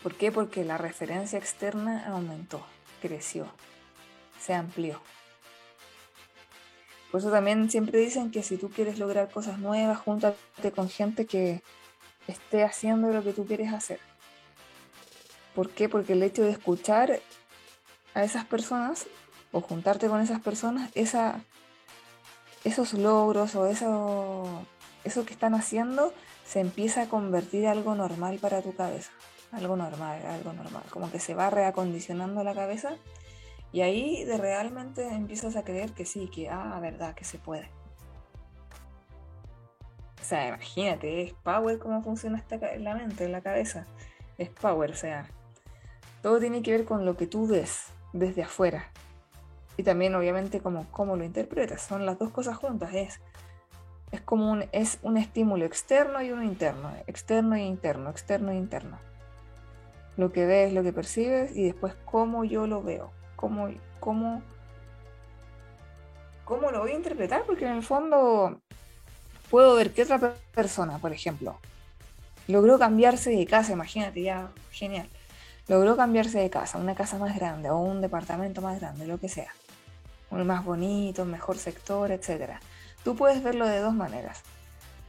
¿Por 0.04 0.16
qué? 0.16 0.32
Porque 0.32 0.64
la 0.64 0.78
referencia 0.78 1.38
externa 1.38 2.08
aumentó, 2.08 2.66
creció, 3.02 3.48
se 4.40 4.54
amplió. 4.54 5.02
Por 7.12 7.20
eso 7.20 7.32
también 7.32 7.70
siempre 7.70 8.00
dicen 8.00 8.32
que 8.32 8.42
si 8.42 8.56
tú 8.56 8.70
quieres 8.70 8.98
lograr 8.98 9.30
cosas 9.30 9.60
nuevas, 9.60 10.00
júntate 10.00 10.72
con 10.72 10.90
gente 10.90 11.26
que 11.26 11.62
esté 12.28 12.64
haciendo 12.64 13.12
lo 13.12 13.24
que 13.24 13.34
tú 13.34 13.46
quieres 13.46 13.74
hacer. 13.74 14.00
¿Por 15.54 15.70
qué? 15.72 15.90
Porque 15.90 16.14
el 16.14 16.24
hecho 16.24 16.44
de 16.44 16.52
escuchar 16.52 17.20
a 18.14 18.24
esas 18.24 18.46
personas 18.46 19.08
o 19.52 19.60
juntarte 19.60 20.08
con 20.08 20.22
esas 20.22 20.40
personas, 20.40 20.92
esos 22.64 22.94
logros 22.94 23.56
o 23.56 23.66
eso 23.66 24.64
que 25.04 25.34
están 25.34 25.56
haciendo 25.56 26.14
se 26.46 26.62
empieza 26.62 27.02
a 27.02 27.10
convertir 27.10 27.66
en 27.66 27.72
algo 27.72 27.96
normal 27.96 28.38
para 28.40 28.62
tu 28.62 28.74
cabeza 28.74 29.12
algo 29.52 29.76
normal, 29.76 30.26
algo 30.26 30.54
normal, 30.54 30.84
como 30.90 31.12
que 31.12 31.20
se 31.20 31.34
va 31.34 31.50
reacondicionando 31.50 32.44
la 32.44 32.54
cabeza 32.54 32.96
y 33.72 33.82
ahí 33.82 34.24
de 34.26 34.38
realmente 34.38 35.08
empiezas 35.08 35.56
a 35.56 35.64
creer 35.64 35.92
que 35.92 36.06
sí, 36.06 36.28
que, 36.28 36.50
ah, 36.50 36.78
verdad, 36.82 37.14
que 37.14 37.24
se 37.24 37.38
puede. 37.38 37.70
O 40.20 40.24
sea, 40.24 40.48
imagínate, 40.48 41.24
es 41.24 41.34
power 41.34 41.80
cómo 41.80 42.02
funciona 42.04 42.38
esta, 42.38 42.58
la 42.78 42.96
mente, 42.96 43.28
la 43.30 43.42
cabeza. 43.42 43.86
Es 44.38 44.50
power, 44.50 44.92
o 44.92 44.96
sea, 44.96 45.28
todo 46.22 46.40
tiene 46.40 46.62
que 46.62 46.72
ver 46.72 46.86
con 46.86 47.06
lo 47.06 47.16
que 47.16 47.28
tú 47.28 47.48
ves 47.48 47.88
desde 48.14 48.44
afuera. 48.44 48.92
Y 49.78 49.84
también, 49.84 50.14
obviamente, 50.16 50.60
como 50.60 50.86
cómo 50.92 51.16
lo 51.16 51.24
interpretas. 51.24 51.82
Son 51.82 52.06
las 52.06 52.20
dos 52.20 52.32
cosas 52.32 52.58
juntas. 52.58 52.94
Es, 52.94 53.22
es 54.12 54.22
como 54.22 54.52
un, 54.52 54.66
es 54.72 55.00
un 55.04 55.16
estímulo 55.16 55.66
externo 55.66 56.22
y 56.22 56.32
uno 56.32 56.44
interno. 56.44 56.92
Externo 57.08 57.56
e 57.56 57.62
interno, 57.62 58.10
externo 58.10 58.52
e 58.52 58.56
interno 58.56 59.09
lo 60.20 60.34
que 60.34 60.46
ves, 60.46 60.74
lo 60.74 60.84
que 60.84 60.92
percibes 60.92 61.56
y 61.56 61.64
después 61.64 61.96
cómo 62.04 62.44
yo 62.44 62.68
lo 62.68 62.84
veo, 62.84 63.10
cómo, 63.38 63.70
cómo, 64.02 64.44
cómo 66.44 66.72
lo 66.72 66.82
voy 66.82 66.92
a 66.92 66.96
interpretar, 66.96 67.44
porque 67.46 67.66
en 67.66 67.78
el 67.78 67.84
fondo 67.84 68.60
puedo 69.50 69.76
ver 69.76 69.94
que 69.94 70.04
otra 70.04 70.34
persona, 70.54 70.98
por 70.98 71.14
ejemplo, 71.14 71.58
logró 72.48 72.78
cambiarse 72.78 73.30
de 73.30 73.46
casa, 73.46 73.72
imagínate, 73.72 74.22
ya, 74.22 74.52
genial, 74.72 75.08
logró 75.70 75.96
cambiarse 75.96 76.38
de 76.38 76.50
casa, 76.50 76.80
una 76.80 76.96
casa 76.96 77.18
más 77.18 77.34
grande 77.34 77.70
o 77.70 77.78
un 77.78 78.02
departamento 78.02 78.60
más 78.60 78.78
grande, 78.78 79.08
lo 79.08 79.22
que 79.22 79.30
sea, 79.30 79.54
uno 80.32 80.44
más 80.44 80.66
bonito, 80.66 81.24
mejor 81.24 81.58
sector, 81.58 82.12
etc. 82.12 82.60
Tú 83.06 83.16
puedes 83.16 83.42
verlo 83.42 83.66
de 83.66 83.80
dos 83.80 83.94
maneras. 83.94 84.42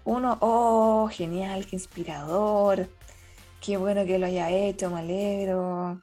Uno, 0.05 0.39
oh, 0.41 1.09
genial, 1.13 1.67
qué 1.67 1.75
inspirador, 1.75 2.89
Qué 3.61 3.77
bueno 3.77 4.05
que 4.07 4.19
lo 4.19 4.27
haya 4.27 4.51
hecho, 4.51 4.91
me 4.91 5.01
alegro. 5.01 6.01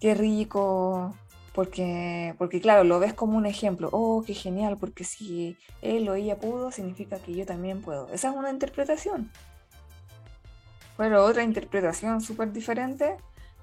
Qué 0.00 0.14
rico. 0.14 1.14
Porque, 1.54 2.34
porque 2.38 2.60
claro, 2.60 2.84
lo 2.84 2.98
ves 2.98 3.12
como 3.12 3.36
un 3.36 3.46
ejemplo. 3.46 3.88
Oh, 3.92 4.22
qué 4.26 4.34
genial, 4.34 4.76
porque 4.78 5.04
si 5.04 5.58
él 5.82 6.08
o 6.08 6.14
ella 6.14 6.38
pudo, 6.38 6.70
significa 6.70 7.18
que 7.18 7.34
yo 7.34 7.44
también 7.44 7.82
puedo. 7.82 8.08
Esa 8.12 8.30
es 8.30 8.36
una 8.36 8.50
interpretación. 8.50 9.30
Pero 10.96 11.24
otra 11.24 11.42
interpretación 11.42 12.20
súper 12.20 12.52
diferente 12.52 13.16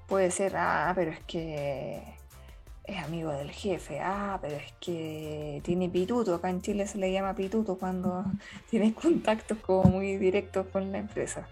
puede 0.07 0.31
ser, 0.31 0.55
ah, 0.57 0.91
pero 0.95 1.11
es 1.11 1.19
que 1.21 2.01
es 2.83 2.97
amigo 3.03 3.31
del 3.31 3.51
jefe, 3.51 3.99
ah, 3.99 4.39
pero 4.41 4.55
es 4.55 4.73
que 4.79 5.61
tiene 5.63 5.89
pituto, 5.89 6.33
acá 6.35 6.49
en 6.49 6.61
Chile 6.61 6.87
se 6.87 6.97
le 6.97 7.11
llama 7.11 7.35
pituto 7.35 7.77
cuando 7.77 8.25
tienes 8.69 8.93
contactos 8.93 9.57
como 9.59 9.89
muy 9.89 10.17
directos 10.17 10.67
con 10.67 10.91
la 10.91 10.97
empresa. 10.99 11.47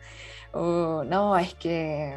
O 0.54 1.04
no, 1.04 1.38
es 1.38 1.54
que. 1.56 2.14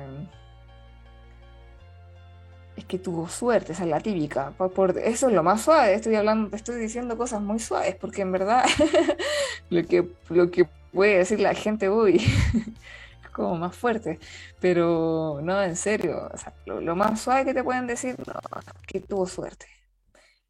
Es 2.76 2.84
que 2.84 2.98
tuvo 2.98 3.28
suerte, 3.28 3.72
esa 3.72 3.82
es 3.82 3.88
la 3.90 4.00
típica. 4.00 4.52
Por, 4.52 4.96
eso 4.98 5.28
es 5.28 5.34
lo 5.34 5.42
más 5.42 5.62
suave. 5.62 5.94
Estoy 5.94 6.14
hablando, 6.14 6.56
estoy 6.56 6.76
diciendo 6.80 7.18
cosas 7.18 7.40
muy 7.40 7.58
suaves, 7.58 7.96
porque 7.96 8.22
en 8.22 8.30
verdad 8.32 8.64
lo, 9.70 9.84
que, 9.84 10.08
lo 10.28 10.50
que 10.50 10.68
puede 10.92 11.18
decir 11.18 11.40
la 11.40 11.54
gente, 11.54 11.90
uy, 11.90 12.16
es 13.24 13.30
como 13.32 13.56
más 13.56 13.76
fuerte. 13.76 14.20
Pero 14.60 15.40
no, 15.42 15.62
en 15.62 15.76
serio, 15.76 16.30
lo, 16.66 16.96
más 16.96 17.20
suave 17.20 17.46
que 17.46 17.54
te 17.54 17.64
pueden 17.64 17.86
decir, 17.86 18.16
no, 18.26 18.34
que 18.86 19.00
tuvo 19.00 19.26
suerte. 19.26 19.66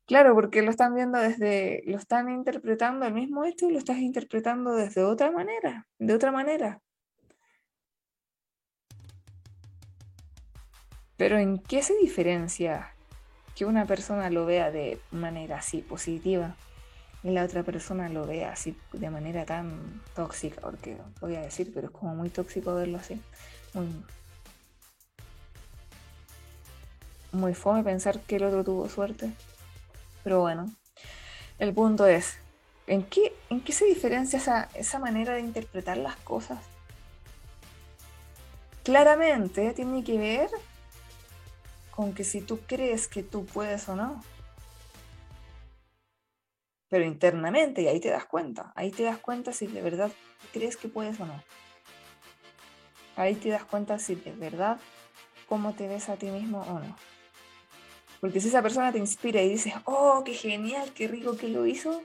Claro, 0.09 0.35
porque 0.35 0.63
lo 0.63 0.71
están 0.71 0.95
viendo 0.95 1.19
desde, 1.19 1.83
lo 1.85 1.99
están 1.99 2.31
interpretando 2.31 3.05
el 3.05 3.13
mismo 3.13 3.45
hecho 3.45 3.69
y 3.69 3.73
lo 3.73 3.79
estás 3.79 3.99
interpretando 3.99 4.73
desde 4.75 5.03
otra 5.05 5.31
manera, 5.31 5.87
de 5.99 6.15
otra 6.15 6.33
manera. 6.33 6.81
Pero 11.19 11.37
¿en 11.37 11.59
qué 11.59 11.83
se 11.83 11.95
diferencia 11.97 12.95
que 13.57 13.67
una 13.67 13.87
persona 13.87 14.31
lo 14.31 14.47
vea 14.47 14.71
de 14.71 15.01
manera 15.11 15.59
así 15.59 15.83
positiva 15.83 16.55
y 17.25 17.31
la 17.31 17.43
otra 17.45 17.65
persona 17.65 18.09
lo 18.09 18.25
vea 18.25 18.53
así 18.53 18.77
de 18.93 19.11
manera 19.11 19.45
tan 19.45 20.01
tóxica? 20.15 20.61
Porque 20.61 20.97
voy 21.21 21.35
a 21.35 21.41
decir, 21.41 21.73
pero 21.75 21.89
es 21.89 21.93
como 21.93 22.15
muy 22.15 22.31
tóxico 22.31 22.73
verlo 22.77 22.99
así. 22.99 23.21
Muy, 23.75 23.89
muy 27.33 27.53
fome 27.53 27.83
pensar 27.83 28.21
que 28.21 28.37
el 28.37 28.45
otro 28.45 28.63
tuvo 28.63 28.89
suerte. 28.89 29.33
Pero 30.23 30.41
bueno, 30.41 30.73
el 31.59 31.75
punto 31.75 32.07
es, 32.07 32.39
¿en 32.87 33.03
qué, 33.03 33.35
en 33.51 33.61
qué 33.61 33.73
se 33.73 33.87
diferencia 33.87 34.39
esa, 34.39 34.69
esa 34.75 35.01
manera 35.01 35.35
de 35.35 35.41
interpretar 35.41 35.97
las 35.97 36.15
cosas? 36.19 36.61
Claramente 38.85 39.75
tiene 39.75 40.05
que 40.05 40.17
ver 40.17 40.49
con 41.99 42.15
que 42.15 42.23
si 42.23 42.41
tú 42.43 42.61
crees 42.61 43.09
que 43.09 43.25
tú 43.25 43.45
puedes 43.45 43.89
o 43.89 43.97
no. 43.97 44.23
Pero 46.89 47.05
internamente, 47.05 47.83
y 47.83 47.89
ahí 47.89 47.99
te 47.99 48.09
das 48.09 48.25
cuenta, 48.25 48.73
ahí 48.77 48.93
te 48.93 49.03
das 49.03 49.19
cuenta 49.19 49.53
si 49.53 49.67
de 49.67 49.83
verdad 49.83 50.13
crees 50.53 50.77
que 50.77 50.87
puedes 50.87 51.19
o 51.19 51.27
no. 51.27 51.43
Ahí 53.17 53.35
te 53.35 53.49
das 53.49 53.65
cuenta 53.65 53.99
si 53.99 54.15
de 54.15 54.31
verdad 54.31 54.79
cómo 55.49 55.73
te 55.75 55.89
ves 55.89 56.09
a 56.09 56.15
ti 56.15 56.27
mismo 56.27 56.61
o 56.61 56.79
no. 56.79 56.97
Porque 58.21 58.41
si 58.41 58.47
esa 58.47 58.63
persona 58.63 58.93
te 58.93 58.99
inspira 58.99 59.43
y 59.43 59.49
dices, 59.49 59.75
oh, 59.85 60.23
qué 60.25 60.35
genial, 60.35 60.93
qué 60.95 61.09
rico 61.09 61.37
que 61.37 61.49
lo 61.49 61.67
hizo, 61.67 62.05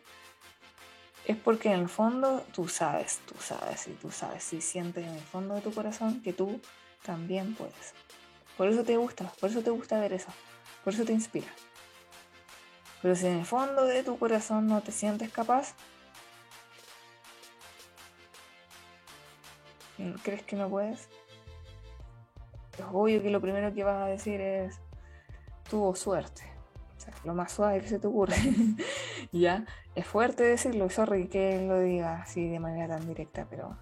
es 1.26 1.38
porque 1.38 1.72
en 1.72 1.82
el 1.82 1.88
fondo 1.88 2.44
tú 2.52 2.68
sabes, 2.68 3.20
tú 3.28 3.36
sabes 3.40 3.88
y 3.88 3.92
tú 3.92 4.10
sabes 4.10 4.54
y 4.54 4.62
sientes 4.62 5.06
en 5.06 5.14
el 5.14 5.22
fondo 5.22 5.54
de 5.54 5.62
tu 5.62 5.72
corazón 5.72 6.24
que 6.24 6.34
tú 6.34 6.60
también 7.04 7.54
puedes. 7.54 7.94
Por 8.58 8.68
eso 8.68 8.84
te 8.84 8.98
gusta, 8.98 9.32
por 9.40 9.50
eso 9.50 9.62
te 9.62 9.72
gusta 9.72 10.00
ver 10.00 10.14
eso, 10.14 10.30
por 10.84 10.94
eso 10.94 11.04
te 11.06 11.14
inspira. 11.14 11.48
Pero 13.02 13.16
si 13.16 13.28
en 13.28 13.40
el 13.40 13.46
fondo 13.46 13.86
de 13.86 14.04
tu 14.04 14.18
corazón 14.18 14.68
no 14.68 14.82
te 14.82 14.92
sientes 14.92 15.32
capaz, 15.32 15.74
¿crees 20.24 20.44
que 20.44 20.56
no 20.56 20.70
puedes? 20.70 21.10
Es 22.78 22.86
obvio 22.92 23.22
que 23.22 23.30
lo 23.30 23.42
primero 23.42 23.74
que 23.74 23.84
vas 23.84 24.02
a 24.02 24.06
decir 24.08 24.40
es, 24.40 24.80
tuvo 25.70 25.96
suerte. 25.96 26.44
O 26.98 27.00
sea, 27.00 27.14
lo 27.24 27.34
más 27.34 27.52
suave 27.52 27.82
que 27.82 27.88
se 27.88 28.00
te 28.00 28.08
ocurre. 28.08 28.36
ya, 29.32 29.66
es 29.96 30.06
fuerte 30.06 30.44
decirlo, 30.44 30.90
sorry 30.90 31.28
que 31.28 31.66
lo 31.68 31.80
diga 31.80 32.22
así 32.22 32.48
de 32.48 32.60
manera 32.60 32.98
tan 32.98 33.08
directa, 33.08 33.46
pero 33.50 33.78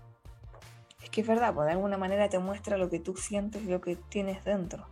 que 1.12 1.22
es 1.22 1.28
verdad, 1.28 1.53
pues 1.53 1.68
de 1.68 1.74
alguna 1.74 1.97
manera 1.97 2.30
te 2.30 2.39
muestra 2.39 2.78
lo 2.78 2.89
que 2.89 2.99
tú 2.99 3.16
sientes 3.16 3.66
lo 3.66 3.82
que 3.82 3.95
tienes 3.95 4.43
dentro. 4.43 4.88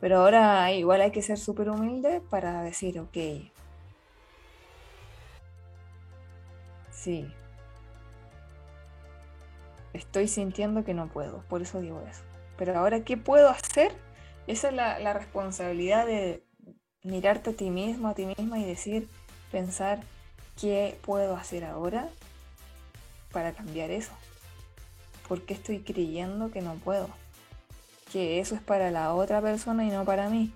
Pero 0.00 0.18
ahora 0.18 0.72
igual 0.72 1.02
hay 1.02 1.10
que 1.12 1.22
ser 1.22 1.38
súper 1.38 1.70
humilde 1.70 2.22
para 2.30 2.62
decir, 2.62 2.98
ok, 2.98 3.16
sí, 6.90 7.32
estoy 9.92 10.26
sintiendo 10.26 10.84
que 10.84 10.94
no 10.94 11.08
puedo, 11.08 11.42
por 11.48 11.62
eso 11.62 11.80
digo 11.80 12.02
eso. 12.08 12.22
Pero 12.56 12.78
ahora, 12.78 13.04
¿qué 13.04 13.16
puedo 13.16 13.50
hacer? 13.50 13.92
Esa 14.46 14.68
es 14.68 14.74
la, 14.74 14.98
la 14.98 15.12
responsabilidad 15.12 16.06
de 16.06 16.42
mirarte 17.02 17.50
a 17.50 17.52
ti 17.52 17.70
mismo, 17.70 18.08
a 18.08 18.14
ti 18.14 18.26
misma 18.26 18.58
y 18.58 18.64
decir, 18.64 19.08
pensar, 19.52 20.00
¿qué 20.60 20.98
puedo 21.02 21.36
hacer 21.36 21.64
ahora 21.64 22.08
para 23.32 23.52
cambiar 23.52 23.90
eso? 23.90 24.12
¿Por 25.30 25.42
qué 25.42 25.54
estoy 25.54 25.78
creyendo 25.78 26.50
que 26.50 26.60
no 26.60 26.74
puedo? 26.74 27.08
Que 28.10 28.40
eso 28.40 28.56
es 28.56 28.60
para 28.60 28.90
la 28.90 29.14
otra 29.14 29.40
persona 29.40 29.84
y 29.84 29.88
no 29.88 30.04
para 30.04 30.28
mí. 30.28 30.52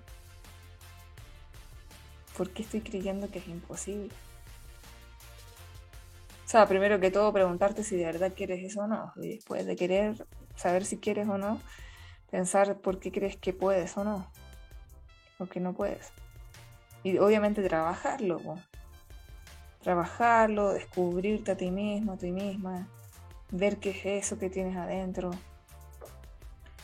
¿Por 2.35 2.49
qué 2.49 2.63
estoy 2.63 2.81
creyendo 2.81 3.31
que 3.31 3.39
es 3.39 3.47
imposible? 3.47 4.09
O 6.45 6.49
sea, 6.49 6.67
primero 6.67 6.99
que 6.99 7.09
todo 7.09 7.31
preguntarte 7.31 7.85
si 7.85 7.95
de 7.95 8.03
verdad 8.03 8.33
quieres 8.35 8.65
eso 8.65 8.81
o 8.81 8.87
no. 8.87 9.13
Y 9.15 9.35
después 9.35 9.65
de 9.65 9.77
querer 9.77 10.27
saber 10.57 10.83
si 10.83 10.97
quieres 10.97 11.29
o 11.29 11.37
no, 11.37 11.61
pensar 12.29 12.77
por 12.79 12.99
qué 12.99 13.13
crees 13.13 13.37
que 13.37 13.53
puedes 13.53 13.95
o 13.95 14.03
no. 14.03 14.29
O 15.39 15.45
que 15.45 15.61
no 15.61 15.71
puedes. 15.71 16.11
Y 17.01 17.17
obviamente 17.17 17.63
trabajarlo. 17.63 18.41
Trabajarlo, 19.83 20.73
descubrirte 20.73 21.51
a 21.51 21.55
ti 21.55 21.71
mismo, 21.71 22.11
a 22.11 22.17
ti 22.17 22.33
misma. 22.33 22.89
Ver 23.57 23.77
qué 23.77 23.91
es 23.91 24.05
eso 24.05 24.37
que 24.37 24.49
tienes 24.49 24.75
adentro. 24.75 25.31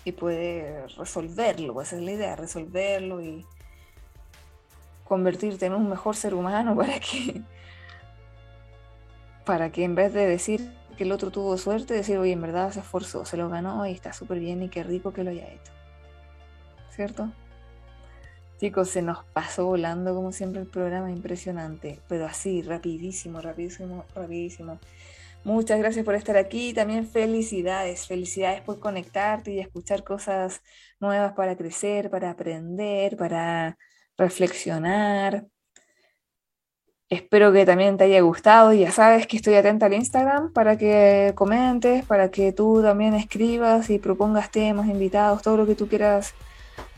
Y 0.06 0.14
poder 0.14 0.90
resolverlo. 0.98 1.82
Esa 1.82 1.98
es 1.98 2.02
la 2.02 2.12
idea, 2.12 2.36
resolverlo 2.36 3.22
y 3.22 3.46
convertirte 5.04 5.66
en 5.66 5.74
un 5.74 5.90
mejor 5.90 6.16
ser 6.16 6.34
humano 6.34 6.74
para 6.78 7.00
que 7.00 7.42
para 9.46 9.70
que 9.70 9.84
en 9.84 9.96
vez 9.96 10.14
de 10.14 10.26
decir 10.26 10.72
que 10.96 11.04
el 11.04 11.12
otro 11.12 11.32
tuvo 11.32 11.58
suerte, 11.58 11.94
decir, 11.94 12.18
oye, 12.18 12.32
en 12.32 12.42
verdad 12.42 12.72
se 12.72 12.80
esforzó, 12.80 13.26
se 13.26 13.36
lo 13.36 13.50
ganó 13.50 13.86
y 13.86 13.92
está 13.92 14.14
súper 14.14 14.40
bien 14.40 14.64
y 14.64 14.70
qué 14.70 14.84
rico 14.84 15.12
que 15.12 15.26
lo 15.26 15.32
haya 15.32 15.48
hecho. 15.48 15.74
¿Cierto? 16.96 17.30
Chicos, 18.60 18.90
se 18.90 19.02
nos 19.02 19.26
pasó 19.26 19.66
volando 19.66 20.14
como 20.14 20.32
siempre 20.32 20.62
el 20.62 20.68
programa, 20.68 21.12
impresionante, 21.12 22.00
pero 22.08 22.26
así, 22.26 22.62
rapidísimo, 22.62 23.42
rapidísimo, 23.42 24.06
rapidísimo. 24.16 24.80
Muchas 25.44 25.80
gracias 25.80 26.06
por 26.06 26.14
estar 26.16 26.38
aquí. 26.38 26.74
También 26.74 27.08
felicidades, 27.08 28.08
felicidades 28.08 28.62
por 28.62 28.80
conectarte 28.80 29.52
y 29.52 29.60
escuchar 29.60 30.04
cosas 30.04 30.62
nuevas 31.00 31.34
para 31.34 31.58
crecer, 31.58 32.12
para 32.12 32.30
aprender, 32.30 33.18
para 33.18 33.78
reflexionar. 34.18 35.48
Espero 37.10 37.52
que 37.52 37.66
también 37.66 37.98
te 37.98 38.06
haya 38.06 38.22
gustado. 38.22 38.72
Ya 38.72 38.92
sabes 38.92 39.28
que 39.28 39.38
estoy 39.38 39.56
atenta 39.56 39.88
al 39.88 39.94
Instagram 39.94 40.54
para 40.54 40.78
que 40.78 41.34
comentes, 41.36 42.06
para 42.06 42.30
que 42.32 42.54
tú 42.54 42.82
también 42.82 43.16
escribas 43.16 43.90
y 43.90 44.00
propongas 44.00 44.52
temas, 44.52 44.88
invitados, 44.88 45.42
todo 45.42 45.58
lo 45.58 45.66
que 45.66 45.76
tú 45.76 45.88
quieras 45.88 46.34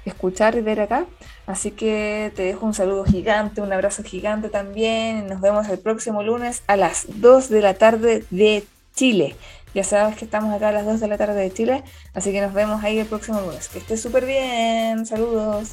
escuchar 0.05 0.55
y 0.55 0.61
ver 0.61 0.81
acá. 0.81 1.07
Así 1.45 1.71
que 1.71 2.31
te 2.35 2.43
dejo 2.43 2.65
un 2.65 2.73
saludo 2.73 3.03
gigante, 3.03 3.61
un 3.61 3.73
abrazo 3.73 4.03
gigante 4.03 4.49
también. 4.49 5.27
Nos 5.27 5.41
vemos 5.41 5.67
el 5.69 5.79
próximo 5.79 6.23
lunes 6.23 6.63
a 6.67 6.77
las 6.77 7.05
2 7.07 7.49
de 7.49 7.61
la 7.61 7.73
tarde 7.73 8.23
de 8.29 8.63
Chile. 8.95 9.35
Ya 9.73 9.83
sabes 9.83 10.15
que 10.15 10.25
estamos 10.25 10.53
acá 10.53 10.69
a 10.69 10.71
las 10.71 10.85
2 10.85 10.99
de 10.99 11.07
la 11.07 11.17
tarde 11.17 11.41
de 11.41 11.51
Chile, 11.51 11.83
así 12.13 12.31
que 12.31 12.41
nos 12.41 12.53
vemos 12.53 12.83
ahí 12.83 12.99
el 12.99 13.07
próximo 13.07 13.41
lunes. 13.41 13.67
Que 13.69 13.79
estés 13.79 14.01
súper 14.01 14.25
bien. 14.25 15.05
Saludos. 15.05 15.71